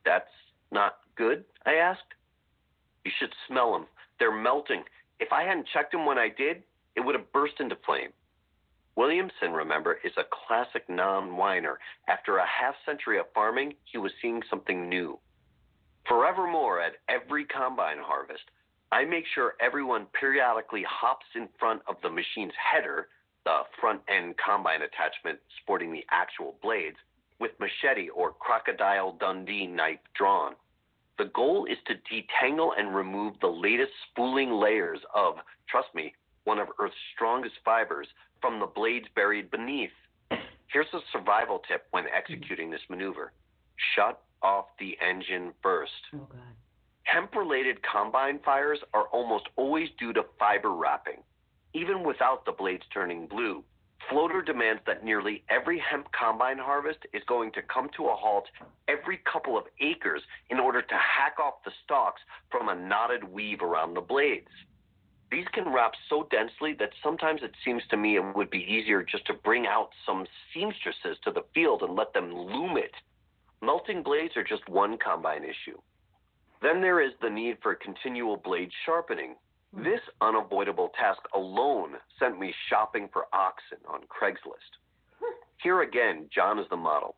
That's 0.03 0.29
not 0.71 0.97
good, 1.15 1.45
I 1.65 1.75
asked. 1.75 2.01
You 3.03 3.11
should 3.19 3.33
smell 3.47 3.71
them. 3.71 3.85
They're 4.19 4.35
melting. 4.35 4.83
If 5.19 5.31
I 5.31 5.43
hadn't 5.43 5.67
checked 5.73 5.91
them 5.91 6.05
when 6.05 6.17
I 6.17 6.29
did, 6.29 6.63
it 6.95 7.01
would 7.01 7.15
have 7.15 7.31
burst 7.31 7.59
into 7.59 7.77
flame. 7.85 8.09
Williamson, 8.95 9.51
remember, 9.51 9.99
is 10.03 10.13
a 10.17 10.23
classic 10.47 10.87
non 10.87 11.35
whiner. 11.35 11.79
After 12.07 12.37
a 12.37 12.45
half 12.45 12.75
century 12.85 13.19
of 13.19 13.25
farming, 13.33 13.73
he 13.83 13.97
was 13.97 14.11
seeing 14.21 14.41
something 14.49 14.87
new. 14.87 15.19
Forevermore, 16.07 16.81
at 16.81 16.97
every 17.09 17.45
combine 17.45 17.97
harvest, 17.99 18.43
I 18.91 19.05
make 19.05 19.25
sure 19.33 19.55
everyone 19.59 20.05
periodically 20.19 20.83
hops 20.87 21.25
in 21.35 21.49
front 21.59 21.81
of 21.87 21.95
the 22.03 22.09
machine's 22.09 22.53
header, 22.55 23.07
the 23.43 23.61
front 23.81 24.01
end 24.07 24.35
combine 24.37 24.81
attachment 24.81 25.39
sporting 25.61 25.91
the 25.91 26.05
actual 26.11 26.55
blades, 26.61 26.97
with 27.39 27.51
machete 27.59 28.09
or 28.09 28.31
crocodile 28.31 29.13
Dundee 29.19 29.67
knife 29.67 29.99
drawn. 30.15 30.53
The 31.17 31.25
goal 31.25 31.65
is 31.65 31.77
to 31.87 31.95
detangle 31.95 32.71
and 32.77 32.95
remove 32.95 33.35
the 33.39 33.47
latest 33.47 33.91
spooling 34.09 34.51
layers 34.51 34.99
of, 35.13 35.35
trust 35.67 35.87
me, 35.95 36.13
one 36.43 36.59
of 36.59 36.67
Earth's 36.79 36.95
strongest 37.15 37.55
fibers 37.63 38.07
from 38.41 38.59
the 38.59 38.67
blades 38.67 39.07
buried 39.15 39.49
beneath. 39.49 39.91
Here's 40.67 40.93
a 40.93 40.99
survival 41.11 41.61
tip 41.67 41.87
when 41.91 42.05
executing 42.15 42.69
this 42.69 42.81
maneuver 42.89 43.31
shut 43.95 44.21
off 44.41 44.65
the 44.79 44.97
engine 45.01 45.53
first. 45.61 45.91
Oh, 46.13 46.27
God. 46.29 46.39
Hemp 47.03 47.35
related 47.35 47.77
combine 47.83 48.39
fires 48.43 48.79
are 48.93 49.07
almost 49.07 49.45
always 49.55 49.89
due 49.99 50.13
to 50.13 50.23
fiber 50.39 50.73
wrapping. 50.73 51.23
Even 51.73 52.03
without 52.03 52.45
the 52.45 52.51
blades 52.51 52.83
turning 52.93 53.27
blue, 53.27 53.63
Floater 54.09 54.41
demands 54.41 54.81
that 54.85 55.03
nearly 55.03 55.43
every 55.49 55.79
hemp 55.79 56.07
combine 56.11 56.59
harvest 56.59 56.99
is 57.13 57.23
going 57.27 57.51
to 57.53 57.61
come 57.63 57.89
to 57.97 58.05
a 58.05 58.15
halt 58.15 58.45
every 58.87 59.19
couple 59.31 59.57
of 59.57 59.63
acres 59.79 60.21
in 60.49 60.59
order 60.59 60.81
to 60.81 60.93
hack 60.93 61.39
off 61.39 61.55
the 61.63 61.71
stalks 61.83 62.21
from 62.51 62.69
a 62.69 62.75
knotted 62.75 63.23
weave 63.23 63.61
around 63.61 63.95
the 63.95 64.01
blades. 64.01 64.51
These 65.31 65.47
can 65.53 65.73
wrap 65.73 65.93
so 66.07 66.27
densely 66.29 66.73
that 66.77 66.91
sometimes 67.01 67.41
it 67.41 67.55
seems 67.65 67.81
to 67.89 67.97
me 67.97 68.15
it 68.15 68.35
would 68.35 68.51
be 68.51 68.63
easier 68.69 69.01
just 69.01 69.25
to 69.25 69.33
bring 69.33 69.65
out 69.65 69.89
some 70.05 70.27
seamstresses 70.53 71.17
to 71.23 71.31
the 71.31 71.45
field 71.55 71.81
and 71.81 71.95
let 71.95 72.13
them 72.13 72.31
loom 72.31 72.77
it. 72.77 72.93
Melting 73.65 74.03
blades 74.03 74.37
are 74.37 74.43
just 74.43 74.67
one 74.69 74.97
combine 74.97 75.43
issue. 75.43 75.79
Then 76.61 76.81
there 76.81 77.01
is 77.01 77.13
the 77.21 77.29
need 77.29 77.57
for 77.61 77.75
continual 77.75 78.37
blade 78.37 78.69
sharpening. 78.85 79.35
Hmm. 79.73 79.83
This 79.83 80.01
unavoidable 80.21 80.91
task 80.99 81.21
alone 81.33 81.95
sent 82.19 82.39
me 82.39 82.53
shopping 82.69 83.09
for 83.11 83.25
oxen 83.33 83.79
on 83.87 84.01
Craigslist. 84.01 84.77
Here 85.63 85.81
again, 85.81 86.29
John 86.33 86.59
is 86.59 86.67
the 86.69 86.77
model. 86.77 87.15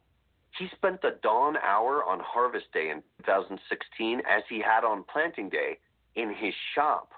He 0.58 0.68
spent 0.76 1.02
the 1.02 1.20
dawn 1.22 1.58
hour 1.58 2.04
on 2.04 2.20
harvest 2.20 2.72
day 2.74 2.90
in 2.90 3.04
2016 3.26 4.22
as 4.22 4.44
he 4.50 4.60
had 4.60 4.84
on 4.84 5.04
planting 5.04 5.50
day 5.50 5.78
in 6.16 6.34
his 6.34 6.54
shop. 6.74 7.12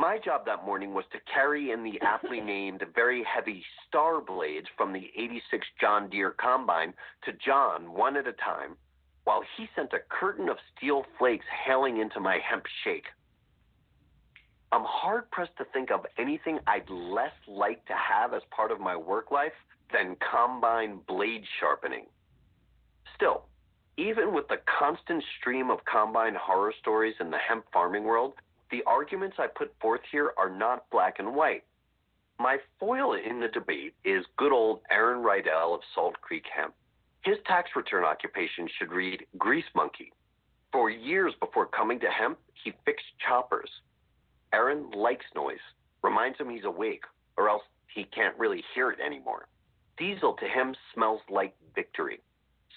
My 0.00 0.16
job 0.16 0.46
that 0.46 0.64
morning 0.64 0.94
was 0.94 1.04
to 1.12 1.18
carry 1.30 1.72
in 1.72 1.84
the 1.84 2.00
aptly 2.00 2.40
named 2.54 2.82
very 2.94 3.22
heavy 3.22 3.62
star 3.86 4.22
blades 4.22 4.66
from 4.74 4.94
the 4.94 5.10
86 5.14 5.66
John 5.78 6.08
Deere 6.08 6.30
combine 6.30 6.94
to 7.26 7.32
John 7.34 7.92
one 7.92 8.16
at 8.16 8.26
a 8.26 8.32
time, 8.32 8.78
while 9.24 9.42
he 9.58 9.68
sent 9.76 9.92
a 9.92 9.98
curtain 10.08 10.48
of 10.48 10.56
steel 10.74 11.04
flakes 11.18 11.44
hailing 11.66 11.98
into 11.98 12.18
my 12.18 12.38
hemp 12.38 12.64
shake. 12.82 13.04
I'm 14.72 14.84
hard 14.86 15.30
pressed 15.30 15.58
to 15.58 15.66
think 15.66 15.90
of 15.90 16.06
anything 16.16 16.60
I'd 16.66 16.88
less 16.88 17.34
like 17.46 17.84
to 17.84 17.94
have 17.94 18.32
as 18.32 18.40
part 18.50 18.72
of 18.72 18.80
my 18.80 18.96
work 18.96 19.30
life 19.30 19.52
than 19.92 20.16
combine 20.32 21.00
blade 21.08 21.44
sharpening. 21.60 22.06
Still, 23.16 23.42
even 23.98 24.32
with 24.32 24.48
the 24.48 24.62
constant 24.78 25.22
stream 25.38 25.70
of 25.70 25.84
combine 25.84 26.36
horror 26.40 26.72
stories 26.80 27.16
in 27.20 27.30
the 27.30 27.36
hemp 27.36 27.66
farming 27.70 28.04
world, 28.04 28.32
the 28.70 28.82
arguments 28.86 29.36
I 29.38 29.46
put 29.46 29.72
forth 29.80 30.00
here 30.10 30.32
are 30.36 30.50
not 30.50 30.88
black 30.90 31.18
and 31.18 31.34
white. 31.34 31.64
My 32.38 32.58
foil 32.78 33.14
in 33.14 33.40
the 33.40 33.48
debate 33.48 33.94
is 34.04 34.24
good 34.36 34.52
old 34.52 34.80
Aaron 34.90 35.22
Rydell 35.22 35.74
of 35.74 35.80
Salt 35.94 36.20
Creek 36.20 36.44
Hemp. 36.54 36.74
His 37.22 37.36
tax 37.46 37.70
return 37.76 38.04
occupation 38.04 38.66
should 38.78 38.92
read 38.92 39.26
grease 39.36 39.68
monkey. 39.74 40.12
For 40.72 40.88
years 40.88 41.34
before 41.40 41.66
coming 41.66 42.00
to 42.00 42.10
hemp, 42.10 42.38
he 42.64 42.72
fixed 42.84 43.06
choppers. 43.26 43.70
Aaron 44.52 44.90
likes 44.92 45.26
noise, 45.34 45.58
reminds 46.02 46.38
him 46.38 46.48
he's 46.48 46.64
awake, 46.64 47.04
or 47.36 47.48
else 47.50 47.62
he 47.94 48.04
can't 48.04 48.38
really 48.38 48.64
hear 48.74 48.90
it 48.90 49.00
anymore. 49.00 49.48
Diesel 49.98 50.34
to 50.34 50.46
him 50.46 50.74
smells 50.94 51.20
like 51.28 51.54
victory. 51.74 52.20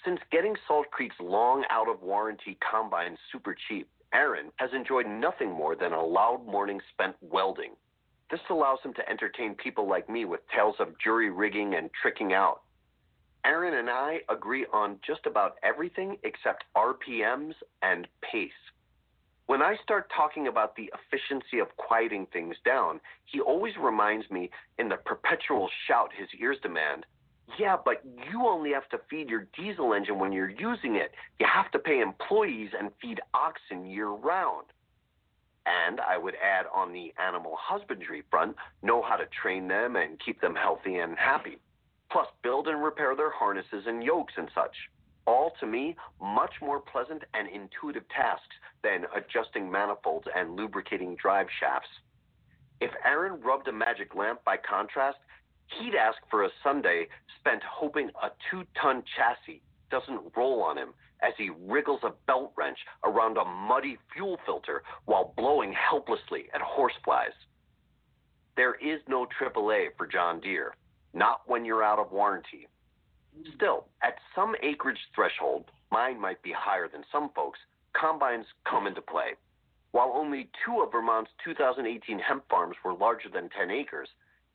Since 0.04 0.20
getting 0.30 0.54
Salt 0.68 0.90
Creek's 0.90 1.16
long 1.20 1.64
out 1.70 1.88
of 1.88 2.02
warranty 2.02 2.58
combine 2.70 3.16
super 3.32 3.56
cheap, 3.68 3.88
Aaron 4.14 4.52
has 4.56 4.70
enjoyed 4.72 5.06
nothing 5.06 5.50
more 5.50 5.74
than 5.74 5.92
a 5.92 6.02
loud 6.02 6.46
morning 6.46 6.80
spent 6.92 7.16
welding. 7.20 7.72
This 8.30 8.40
allows 8.48 8.78
him 8.82 8.94
to 8.94 9.08
entertain 9.08 9.56
people 9.56 9.88
like 9.88 10.08
me 10.08 10.24
with 10.24 10.40
tales 10.54 10.76
of 10.78 10.98
jury 10.98 11.30
rigging 11.30 11.74
and 11.74 11.90
tricking 12.00 12.32
out. 12.32 12.62
Aaron 13.44 13.74
and 13.74 13.90
I 13.90 14.20
agree 14.30 14.66
on 14.72 15.00
just 15.06 15.26
about 15.26 15.56
everything 15.62 16.16
except 16.22 16.64
RPMs 16.76 17.54
and 17.82 18.06
pace. 18.22 18.52
When 19.46 19.60
I 19.60 19.76
start 19.82 20.10
talking 20.16 20.46
about 20.46 20.74
the 20.76 20.90
efficiency 20.94 21.58
of 21.58 21.76
quieting 21.76 22.26
things 22.32 22.56
down, 22.64 23.00
he 23.26 23.40
always 23.40 23.76
reminds 23.76 24.30
me 24.30 24.48
in 24.78 24.88
the 24.88 24.96
perpetual 24.96 25.68
shout 25.86 26.10
his 26.16 26.28
ears 26.40 26.56
demand 26.62 27.04
yeah, 27.58 27.76
but 27.82 28.02
you 28.30 28.46
only 28.46 28.72
have 28.72 28.88
to 28.90 28.98
feed 29.08 29.28
your 29.28 29.46
diesel 29.56 29.92
engine 29.92 30.18
when 30.18 30.32
you're 30.32 30.50
using 30.50 30.96
it. 30.96 31.12
You 31.38 31.46
have 31.52 31.70
to 31.72 31.78
pay 31.78 32.00
employees 32.00 32.70
and 32.78 32.90
feed 33.00 33.20
oxen 33.32 33.86
year 33.86 34.08
round. 34.08 34.66
And 35.66 36.00
I 36.00 36.18
would 36.18 36.34
add 36.34 36.66
on 36.74 36.92
the 36.92 37.12
animal 37.18 37.56
husbandry 37.58 38.22
front, 38.30 38.56
know 38.82 39.02
how 39.02 39.16
to 39.16 39.24
train 39.26 39.68
them 39.68 39.96
and 39.96 40.20
keep 40.24 40.40
them 40.40 40.54
healthy 40.54 40.96
and 40.96 41.16
happy. 41.16 41.58
Plus, 42.10 42.26
build 42.42 42.68
and 42.68 42.82
repair 42.82 43.16
their 43.16 43.30
harnesses 43.30 43.84
and 43.86 44.02
yokes 44.02 44.34
and 44.36 44.50
such. 44.54 44.74
All 45.26 45.52
to 45.60 45.66
me, 45.66 45.96
much 46.20 46.52
more 46.60 46.80
pleasant 46.80 47.22
and 47.32 47.48
intuitive 47.48 48.06
tasks 48.10 48.54
than 48.82 49.06
adjusting 49.16 49.70
manifolds 49.70 50.26
and 50.36 50.54
lubricating 50.54 51.16
drive 51.16 51.46
shafts. 51.60 51.88
If 52.80 52.90
Aaron 53.04 53.40
rubbed 53.40 53.68
a 53.68 53.72
magic 53.72 54.14
lamp 54.14 54.44
by 54.44 54.58
contrast, 54.58 55.18
he'd 55.66 55.94
ask 55.94 56.18
for 56.30 56.44
a 56.44 56.50
Sunday 56.62 57.08
spent 57.40 57.62
hoping 57.62 58.10
a 58.22 58.30
two 58.50 58.64
ton 58.80 59.02
chassis 59.16 59.62
doesn't 59.90 60.20
roll 60.36 60.62
on 60.62 60.78
him 60.78 60.94
as 61.22 61.32
he 61.38 61.50
wriggles 61.66 62.00
a 62.02 62.12
belt 62.26 62.52
wrench 62.56 62.78
around 63.04 63.36
a 63.36 63.44
muddy 63.44 63.98
fuel 64.12 64.38
filter 64.44 64.82
while 65.06 65.32
blowing 65.36 65.72
helplessly 65.72 66.46
at 66.54 66.60
horseflies. 66.60 67.32
There 68.56 68.74
is 68.74 69.00
no 69.08 69.26
AAA 69.26 69.88
for 69.96 70.06
John 70.06 70.40
Deere, 70.40 70.74
not 71.12 71.42
when 71.46 71.64
you're 71.64 71.82
out 71.82 71.98
of 71.98 72.12
warranty. 72.12 72.68
Still, 73.56 73.86
at 74.02 74.18
some 74.34 74.54
acreage 74.62 74.98
threshold, 75.14 75.70
mine 75.90 76.20
might 76.20 76.42
be 76.42 76.52
higher 76.56 76.88
than 76.88 77.04
some 77.10 77.30
folks, 77.34 77.58
combines 77.98 78.46
come 78.68 78.86
into 78.86 79.02
play. 79.02 79.34
While 79.92 80.12
only 80.14 80.50
two 80.64 80.82
of 80.82 80.92
Vermont's 80.92 81.30
2018 81.44 82.18
hemp 82.18 82.44
farms 82.48 82.76
were 82.84 82.94
larger 82.94 83.28
than 83.28 83.48
10 83.50 83.70
acres, 83.70 84.08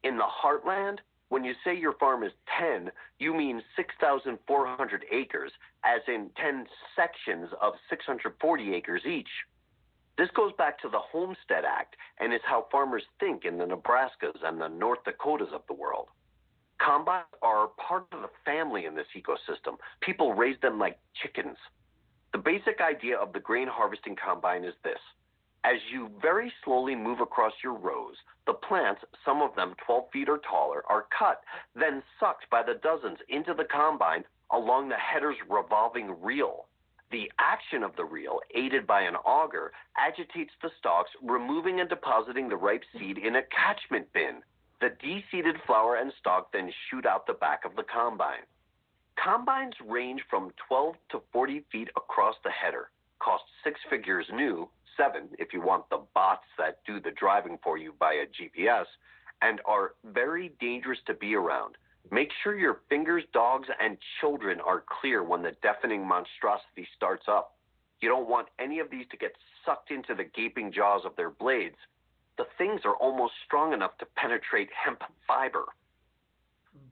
in 0.03 0.17
the 0.17 0.25
heartland, 0.25 0.99
when 1.29 1.43
you 1.43 1.53
say 1.63 1.77
your 1.77 1.93
farm 1.93 2.23
is 2.23 2.31
10, 2.59 2.91
you 3.19 3.33
mean 3.33 3.61
6,400 3.75 5.05
acres, 5.11 5.51
as 5.83 6.01
in 6.07 6.29
10 6.41 6.65
sections 6.95 7.49
of 7.61 7.73
640 7.89 8.73
acres 8.73 9.03
each. 9.05 9.29
This 10.17 10.29
goes 10.35 10.51
back 10.57 10.79
to 10.81 10.89
the 10.89 10.99
Homestead 10.99 11.63
Act 11.65 11.95
and 12.19 12.33
is 12.33 12.41
how 12.43 12.67
farmers 12.71 13.03
think 13.19 13.45
in 13.45 13.57
the 13.57 13.65
Nebraskas 13.65 14.43
and 14.43 14.59
the 14.59 14.67
North 14.67 14.99
Dakotas 15.05 15.53
of 15.53 15.61
the 15.67 15.73
world. 15.73 16.07
Combines 16.79 17.25
are 17.41 17.67
part 17.87 18.05
of 18.11 18.21
the 18.21 18.29
family 18.43 18.85
in 18.85 18.95
this 18.95 19.07
ecosystem. 19.15 19.77
People 20.01 20.33
raise 20.33 20.59
them 20.61 20.79
like 20.79 20.97
chickens. 21.21 21.57
The 22.33 22.39
basic 22.39 22.81
idea 22.81 23.17
of 23.17 23.33
the 23.33 23.39
grain 23.39 23.67
harvesting 23.67 24.15
combine 24.15 24.63
is 24.63 24.73
this 24.83 24.99
as 25.63 25.77
you 25.91 26.09
very 26.21 26.51
slowly 26.63 26.95
move 26.95 27.19
across 27.19 27.53
your 27.63 27.73
rows, 27.73 28.15
the 28.47 28.53
plants, 28.53 29.01
some 29.25 29.41
of 29.41 29.55
them 29.55 29.75
12 29.85 30.05
feet 30.11 30.29
or 30.29 30.39
taller, 30.39 30.83
are 30.87 31.05
cut, 31.17 31.41
then 31.75 32.01
sucked 32.19 32.49
by 32.49 32.63
the 32.63 32.79
dozens 32.81 33.19
into 33.27 33.53
the 33.53 33.65
combine 33.65 34.23
along 34.51 34.89
the 34.89 34.97
header's 34.97 35.37
revolving 35.49 36.21
reel. 36.21 36.65
The 37.11 37.31
action 37.39 37.83
of 37.83 37.95
the 37.95 38.05
reel, 38.05 38.39
aided 38.53 38.85
by 38.85 39.01
an 39.01 39.15
auger, 39.15 39.71
agitates 39.97 40.53
the 40.61 40.69
stalks, 40.77 41.11
removing 41.21 41.79
and 41.79 41.89
depositing 41.89 42.49
the 42.49 42.57
ripe 42.57 42.83
seed 42.97 43.17
in 43.17 43.35
a 43.35 43.43
catchment 43.43 44.11
bin. 44.13 44.41
The 44.79 44.89
de-seeded 45.01 45.57
flower 45.65 45.95
and 45.95 46.13
stalk 46.19 46.51
then 46.53 46.71
shoot 46.89 47.05
out 47.05 47.27
the 47.27 47.33
back 47.33 47.65
of 47.65 47.75
the 47.75 47.83
combine. 47.83 48.45
Combines 49.21 49.73
range 49.85 50.21
from 50.29 50.51
12 50.67 50.95
to 51.11 51.21
40 51.33 51.65
feet 51.71 51.89
across 51.97 52.35
the 52.43 52.51
header, 52.51 52.89
cost 53.19 53.43
six 53.63 53.79
figures 53.89 54.27
new, 54.31 54.69
seven 54.99 55.29
if 55.39 55.53
you 55.53 55.61
want 55.61 55.89
the 55.89 56.01
bots 56.13 56.45
that 56.57 56.79
do 56.85 56.99
the 56.99 57.11
driving 57.11 57.57
for 57.63 57.77
you 57.77 57.93
via 57.97 58.25
GPS, 58.25 58.85
and 59.41 59.61
are 59.65 59.93
very 60.03 60.51
dangerous 60.59 60.99
to 61.07 61.13
be 61.13 61.33
around. 61.35 61.75
Make 62.11 62.29
sure 62.43 62.57
your 62.57 62.81
fingers, 62.89 63.23
dogs, 63.33 63.67
and 63.79 63.97
children 64.19 64.59
are 64.59 64.83
clear 65.01 65.23
when 65.23 65.41
the 65.41 65.55
deafening 65.61 66.07
monstrosity 66.07 66.87
starts 66.95 67.25
up. 67.27 67.55
You 68.01 68.09
don't 68.09 68.29
want 68.29 68.47
any 68.59 68.79
of 68.79 68.89
these 68.89 69.05
to 69.11 69.17
get 69.17 69.35
sucked 69.65 69.91
into 69.91 70.15
the 70.15 70.23
gaping 70.23 70.71
jaws 70.71 71.01
of 71.05 71.15
their 71.15 71.29
blades. 71.29 71.75
The 72.37 72.45
things 72.57 72.81
are 72.85 72.95
almost 72.95 73.33
strong 73.45 73.73
enough 73.73 73.97
to 73.99 74.05
penetrate 74.15 74.69
hemp 74.73 75.03
fiber. 75.27 75.65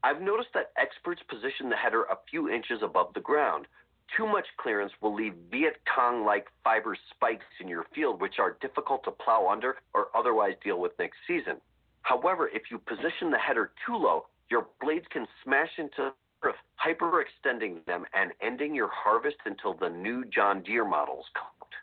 I've 0.03 0.21
noticed 0.21 0.49
that 0.53 0.71
experts 0.77 1.21
position 1.29 1.69
the 1.69 1.75
header 1.75 2.03
a 2.03 2.17
few 2.29 2.49
inches 2.49 2.79
above 2.83 3.13
the 3.13 3.21
ground, 3.21 3.67
too 4.15 4.25
much 4.25 4.45
clearance 4.57 4.91
will 5.01 5.13
leave 5.13 5.33
Viet 5.51 5.77
Cong 5.93 6.25
like 6.25 6.47
fiber 6.63 6.95
spikes 7.11 7.45
in 7.59 7.67
your 7.67 7.85
field, 7.93 8.21
which 8.21 8.39
are 8.39 8.57
difficult 8.61 9.03
to 9.03 9.11
plow 9.11 9.49
under 9.49 9.77
or 9.93 10.07
otherwise 10.15 10.53
deal 10.63 10.79
with 10.79 10.97
next 10.99 11.17
season. 11.27 11.57
However, 12.03 12.49
if 12.53 12.71
you 12.71 12.79
position 12.79 13.31
the 13.31 13.37
header 13.37 13.71
too 13.85 13.97
low, 13.97 14.27
your 14.49 14.67
blades 14.79 15.05
can 15.09 15.27
smash 15.43 15.71
into 15.77 16.13
earth, 16.43 16.55
hyperextending 16.85 17.83
them 17.85 18.05
and 18.13 18.31
ending 18.41 18.73
your 18.73 18.89
harvest 18.93 19.37
until 19.45 19.73
the 19.73 19.89
new 19.89 20.23
John 20.25 20.63
Deere 20.63 20.85
models 20.85 21.25
come 21.33 21.47
out. 21.61 21.73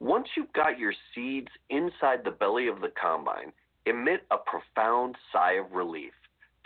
Once 0.00 0.28
you've 0.36 0.52
got 0.52 0.78
your 0.78 0.94
seeds 1.14 1.48
inside 1.68 2.24
the 2.24 2.30
belly 2.30 2.68
of 2.68 2.80
the 2.80 2.92
combine, 3.00 3.52
emit 3.84 4.24
a 4.30 4.36
profound 4.38 5.16
sigh 5.32 5.52
of 5.52 5.72
relief. 5.72 6.12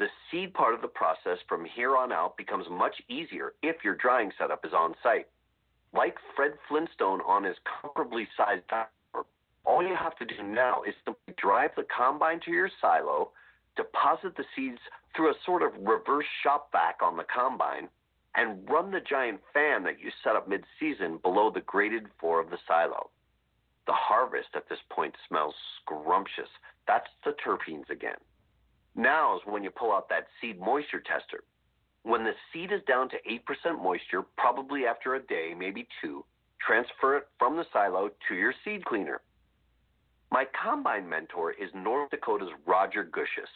The 0.01 0.09
seed 0.31 0.55
part 0.55 0.73
of 0.73 0.81
the 0.81 0.89
process 0.89 1.37
from 1.47 1.67
here 1.67 1.95
on 1.95 2.11
out 2.11 2.39
becomes 2.39 2.65
much 2.71 3.03
easier 3.11 3.53
if 3.63 3.85
your 3.85 3.97
drying 3.97 4.33
setup 4.39 4.65
is 4.65 4.73
on 4.73 4.95
site. 5.03 5.29
Like 5.93 6.17
Fred 6.35 6.55
Flintstone 6.69 7.21
on 7.21 7.45
his 7.45 7.57
comparably 7.69 8.27
sized 8.35 8.67
dinosaur, 8.69 9.27
all 9.67 9.87
you 9.87 9.95
have 9.95 10.17
to 10.17 10.25
do 10.25 10.43
now 10.43 10.85
is 10.85 10.95
simply 11.05 11.35
drive 11.37 11.73
the 11.77 11.85
combine 11.95 12.41
to 12.47 12.51
your 12.51 12.71
silo, 12.81 13.33
deposit 13.77 14.39
the 14.39 14.45
seeds 14.57 14.79
through 15.15 15.33
a 15.33 15.43
sort 15.45 15.63
of 15.63 15.75
reverse 15.79 16.25
shop 16.43 16.73
vac 16.73 17.01
on 17.03 17.19
the 17.19 17.25
combine, 17.25 17.87
and 18.37 18.67
run 18.71 18.91
the 18.91 19.03
giant 19.03 19.43
fan 19.53 19.83
that 19.83 20.01
you 20.01 20.11
set 20.25 20.35
up 20.35 20.49
mid 20.49 20.65
season 20.79 21.19
below 21.19 21.51
the 21.51 21.61
graded 21.61 22.07
floor 22.19 22.41
of 22.41 22.49
the 22.49 22.59
silo. 22.67 23.11
The 23.87 23.93
harvest 23.93 24.49
at 24.55 24.67
this 24.71 24.81
point 24.89 25.15
smells 25.29 25.55
scrumptious. 25.83 26.49
That's 26.87 27.11
the 27.23 27.33
terpenes 27.45 27.91
again. 27.91 28.17
Now 28.95 29.37
is 29.37 29.43
when 29.45 29.63
you 29.63 29.71
pull 29.71 29.93
out 29.93 30.09
that 30.09 30.27
seed 30.41 30.61
moisture 30.61 31.01
tester. 31.01 31.45
When 32.03 32.25
the 32.25 32.35
seed 32.53 32.73
is 32.73 32.81
down 32.87 33.09
to 33.11 33.17
8% 33.29 33.83
moisture, 33.83 34.23
probably 34.37 34.87
after 34.87 35.15
a 35.15 35.23
day, 35.23 35.55
maybe 35.57 35.87
two, 36.01 36.25
transfer 36.61 37.17
it 37.17 37.29
from 37.39 37.57
the 37.57 37.67
silo 37.73 38.11
to 38.29 38.35
your 38.35 38.55
seed 38.65 38.85
cleaner. 38.85 39.21
My 40.31 40.47
combine 40.63 41.09
mentor 41.09 41.53
is 41.53 41.71
North 41.75 42.11
Dakota's 42.11 42.53
Roger 42.65 43.05
Gussiaas. 43.05 43.51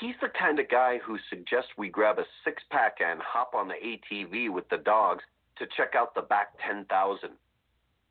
He's 0.00 0.16
the 0.20 0.28
kind 0.28 0.58
of 0.58 0.68
guy 0.68 0.98
who 0.98 1.18
suggests 1.30 1.70
we 1.78 1.88
grab 1.88 2.18
a 2.18 2.24
six 2.44 2.62
pack 2.70 2.96
and 3.00 3.20
hop 3.22 3.54
on 3.54 3.68
the 3.68 3.74
ATV 3.74 4.50
with 4.50 4.68
the 4.68 4.78
dogs 4.78 5.22
to 5.56 5.66
check 5.76 5.94
out 5.94 6.14
the 6.14 6.22
back 6.22 6.48
10,000. 6.66 7.30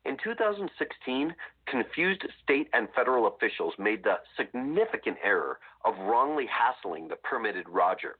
In 0.04 0.18
2016, 0.22 1.34
confused 1.66 2.26
state 2.42 2.68
and 2.72 2.88
federal 2.94 3.26
officials 3.26 3.74
made 3.78 4.04
the 4.04 4.16
significant 4.36 5.16
error 5.22 5.58
of 5.84 5.98
wrongly 5.98 6.46
hassling 6.46 7.08
the 7.08 7.16
permitted 7.16 7.68
Roger. 7.68 8.16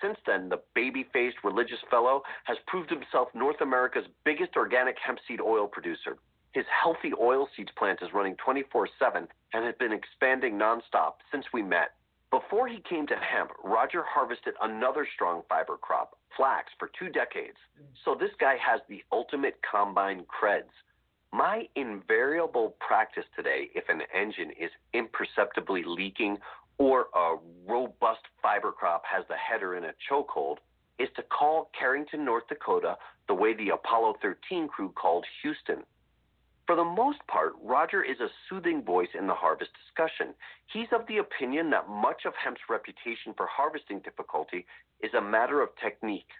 Since 0.00 0.18
then, 0.26 0.48
the 0.48 0.62
baby 0.74 1.04
faced 1.12 1.44
religious 1.44 1.80
fellow 1.90 2.22
has 2.44 2.56
proved 2.66 2.88
himself 2.88 3.28
North 3.34 3.60
America's 3.60 4.06
biggest 4.24 4.56
organic 4.56 4.96
hemp 4.98 5.18
seed 5.28 5.40
oil 5.40 5.68
producer. 5.68 6.16
His 6.52 6.64
healthy 6.82 7.10
oilseeds 7.10 7.74
plant 7.76 8.00
is 8.02 8.14
running 8.14 8.36
24 8.36 8.88
7 8.98 9.28
and 9.52 9.64
has 9.64 9.74
been 9.78 9.92
expanding 9.92 10.54
nonstop 10.54 11.16
since 11.30 11.44
we 11.52 11.62
met. 11.62 11.92
Before 12.30 12.66
he 12.66 12.80
came 12.88 13.06
to 13.08 13.16
hemp, 13.16 13.50
Roger 13.62 14.04
harvested 14.04 14.54
another 14.62 15.06
strong 15.14 15.42
fiber 15.48 15.76
crop, 15.76 16.16
flax, 16.36 16.72
for 16.78 16.90
two 16.98 17.08
decades. 17.10 17.58
So 18.04 18.14
this 18.14 18.30
guy 18.38 18.56
has 18.56 18.80
the 18.88 19.02
ultimate 19.12 19.58
combine 19.68 20.24
creds. 20.24 20.70
My 21.32 21.68
invariable 21.76 22.76
practice 22.80 23.24
today, 23.36 23.70
if 23.74 23.88
an 23.88 24.02
engine 24.14 24.50
is 24.50 24.70
imperceptibly 24.92 25.84
leaking 25.84 26.38
or 26.78 27.06
a 27.14 27.36
robust 27.66 28.22
fiber 28.42 28.72
crop 28.72 29.04
has 29.06 29.24
the 29.28 29.36
header 29.36 29.76
in 29.76 29.84
a 29.84 29.94
chokehold, 30.10 30.56
is 30.98 31.08
to 31.16 31.22
call 31.22 31.70
Carrington, 31.78 32.24
North 32.24 32.48
Dakota, 32.48 32.96
the 33.28 33.34
way 33.34 33.54
the 33.54 33.70
Apollo 33.70 34.16
13 34.20 34.68
crew 34.68 34.92
called 34.96 35.24
Houston. 35.42 35.84
For 36.66 36.76
the 36.76 36.84
most 36.84 37.18
part, 37.26 37.52
Roger 37.62 38.02
is 38.02 38.20
a 38.20 38.28
soothing 38.48 38.82
voice 38.82 39.08
in 39.18 39.26
the 39.26 39.34
harvest 39.34 39.70
discussion. 39.84 40.34
He's 40.72 40.88
of 40.92 41.06
the 41.06 41.18
opinion 41.18 41.70
that 41.70 41.88
much 41.88 42.22
of 42.26 42.34
hemp's 42.34 42.60
reputation 42.68 43.34
for 43.36 43.46
harvesting 43.46 44.00
difficulty 44.00 44.66
is 45.00 45.14
a 45.14 45.20
matter 45.20 45.62
of 45.62 45.70
technique. 45.82 46.30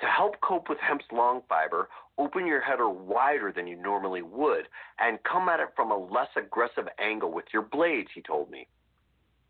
To 0.00 0.06
help 0.06 0.40
cope 0.40 0.68
with 0.68 0.78
hemp's 0.78 1.04
long 1.12 1.42
fiber, 1.48 1.88
open 2.18 2.46
your 2.46 2.60
header 2.60 2.88
wider 2.88 3.52
than 3.52 3.66
you 3.66 3.76
normally 3.76 4.22
would 4.22 4.68
and 4.98 5.22
come 5.22 5.48
at 5.48 5.60
it 5.60 5.68
from 5.76 5.90
a 5.90 5.96
less 5.96 6.28
aggressive 6.36 6.88
angle 6.98 7.32
with 7.32 7.44
your 7.52 7.62
blades, 7.62 8.08
he 8.14 8.22
told 8.22 8.50
me. 8.50 8.66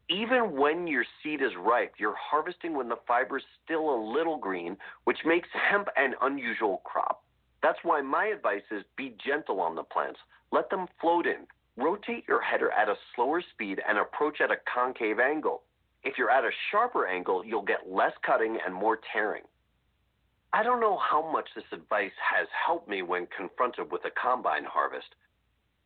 Even 0.09 0.57
when 0.57 0.87
your 0.87 1.05
seed 1.23 1.41
is 1.41 1.53
ripe, 1.59 1.95
you're 1.99 2.17
harvesting 2.17 2.75
when 2.75 2.89
the 2.89 2.99
fiber 3.07 3.39
is 3.39 3.45
still 3.65 3.95
a 3.95 4.05
little 4.13 4.37
green, 4.37 4.77
which 5.05 5.25
makes 5.25 5.49
hemp 5.53 5.89
an 5.97 6.15
unusual 6.21 6.83
crop. 6.85 7.25
That's 7.63 7.79
why 7.83 8.03
my 8.03 8.27
advice 8.27 8.65
is 8.71 8.83
be 8.97 9.17
gentle 9.25 9.61
on 9.61 9.75
the 9.75 9.85
plants. 9.85 10.19
Let 10.51 10.69
them 10.69 10.87
float 11.01 11.27
in. 11.27 11.47
Rotate 11.77 12.25
your 12.29 12.43
header 12.43 12.71
at 12.73 12.89
a 12.89 12.97
slower 13.15 13.41
speed 13.41 13.81
and 13.89 13.97
approach 13.97 14.41
at 14.43 14.51
a 14.51 14.57
concave 14.73 15.19
angle. 15.19 15.63
If 16.03 16.19
you're 16.19 16.31
at 16.31 16.45
a 16.45 16.51
sharper 16.71 17.07
angle, 17.07 17.45
you'll 17.45 17.63
get 17.63 17.89
less 17.91 18.13
cutting 18.27 18.59
and 18.65 18.75
more 18.75 18.99
tearing. 19.13 19.45
I 20.55 20.63
don't 20.63 20.81
know 20.81 20.99
how 20.99 21.33
much 21.33 21.49
this 21.55 21.65
advice 21.73 22.13
has 22.21 22.47
helped 22.67 22.87
me 22.87 23.01
when 23.01 23.27
confronted 23.35 23.91
with 23.91 24.05
a 24.05 24.11
combine 24.11 24.65
harvest. 24.65 25.15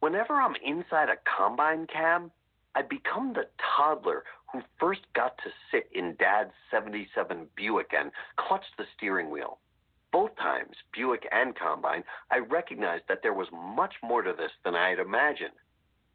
Whenever 0.01 0.35
I'm 0.35 0.57
inside 0.65 1.09
a 1.09 1.17
combine 1.25 1.87
cab, 1.87 2.31
I 2.75 2.83
become 2.83 3.33
the 3.33 3.49
toddler 3.77 4.25
who 4.53 4.63
first 4.79 5.03
got 5.15 5.39
to 5.39 5.51
sit 5.71 5.89
in 5.95 6.17
dad's 6.19 6.51
77 6.71 7.47
Buick 7.55 7.93
and 7.97 8.11
clutch 8.37 8.65
the 8.77 8.87
steering 8.97 9.31
wheel. 9.31 9.59
Both 10.13 10.37
times, 10.37 10.77
Buick 10.93 11.29
and 11.31 11.55
Combine, 11.55 12.03
I 12.31 12.39
recognized 12.39 13.05
that 13.09 13.23
there 13.23 13.35
was 13.35 13.49
much 13.53 13.95
more 14.03 14.23
to 14.23 14.33
this 14.33 14.53
than 14.65 14.75
I 14.75 14.91
had 14.91 14.99
imagined. 14.99 15.55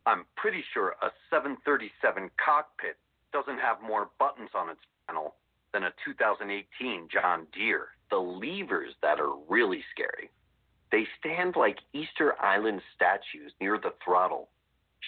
I'm 0.05 0.25
pretty 0.35 0.63
sure 0.73 0.95
a 1.01 1.11
737 1.29 2.29
cockpit 2.43 2.97
doesn't 3.31 3.59
have 3.59 3.81
more 3.81 4.09
buttons 4.19 4.49
on 4.53 4.69
its 4.69 4.81
panel 5.07 5.35
than 5.73 5.83
a 5.83 5.93
2018 6.05 7.07
John 7.11 7.47
Deere. 7.53 7.89
The 8.09 8.17
levers 8.17 8.93
that 9.01 9.19
are 9.19 9.35
really 9.47 9.83
scary. 9.91 10.29
They 10.91 11.07
stand 11.19 11.55
like 11.55 11.79
Easter 11.93 12.35
Island 12.41 12.81
statues 12.95 13.53
near 13.61 13.77
the 13.77 13.93
throttle. 14.03 14.49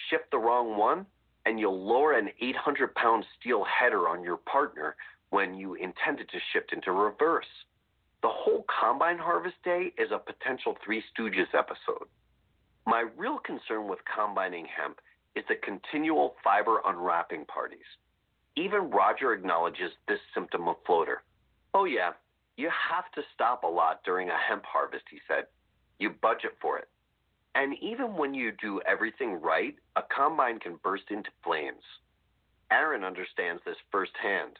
Shift 0.08 0.30
the 0.30 0.38
wrong 0.38 0.78
one, 0.78 1.06
and 1.44 1.60
you'll 1.60 1.86
lower 1.86 2.12
an 2.12 2.30
800 2.40 2.94
pound 2.94 3.24
steel 3.38 3.64
header 3.64 4.08
on 4.08 4.24
your 4.24 4.38
partner 4.38 4.96
when 5.30 5.54
you 5.54 5.74
intended 5.74 6.28
to 6.30 6.38
shift 6.52 6.72
into 6.72 6.92
reverse. 6.92 7.46
The 8.22 8.30
whole 8.30 8.64
combine 8.80 9.18
harvest 9.18 9.56
day 9.64 9.92
is 9.98 10.10
a 10.10 10.18
potential 10.18 10.76
Three 10.82 11.02
Stooges 11.12 11.52
episode. 11.52 12.08
My 12.86 13.04
real 13.16 13.38
concern 13.38 13.86
with 13.86 13.98
combining 14.04 14.66
hemp 14.66 15.00
is 15.36 15.44
the 15.48 15.56
continual 15.56 16.36
fiber 16.42 16.80
unwrapping 16.86 17.44
parties. 17.46 17.84
Even 18.56 18.90
Roger 18.90 19.32
acknowledges 19.32 19.92
this 20.06 20.20
symptom 20.32 20.68
of 20.68 20.76
floater. 20.86 21.22
Oh, 21.72 21.84
yeah, 21.84 22.12
you 22.56 22.70
have 22.70 23.10
to 23.12 23.22
stop 23.34 23.64
a 23.64 23.68
lot 23.68 24.00
during 24.04 24.28
a 24.28 24.38
hemp 24.48 24.64
harvest, 24.64 25.04
he 25.10 25.18
said. 25.26 25.46
You 25.98 26.10
budget 26.10 26.56
for 26.60 26.78
it. 26.78 26.88
And 27.56 27.74
even 27.80 28.16
when 28.16 28.34
you 28.34 28.52
do 28.60 28.80
everything 28.86 29.40
right, 29.40 29.74
a 29.96 30.02
combine 30.02 30.58
can 30.60 30.76
burst 30.82 31.04
into 31.10 31.30
flames. 31.42 31.82
Aaron 32.70 33.04
understands 33.04 33.62
this 33.64 33.76
firsthand. 33.90 34.58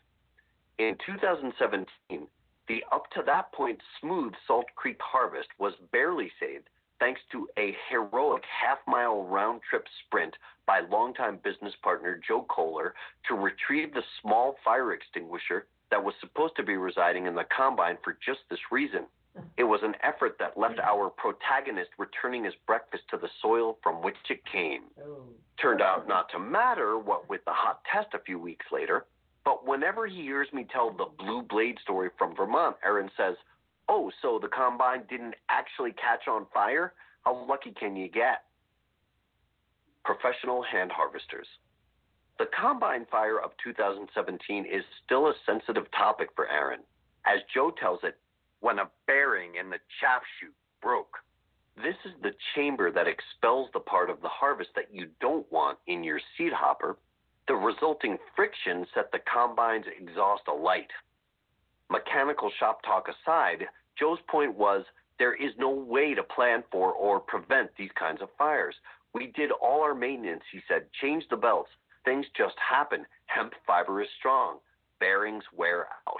In 0.79 0.97
2017, 1.07 2.27
the 2.67 2.85
up 2.93 3.11
to 3.11 3.23
that 3.27 3.53
point 3.53 3.81
smooth 4.01 4.33
Salt 4.47 4.67
Creek 4.77 4.99
harvest 5.01 5.49
was 5.59 5.75
barely 5.93 6.31
saved 6.41 6.69
thanks 6.99 7.21
to 7.33 7.49
a 7.59 7.77
heroic 7.91 8.43
half 8.45 8.79
mile 8.87 9.23
round 9.25 9.61
trip 9.69 9.85
sprint 10.07 10.35
by 10.67 10.81
longtime 10.81 11.39
business 11.45 11.75
partner 11.83 12.21
Joe 12.27 12.47
Kohler 12.49 12.95
to 13.29 13.35
retrieve 13.35 13.93
the 13.93 14.03
small 14.21 14.57
fire 14.65 14.93
extinguisher 14.93 15.67
that 15.91 16.03
was 16.03 16.15
supposed 16.21 16.57
to 16.57 16.63
be 16.63 16.77
residing 16.77 17.27
in 17.27 17.35
the 17.35 17.45
combine 17.57 17.99
for 18.03 18.17
just 18.25 18.41
this 18.51 18.59
reason. 18.73 19.07
It 19.57 19.65
was 19.65 19.81
an 19.83 19.95
effort 20.03 20.37
that 20.39 20.57
left 20.57 20.79
our 20.79 21.11
protagonist 21.11 21.91
returning 21.99 22.45
his 22.45 22.55
breakfast 22.67 23.05
to 23.11 23.17
the 23.17 23.29
soil 23.43 23.79
from 23.83 24.03
which 24.03 24.17
it 24.31 24.41
came. 24.51 24.85
Turned 25.61 25.83
out 25.83 26.07
not 26.07 26.29
to 26.31 26.39
matter 26.39 26.99
what 26.99 27.29
with 27.29 27.45
the 27.45 27.53
hot 27.53 27.81
test 27.93 28.15
a 28.15 28.21
few 28.21 28.39
weeks 28.39 28.67
later, 28.73 29.07
but 29.45 29.67
whenever 29.67 30.07
he 30.07 30.23
hears 30.23 30.53
me 30.53 30.67
tell 30.71 30.91
the 30.91 31.07
Blue 31.19 31.43
Blade 31.43 31.79
story 31.83 32.11
from 32.17 32.35
Vermont, 32.35 32.77
Aaron 32.85 33.11
says, 33.17 33.37
Oh, 33.89 34.11
so 34.23 34.39
the 34.41 34.49
combine 34.49 35.05
didn't 35.09 35.35
actually 35.49 35.93
catch 35.93 36.29
on 36.29 36.47
fire? 36.53 36.95
How 37.25 37.47
lucky 37.49 37.73
can 37.73 37.97
you 37.97 38.09
get? 38.09 38.45
Professional 40.05 40.63
hand 40.63 40.91
harvesters. 40.93 41.47
The 42.39 42.47
combine 42.47 43.07
fire 43.11 43.41
of 43.41 43.53
2017 43.63 44.67
is 44.67 44.83
still 45.05 45.29
a 45.29 45.35
sensitive 45.47 45.91
topic 45.93 46.29
for 46.35 46.49
Aaron. 46.51 46.81
As 47.27 47.41
Joe 47.55 47.71
tells 47.71 48.01
it, 48.03 48.19
when 48.61 48.79
a 48.79 48.91
bearing 49.07 49.57
in 49.57 49.71
the 49.71 49.79
chaff 50.01 50.23
chute 50.41 50.55
broke. 50.83 51.19
This 51.77 51.97
is 52.05 52.13
the 52.23 52.33
chamber 52.55 52.91
that 52.91 53.07
expels 53.07 53.69
the 53.73 53.81
part 53.81 54.09
of 54.09 54.21
the 54.21 54.29
harvest 54.29 54.71
that 54.75 54.93
you 54.93 55.09
don't 55.21 55.51
want 55.53 55.79
in 55.87 56.05
your 56.05 56.21
seed 56.37 56.53
hopper. 56.53 56.97
The 57.47 57.55
resulting 57.55 58.17
friction 58.35 58.87
set 58.95 59.13
the 59.13 59.19
combine's 59.31 59.87
exhaust 60.01 60.45
alight. 60.49 60.91
Mechanical 61.95 62.51
shop 62.59 62.83
talk 62.83 63.07
aside, 63.07 63.67
Joe's 63.97 64.19
point 64.29 64.59
was 64.59 64.85
there 65.21 65.35
is 65.35 65.53
no 65.59 65.71
way 65.71 66.13
to 66.13 66.25
plan 66.25 66.65
for 66.73 66.91
or 66.91 67.21
prevent 67.21 67.71
these 67.79 67.93
kinds 67.97 68.21
of 68.21 68.31
fires. 68.37 68.75
We 69.13 69.29
did 69.29 69.53
all 69.53 69.81
our 69.83 69.95
maintenance, 69.95 70.43
he 70.51 70.59
said, 70.67 70.87
change 71.01 71.23
the 71.31 71.37
belts. 71.37 71.71
Things 72.05 72.27
just 72.37 72.57
happen. 72.59 73.07
Hemp 73.27 73.53
fiber 73.65 74.03
is 74.03 74.09
strong. 74.19 74.59
Bearings 74.99 75.45
wear 75.57 75.87
out. 76.09 76.19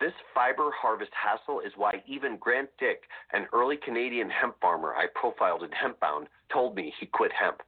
This 0.00 0.14
fiber 0.34 0.70
harvest 0.72 1.12
hassle 1.12 1.60
is 1.60 1.72
why 1.76 2.02
even 2.06 2.38
Grant 2.38 2.70
Dick, 2.78 3.02
an 3.34 3.46
early 3.52 3.76
Canadian 3.76 4.30
hemp 4.30 4.56
farmer 4.58 4.94
I 4.94 5.06
profiled 5.14 5.64
in 5.64 5.70
Hempbound, 5.72 6.28
told 6.50 6.74
me 6.74 6.94
he 6.98 7.04
quit 7.04 7.32
hemp. 7.38 7.60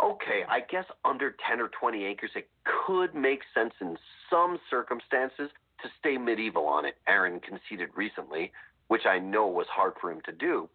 Okay, 0.00 0.44
I 0.48 0.60
guess 0.60 0.86
under 1.04 1.34
10 1.48 1.60
or 1.60 1.68
20 1.68 2.04
acres 2.04 2.30
it 2.36 2.48
could 2.64 3.12
make 3.12 3.40
sense 3.54 3.74
in 3.80 3.96
some 4.30 4.60
circumstances 4.70 5.50
to 5.82 5.88
stay 5.98 6.16
medieval 6.18 6.66
on 6.66 6.84
it, 6.84 6.96
Aaron 7.06 7.40
conceded 7.40 7.90
recently, 7.94 8.52
which 8.88 9.06
I 9.06 9.18
know 9.18 9.46
was 9.46 9.66
hard 9.68 9.94
for 10.00 10.10
him 10.10 10.20
to 10.26 10.32
do. 10.32 10.68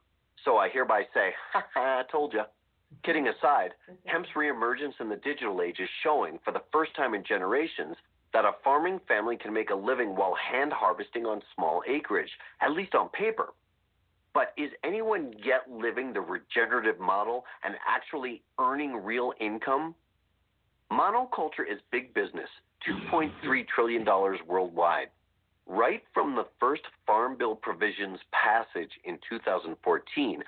So 0.45 0.57
I 0.57 0.69
hereby 0.69 1.03
say, 1.13 1.33
ha 1.51 1.63
ha, 1.73 1.99
I 1.99 2.11
told 2.11 2.33
you. 2.33 2.43
Kidding 3.03 3.27
aside, 3.27 3.73
hemp's 4.05 4.29
reemergence 4.35 4.93
in 4.99 5.09
the 5.09 5.17
digital 5.17 5.61
age 5.61 5.79
is 5.79 5.89
showing, 6.03 6.39
for 6.45 6.51
the 6.51 6.63
first 6.71 6.95
time 6.95 7.13
in 7.13 7.23
generations, 7.23 7.97
that 8.33 8.45
a 8.45 8.51
farming 8.63 8.99
family 9.07 9.35
can 9.35 9.53
make 9.53 9.71
a 9.71 9.75
living 9.75 10.15
while 10.15 10.35
hand 10.35 10.71
harvesting 10.71 11.25
on 11.25 11.41
small 11.55 11.83
acreage, 11.87 12.31
at 12.61 12.71
least 12.71 12.95
on 12.95 13.09
paper. 13.09 13.53
But 14.33 14.53
is 14.57 14.71
anyone 14.83 15.33
yet 15.43 15.69
living 15.69 16.13
the 16.13 16.21
regenerative 16.21 16.99
model 16.99 17.45
and 17.63 17.75
actually 17.87 18.43
earning 18.59 18.95
real 18.95 19.33
income? 19.39 19.95
Monoculture 20.91 21.69
is 21.69 21.79
big 21.91 22.13
business, 22.13 22.49
$2.3 22.85 23.67
trillion 23.67 24.05
worldwide. 24.47 25.07
Right 25.65 26.03
from 26.13 26.35
the 26.35 26.47
first 26.59 26.83
Farm 27.05 27.37
Bill 27.37 27.55
provisions 27.55 28.19
passage 28.31 28.91
in 29.03 29.19
2014, 29.29 30.43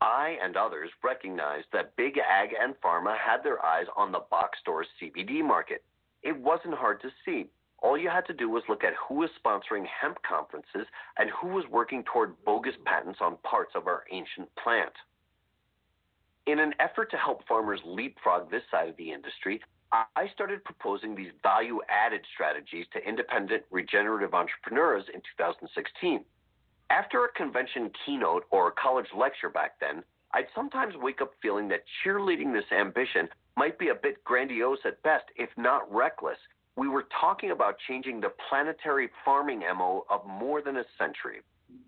I 0.00 0.36
and 0.42 0.56
others 0.56 0.90
recognized 1.02 1.66
that 1.72 1.96
big 1.96 2.18
ag 2.18 2.50
and 2.60 2.74
pharma 2.84 3.16
had 3.16 3.42
their 3.42 3.64
eyes 3.64 3.86
on 3.96 4.12
the 4.12 4.20
box 4.30 4.58
store 4.60 4.84
CBD 5.00 5.42
market. 5.42 5.82
it 6.22 6.36
wasn't 6.36 6.74
hard 6.74 7.00
to 7.02 7.10
see. 7.24 7.46
All 7.78 7.98
you 7.98 8.08
had 8.08 8.26
to 8.26 8.32
do 8.32 8.48
was 8.48 8.62
look 8.68 8.82
at 8.82 8.94
who 8.94 9.16
was 9.16 9.30
sponsoring 9.44 9.84
hemp 9.86 10.18
conferences 10.22 10.86
and 11.18 11.30
who 11.30 11.48
was 11.48 11.64
working 11.70 12.02
toward 12.04 12.34
bogus 12.44 12.74
patents 12.86 13.18
on 13.20 13.36
parts 13.44 13.72
of 13.74 13.86
our 13.86 14.04
ancient 14.10 14.48
plant. 14.56 14.92
In 16.46 16.58
an 16.58 16.74
effort 16.80 17.10
to 17.10 17.16
help 17.16 17.46
farmers 17.46 17.80
leapfrog 17.84 18.50
this 18.50 18.62
side 18.70 18.88
of 18.88 18.96
the 18.96 19.12
industry, 19.12 19.60
I 20.16 20.28
started 20.32 20.64
proposing 20.64 21.14
these 21.14 21.30
value 21.42 21.80
added 21.88 22.22
strategies 22.34 22.86
to 22.94 23.08
independent 23.08 23.62
regenerative 23.70 24.34
entrepreneurs 24.34 25.04
in 25.12 25.20
2016. 25.38 26.24
After 26.90 27.24
a 27.24 27.32
convention 27.32 27.92
keynote 28.04 28.44
or 28.50 28.68
a 28.68 28.72
college 28.72 29.06
lecture 29.16 29.48
back 29.48 29.78
then, 29.78 30.02
I'd 30.32 30.48
sometimes 30.52 30.96
wake 30.96 31.22
up 31.22 31.32
feeling 31.40 31.68
that 31.68 31.84
cheerleading 32.02 32.52
this 32.52 32.70
ambition 32.72 33.28
might 33.56 33.78
be 33.78 33.90
a 33.90 33.94
bit 33.94 34.24
grandiose 34.24 34.80
at 34.84 35.00
best, 35.04 35.26
if 35.36 35.50
not 35.56 35.92
reckless. 35.94 36.38
We 36.74 36.88
were 36.88 37.06
talking 37.20 37.52
about 37.52 37.76
changing 37.86 38.20
the 38.20 38.32
planetary 38.48 39.10
farming 39.24 39.60
MO 39.60 40.06
of 40.10 40.26
more 40.26 40.60
than 40.60 40.78
a 40.78 40.84
century. 40.98 41.42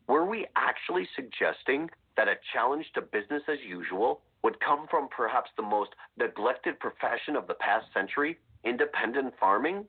Were 0.07 0.25
we 0.25 0.47
actually 0.55 1.09
suggesting 1.17 1.91
that 2.17 2.29
a 2.29 2.37
challenge 2.53 2.87
to 2.95 3.03
business 3.03 3.43
as 3.49 3.59
usual 3.67 4.21
would 4.47 4.61
come 4.61 4.87
from 4.89 5.09
perhaps 5.09 5.51
the 5.57 5.63
most 5.63 5.91
neglected 6.17 6.79
profession 6.79 7.35
of 7.35 7.49
the 7.49 7.55
past 7.55 7.85
century, 7.93 8.39
independent 8.63 9.35
farming? 9.41 9.85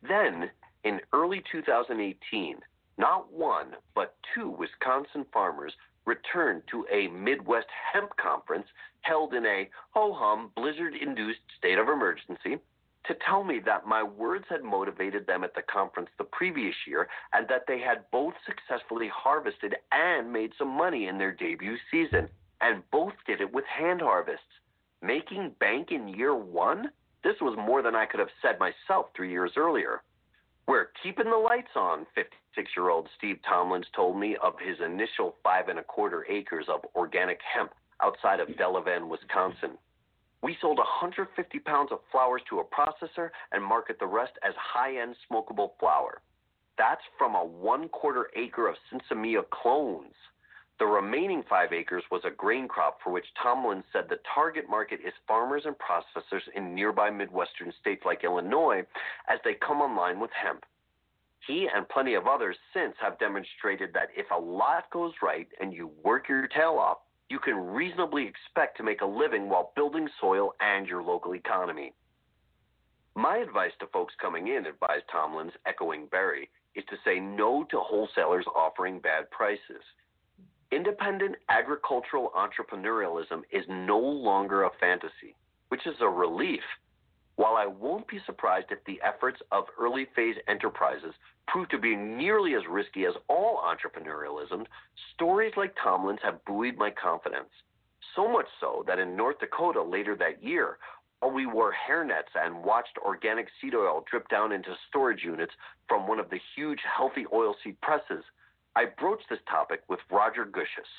Then, 0.00 0.48
in 0.82 1.02
early 1.12 1.42
2018, 1.52 2.56
not 2.96 3.30
one, 3.30 3.76
but 3.94 4.16
two 4.34 4.48
Wisconsin 4.48 5.26
farmers 5.30 5.74
returned 6.06 6.62
to 6.70 6.86
a 6.90 7.08
Midwest 7.08 7.66
hemp 7.92 8.16
conference 8.16 8.66
held 9.02 9.34
in 9.34 9.44
a 9.44 9.68
ho 9.90 10.14
hum, 10.14 10.52
blizzard 10.56 10.94
induced 10.98 11.40
state 11.58 11.78
of 11.78 11.90
emergency 11.90 12.56
to 13.04 13.14
tell 13.26 13.44
me 13.44 13.60
that 13.66 13.86
my 13.86 14.02
words 14.02 14.46
had 14.48 14.64
motivated 14.64 15.26
them 15.26 15.44
at 15.44 15.54
the 15.54 15.62
conference 15.70 16.08
the 16.16 16.24
previous 16.24 16.74
year 16.86 17.08
and 17.34 17.46
that 17.48 17.64
they 17.68 17.78
had 17.78 18.10
both 18.10 18.32
successfully 18.46 19.10
harvested 19.14 19.76
and 19.92 20.32
made 20.32 20.52
some 20.56 20.68
money 20.68 21.08
in 21.08 21.18
their 21.18 21.32
debut 21.32 21.76
season. 21.90 22.30
And 22.60 22.82
both 22.90 23.14
did 23.26 23.40
it 23.40 23.52
with 23.52 23.64
hand 23.66 24.00
harvests. 24.00 24.42
Making 25.02 25.52
bank 25.60 25.92
in 25.92 26.08
year 26.08 26.34
one? 26.34 26.90
This 27.22 27.36
was 27.40 27.56
more 27.56 27.82
than 27.82 27.94
I 27.94 28.06
could 28.06 28.20
have 28.20 28.28
said 28.42 28.58
myself 28.58 29.06
three 29.14 29.30
years 29.30 29.52
earlier. 29.56 30.02
We're 30.66 30.90
keeping 31.02 31.30
the 31.30 31.36
lights 31.36 31.70
on, 31.76 32.06
56 32.14 32.70
year 32.76 32.90
old 32.90 33.08
Steve 33.16 33.38
Tomlins 33.48 33.86
told 33.96 34.18
me 34.18 34.36
of 34.42 34.54
his 34.58 34.76
initial 34.84 35.36
five 35.42 35.68
and 35.68 35.78
a 35.78 35.82
quarter 35.82 36.26
acres 36.28 36.66
of 36.68 36.80
organic 36.94 37.40
hemp 37.54 37.72
outside 38.02 38.38
of 38.40 38.48
Delavan, 38.48 39.08
Wisconsin. 39.08 39.78
We 40.42 40.56
sold 40.60 40.78
150 40.78 41.58
pounds 41.60 41.90
of 41.90 42.00
flowers 42.12 42.42
to 42.50 42.60
a 42.60 42.64
processor 42.64 43.30
and 43.52 43.64
market 43.64 43.98
the 43.98 44.06
rest 44.06 44.32
as 44.46 44.54
high 44.56 45.00
end 45.00 45.16
smokable 45.30 45.70
flower. 45.80 46.20
That's 46.76 47.02
from 47.16 47.34
a 47.34 47.44
one 47.44 47.88
quarter 47.88 48.28
acre 48.36 48.68
of 48.68 48.76
Sinsemilla 48.92 49.48
clones. 49.50 50.14
The 50.78 50.86
remaining 50.86 51.42
five 51.48 51.72
acres 51.72 52.04
was 52.10 52.22
a 52.24 52.30
grain 52.30 52.68
crop 52.68 53.00
for 53.02 53.10
which 53.10 53.34
Tomlin 53.42 53.82
said 53.92 54.08
the 54.08 54.20
target 54.32 54.68
market 54.70 55.00
is 55.04 55.12
farmers 55.26 55.64
and 55.66 55.74
processors 55.78 56.42
in 56.54 56.72
nearby 56.72 57.10
Midwestern 57.10 57.72
states 57.80 58.04
like 58.04 58.22
Illinois 58.22 58.86
as 59.28 59.40
they 59.44 59.54
come 59.54 59.80
online 59.80 60.20
with 60.20 60.30
hemp. 60.30 60.64
He 61.46 61.68
and 61.74 61.88
plenty 61.88 62.14
of 62.14 62.28
others 62.28 62.56
since 62.72 62.94
have 63.00 63.18
demonstrated 63.18 63.92
that 63.94 64.10
if 64.16 64.30
a 64.30 64.38
lot 64.38 64.88
goes 64.90 65.14
right 65.20 65.48
and 65.60 65.72
you 65.72 65.90
work 66.04 66.28
your 66.28 66.46
tail 66.46 66.76
off, 66.78 66.98
you 67.28 67.40
can 67.40 67.56
reasonably 67.56 68.26
expect 68.26 68.76
to 68.76 68.82
make 68.84 69.00
a 69.00 69.06
living 69.06 69.48
while 69.48 69.72
building 69.74 70.08
soil 70.20 70.54
and 70.60 70.86
your 70.86 71.02
local 71.02 71.34
economy. 71.34 71.92
My 73.16 73.38
advice 73.38 73.72
to 73.80 73.88
folks 73.88 74.14
coming 74.20 74.48
in, 74.48 74.66
advised 74.66 75.04
Tomlins, 75.10 75.52
echoing 75.66 76.06
Barry, 76.06 76.48
is 76.76 76.84
to 76.84 76.96
say 77.04 77.18
no 77.18 77.64
to 77.64 77.80
wholesalers 77.80 78.46
offering 78.54 79.00
bad 79.00 79.28
prices. 79.30 79.82
Independent 80.70 81.36
agricultural 81.48 82.30
entrepreneurialism 82.36 83.42
is 83.50 83.64
no 83.68 83.98
longer 83.98 84.64
a 84.64 84.70
fantasy, 84.78 85.34
which 85.68 85.86
is 85.86 85.96
a 86.00 86.08
relief. 86.08 86.62
While 87.36 87.56
I 87.56 87.66
won't 87.66 88.06
be 88.06 88.20
surprised 88.26 88.70
if 88.70 88.84
the 88.84 89.00
efforts 89.02 89.40
of 89.50 89.64
early 89.78 90.08
phase 90.14 90.36
enterprises 90.46 91.14
prove 91.46 91.70
to 91.70 91.78
be 91.78 91.96
nearly 91.96 92.54
as 92.54 92.66
risky 92.68 93.06
as 93.06 93.14
all 93.28 93.62
entrepreneurialism, 93.64 94.66
stories 95.14 95.54
like 95.56 95.74
Tomlin's 95.82 96.20
have 96.22 96.44
buoyed 96.44 96.76
my 96.76 96.90
confidence. 96.90 97.48
So 98.14 98.28
much 98.28 98.48
so 98.60 98.84
that 98.86 98.98
in 98.98 99.16
North 99.16 99.38
Dakota 99.38 99.82
later 99.82 100.16
that 100.16 100.42
year, 100.42 100.78
while 101.20 101.32
we 101.32 101.46
wore 101.46 101.72
hairnets 101.72 102.34
and 102.34 102.62
watched 102.62 102.98
organic 102.98 103.48
seed 103.60 103.74
oil 103.74 104.04
drip 104.10 104.28
down 104.28 104.52
into 104.52 104.76
storage 104.88 105.24
units 105.24 105.52
from 105.88 106.06
one 106.06 106.20
of 106.20 106.28
the 106.28 106.40
huge 106.54 106.80
healthy 106.84 107.24
oilseed 107.32 107.80
presses, 107.80 108.24
I 108.76 108.86
broached 108.98 109.28
this 109.28 109.40
topic 109.50 109.82
with 109.88 110.00
Roger 110.10 110.44
Gussiaas. 110.44 110.92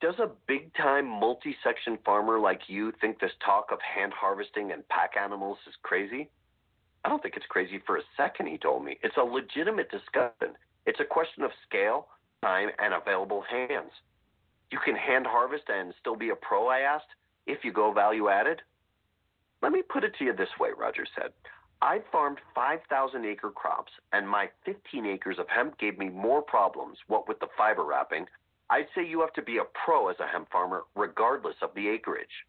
Does 0.00 0.14
a 0.18 0.30
big 0.46 0.72
time 0.74 1.06
multi 1.06 1.54
section 1.62 1.98
farmer 2.04 2.38
like 2.38 2.62
you 2.68 2.92
think 3.00 3.20
this 3.20 3.32
talk 3.44 3.66
of 3.70 3.78
hand 3.82 4.12
harvesting 4.14 4.72
and 4.72 4.88
pack 4.88 5.12
animals 5.20 5.58
is 5.66 5.74
crazy? 5.82 6.30
I 7.04 7.08
don't 7.08 7.22
think 7.22 7.36
it's 7.36 7.46
crazy 7.46 7.80
for 7.86 7.96
a 7.96 8.02
second, 8.16 8.46
he 8.46 8.58
told 8.58 8.84
me. 8.84 8.98
It's 9.02 9.16
a 9.16 9.22
legitimate 9.22 9.90
discussion. 9.90 10.56
It's 10.86 11.00
a 11.00 11.04
question 11.04 11.42
of 11.42 11.50
scale, 11.66 12.08
time, 12.42 12.70
and 12.78 12.94
available 12.94 13.42
hands. 13.50 13.92
You 14.70 14.78
can 14.84 14.96
hand 14.96 15.26
harvest 15.26 15.64
and 15.68 15.92
still 16.00 16.16
be 16.16 16.30
a 16.30 16.36
pro, 16.36 16.68
I 16.68 16.80
asked, 16.80 17.06
if 17.46 17.64
you 17.64 17.72
go 17.72 17.92
value 17.92 18.28
added? 18.28 18.62
Let 19.62 19.72
me 19.72 19.82
put 19.82 20.04
it 20.04 20.14
to 20.18 20.24
you 20.24 20.34
this 20.34 20.48
way, 20.58 20.70
Roger 20.76 21.04
said. 21.14 21.32
I 21.82 22.00
farmed 22.12 22.38
5,000 22.54 23.24
acre 23.24 23.50
crops, 23.50 23.92
and 24.12 24.28
my 24.28 24.50
15 24.66 25.06
acres 25.06 25.38
of 25.38 25.48
hemp 25.48 25.78
gave 25.78 25.98
me 25.98 26.10
more 26.10 26.42
problems, 26.42 26.98
what 27.06 27.26
with 27.26 27.40
the 27.40 27.48
fiber 27.56 27.84
wrapping. 27.84 28.26
I'd 28.68 28.88
say 28.94 29.06
you 29.06 29.20
have 29.20 29.32
to 29.34 29.42
be 29.42 29.58
a 29.58 29.64
pro 29.84 30.08
as 30.08 30.20
a 30.20 30.26
hemp 30.26 30.50
farmer, 30.50 30.82
regardless 30.94 31.56
of 31.62 31.74
the 31.74 31.88
acreage. 31.88 32.46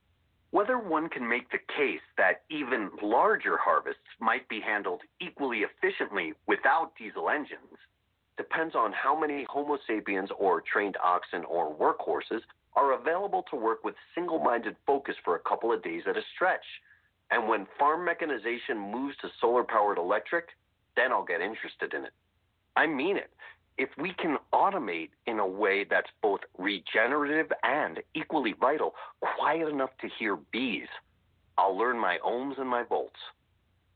Whether 0.52 0.78
one 0.78 1.08
can 1.08 1.28
make 1.28 1.50
the 1.50 1.60
case 1.78 2.02
that 2.18 2.44
even 2.50 2.92
larger 3.02 3.58
harvests 3.58 4.02
might 4.20 4.48
be 4.50 4.60
handled 4.60 5.02
equally 5.22 5.60
efficiently 5.60 6.34
without 6.46 6.92
diesel 6.98 7.30
engines 7.30 7.78
depends 8.36 8.76
on 8.76 8.92
how 8.92 9.18
many 9.18 9.46
Homo 9.50 9.78
sapiens 9.88 10.30
or 10.38 10.62
trained 10.62 10.98
oxen 11.02 11.46
or 11.46 11.74
workhorses 11.74 12.42
are 12.76 12.94
available 12.94 13.44
to 13.50 13.56
work 13.56 13.84
with 13.84 13.96
single 14.14 14.40
minded 14.40 14.76
focus 14.86 15.16
for 15.24 15.36
a 15.36 15.40
couple 15.40 15.72
of 15.72 15.84
days 15.84 16.04
at 16.08 16.18
a 16.18 16.22
stretch. 16.36 16.66
And 17.32 17.48
when 17.48 17.66
farm 17.80 18.06
mechanization 18.06 18.78
moves 18.78 19.16
to 19.22 19.30
solar 19.40 19.64
powered 19.64 19.98
electric, 19.98 20.50
then 20.96 21.12
I'll 21.12 21.26
get 21.26 21.42
interested 21.42 21.94
in 21.94 22.04
it. 22.04 22.12
I 22.76 22.88
mean 22.88 23.18
it. 23.18 23.32
If 23.78 23.90
we 23.98 24.14
can 24.14 24.38
automate 24.54 25.10
in 25.26 25.40
a 25.40 25.48
way 25.48 25.86
that's 25.90 26.10
both 26.22 26.42
regenerative 26.58 27.52
and 27.64 28.00
equally 28.14 28.54
vital, 28.60 28.94
quiet 29.22 29.70
enough 29.70 29.92
to 30.02 30.10
hear 30.20 30.36
bees, 30.52 30.90
I'll 31.58 31.78
learn 31.78 31.98
my 31.98 32.18
ohms 32.26 32.60
and 32.60 32.70
my 32.70 32.84
volts. 32.84 33.20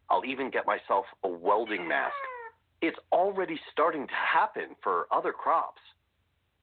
I'll 0.09 0.25
even 0.25 0.49
get 0.49 0.65
myself 0.65 1.05
a 1.23 1.27
welding 1.27 1.88
mask. 1.88 2.13
It's 2.81 2.97
already 3.11 3.59
starting 3.71 4.07
to 4.07 4.13
happen 4.13 4.75
for 4.81 5.07
other 5.11 5.33
crops. 5.33 5.81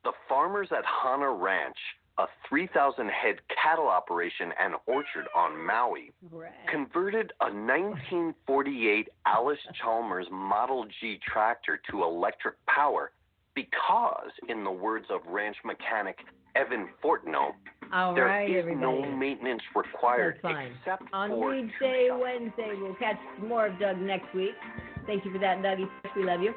The 0.04 0.12
farmers 0.28 0.68
at 0.70 0.84
Hana 0.84 1.30
Ranch 1.30 1.76
a 2.18 2.26
3,000 2.48 3.08
head 3.08 3.36
cattle 3.48 3.88
operation 3.88 4.52
and 4.60 4.74
orchard 4.86 5.26
on 5.34 5.56
Maui, 5.64 6.12
Right. 6.30 6.52
converted 6.70 7.32
a 7.40 7.50
1948 7.50 9.08
Allis 9.26 9.58
Chalmers 9.82 10.26
Model 10.30 10.84
G 11.00 11.18
tractor 11.26 11.80
to 11.90 12.02
electric 12.04 12.54
power 12.66 13.12
because, 13.54 14.30
in 14.48 14.64
the 14.64 14.70
words 14.70 15.06
of 15.10 15.20
ranch 15.26 15.56
mechanic 15.64 16.18
Evan 16.54 16.88
Fortno, 17.02 17.54
All 17.94 18.14
there 18.14 18.26
right, 18.26 18.50
is 18.50 18.56
everybody. 18.58 18.80
no 19.02 19.16
maintenance 19.16 19.62
required 19.74 20.38
except 20.44 21.04
On 21.14 21.30
for 21.30 21.52
Weedsday 21.52 22.18
Wednesday, 22.18 22.74
we'll 22.78 22.94
catch 22.96 23.18
more 23.40 23.66
of 23.66 23.78
Doug 23.78 23.98
next 23.98 24.32
week. 24.34 24.54
Thank 25.06 25.24
you 25.24 25.32
for 25.32 25.38
that, 25.38 25.58
Dougie. 25.62 25.88
We 26.14 26.24
love 26.24 26.42
you. 26.42 26.54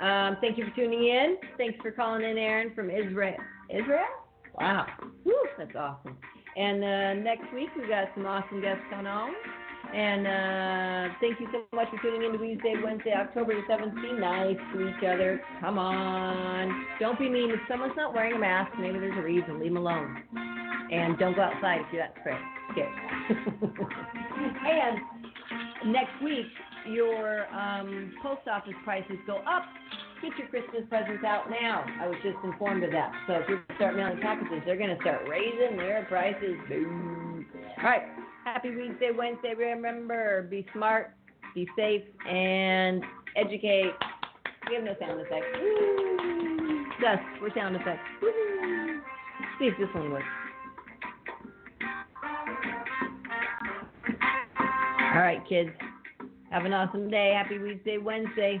Um, 0.00 0.36
thank 0.40 0.58
you 0.58 0.66
for 0.66 0.70
tuning 0.76 1.04
in. 1.08 1.38
Thanks 1.56 1.78
for 1.80 1.92
calling 1.92 2.22
in, 2.22 2.36
Aaron 2.36 2.74
from 2.74 2.90
Israel. 2.90 3.36
Israel? 3.70 4.04
Wow. 4.54 4.86
That's 5.58 5.76
awesome. 5.76 6.16
And 6.56 6.84
uh, 6.84 7.14
next 7.22 7.52
week, 7.54 7.68
we 7.76 7.88
got 7.88 8.08
some 8.14 8.26
awesome 8.26 8.60
guests 8.60 8.82
coming 8.90 9.06
on. 9.06 9.32
And 9.94 10.26
uh, 10.26 11.14
thank 11.20 11.38
you 11.40 11.48
so 11.52 11.64
much 11.76 11.88
for 11.90 12.00
tuning 12.00 12.22
in 12.22 12.32
to 12.32 12.38
Weedsday 12.38 12.82
Wednesday, 12.82 13.12
October 13.14 13.54
the 13.54 13.72
7th. 13.72 13.94
Be 13.94 14.12
Nice 14.18 14.56
to 14.72 14.88
each 14.88 15.04
other. 15.04 15.40
Come 15.60 15.78
on. 15.78 16.86
Don't 16.98 17.18
be 17.18 17.28
mean. 17.28 17.50
If 17.50 17.60
someone's 17.68 17.92
not 17.96 18.14
wearing 18.14 18.34
a 18.34 18.38
mask, 18.38 18.72
maybe 18.78 18.98
there's 18.98 19.18
a 19.18 19.22
reason. 19.22 19.60
Leave 19.60 19.74
them 19.74 19.78
alone. 19.78 20.22
And 20.90 21.18
don't 21.18 21.34
go 21.34 21.42
outside 21.42 21.80
if 21.80 21.86
you're 21.92 22.02
that. 22.02 22.14
Scared. 22.72 22.88
and 24.64 25.92
next 25.92 26.22
week, 26.22 26.46
your 26.90 27.46
um, 27.54 28.14
post 28.22 28.48
office 28.50 28.72
prices 28.84 29.16
go 29.26 29.36
up. 29.38 29.64
Get 30.22 30.38
your 30.38 30.46
Christmas 30.48 30.82
presents 30.88 31.24
out 31.24 31.50
now. 31.50 31.84
I 32.00 32.06
was 32.06 32.16
just 32.22 32.36
informed 32.44 32.84
of 32.84 32.92
that. 32.92 33.10
So 33.26 33.34
if 33.34 33.48
you 33.48 33.58
start 33.74 33.96
mailing 33.96 34.20
packages, 34.20 34.62
they're 34.64 34.78
going 34.78 34.94
to 34.94 35.02
start 35.02 35.28
raising 35.28 35.76
their 35.76 36.06
prices. 36.08 36.56
Boo. 36.68 37.44
All 37.78 37.84
right. 37.84 38.02
Happy 38.44 38.68
Weedsday 38.68 39.16
Wednesday. 39.16 39.54
Remember, 39.56 40.42
be 40.42 40.64
smart, 40.72 41.14
be 41.56 41.66
safe, 41.76 42.02
and 42.28 43.02
educate. 43.36 43.92
We 44.68 44.76
have 44.76 44.84
no 44.84 44.94
sound 45.00 45.20
effects. 45.20 45.46
Gus, 47.00 47.18
we're 47.40 47.54
sound 47.54 47.74
effects. 47.74 48.06
See 49.58 49.66
if 49.66 49.74
this 49.78 49.88
one 49.92 50.12
works. 50.12 50.24
All 55.14 55.20
right, 55.20 55.42
kids. 55.48 55.70
Have 56.50 56.64
an 56.64 56.72
awesome 56.72 57.10
day. 57.10 57.34
Happy 57.36 57.58
Weedsday 57.58 58.00
Wednesday. 58.00 58.60